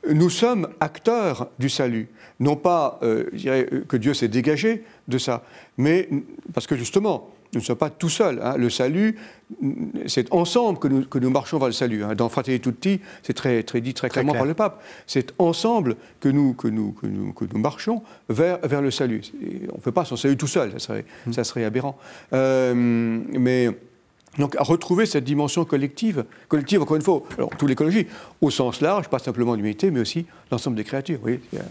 nous 0.08 0.30
sommes 0.30 0.68
acteurs 0.80 1.48
du 1.58 1.68
salut. 1.68 2.08
Non 2.38 2.54
pas, 2.54 3.00
euh, 3.02 3.24
je 3.32 3.38
dirais, 3.38 3.66
euh, 3.72 3.84
que 3.88 3.96
Dieu 3.96 4.14
s'est 4.14 4.28
dégagé 4.28 4.84
de 5.08 5.18
ça, 5.18 5.42
mais 5.76 6.08
parce 6.54 6.68
que 6.68 6.76
justement, 6.76 7.30
nous 7.54 7.60
ne 7.60 7.64
sommes 7.64 7.76
pas 7.76 7.90
tout 7.90 8.08
seuls. 8.08 8.40
hein. 8.42 8.56
Le 8.58 8.68
salut, 8.70 9.16
mm, 9.60 9.72
c'est 10.06 10.32
ensemble 10.32 10.78
que 10.78 10.88
nous, 10.88 11.04
que 11.06 11.18
nous 11.18 11.30
marchons 11.30 11.58
vers 11.58 11.68
le 11.68 11.72
salut. 11.72 12.04
hein. 12.04 12.14
Dans 12.14 12.28
Fratelli 12.28 12.60
Tutti, 12.60 13.00
c'est 13.22 13.32
très, 13.32 13.62
très 13.62 13.80
dit 13.80 13.94
très 13.94 14.08
clairement 14.08 14.32
clair. 14.32 14.40
par 14.42 14.46
le 14.48 14.54
pape. 14.54 14.82
C'est 15.06 15.32
ensemble 15.38 15.96
que 16.20 16.28
nous, 16.28 16.54
que 16.54 16.68
nous, 16.68 16.92
que 16.92 17.06
nous, 17.06 17.32
que 17.32 17.44
nous 17.50 17.58
marchons 17.58 18.02
vers, 18.28 18.58
vers 18.62 18.82
le 18.82 18.90
salut. 18.90 19.22
Et 19.42 19.62
on 19.72 19.76
ne 19.76 19.80
peut 19.80 19.92
pas 19.92 20.04
s'en 20.04 20.16
salut 20.16 20.36
tout 20.36 20.46
seul, 20.46 20.72
ça 20.72 20.78
serait, 20.78 21.04
ça 21.32 21.44
serait 21.44 21.64
aberrant. 21.64 21.98
Euh, 22.32 22.74
mais 22.74 23.70
donc 24.38 24.54
à 24.56 24.62
retrouver 24.62 25.04
cette 25.06 25.24
dimension 25.24 25.64
collective, 25.64 26.24
collective 26.48 26.80
encore 26.82 26.96
une 26.96 27.02
fois, 27.02 27.22
alors 27.36 27.50
toute 27.58 27.68
l'écologie, 27.68 28.06
au 28.40 28.50
sens 28.50 28.80
large, 28.80 29.08
pas 29.08 29.18
simplement 29.18 29.54
l'humanité, 29.56 29.90
mais 29.90 29.98
aussi 30.00 30.26
l'ensemble 30.50 30.76
des 30.76 30.84
créatures. 30.84 31.18
Voyez, 31.20 31.40
il 31.52 31.58
y 31.58 31.60
a, 31.60 31.64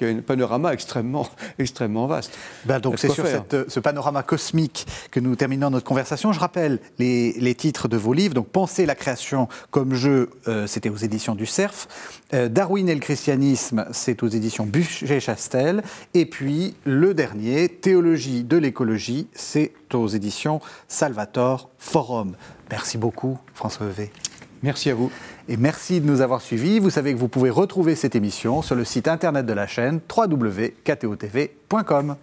il 0.00 0.06
y 0.16 0.18
a- 0.18 0.22
panorama 0.22 0.72
extrêmement, 0.72 1.28
extrêmement 1.58 2.06
vaste. 2.06 2.32
Ben, 2.64 2.78
donc 2.80 2.98
c'est 2.98 3.08
sur 3.10 3.26
cette- 3.26 3.68
ce 3.70 3.80
panorama 3.80 4.22
cosmique 4.22 4.86
que 5.10 5.20
nous 5.20 5.36
terminons 5.36 5.70
notre 5.70 5.84
conversation. 5.86 6.32
Je 6.32 6.40
rappelle 6.40 6.78
les, 6.98 7.32
les 7.34 7.54
titres 7.54 7.88
de 7.88 7.96
vos 7.96 8.12
livres. 8.12 8.34
Donc 8.34 8.48
Penser 8.48 8.86
la 8.86 8.94
création 8.94 9.48
comme 9.70 9.94
jeu, 9.94 10.30
euh, 10.48 10.66
c'était 10.66 10.88
aux 10.88 10.96
éditions 10.96 11.34
du 11.34 11.46
Cerf. 11.46 11.88
Euh, 12.34 12.48
Darwin 12.48 12.88
et 12.88 12.94
le 12.94 13.00
christianisme, 13.00 13.86
c'est 13.92 14.22
aux 14.22 14.28
éditions 14.28 14.66
Buchet-Chastel. 14.66 15.82
Et 16.14 16.26
puis 16.26 16.74
le 16.84 17.14
dernier, 17.14 17.68
Théologie 17.68 18.44
de 18.44 18.56
l'écologie, 18.56 19.26
c'est 19.34 19.72
aux 19.94 20.08
éditions 20.08 20.60
Salvator 20.88 21.68
Forum. 21.78 22.34
Merci 22.70 22.96
beaucoup 22.96 23.38
François 23.54 23.86
Vevey. 23.86 24.10
Merci 24.62 24.90
à 24.90 24.94
vous. 24.94 25.10
Et 25.48 25.56
merci 25.56 26.00
de 26.00 26.06
nous 26.06 26.20
avoir 26.20 26.40
suivis. 26.40 26.78
Vous 26.78 26.90
savez 26.90 27.14
que 27.14 27.18
vous 27.18 27.26
pouvez 27.28 27.50
retrouver 27.50 27.96
cette 27.96 28.14
émission 28.14 28.62
sur 28.62 28.76
le 28.76 28.84
site 28.84 29.08
internet 29.08 29.44
de 29.44 29.52
la 29.52 29.66
chaîne 29.66 30.00
www.ktotv.com. 30.16 32.16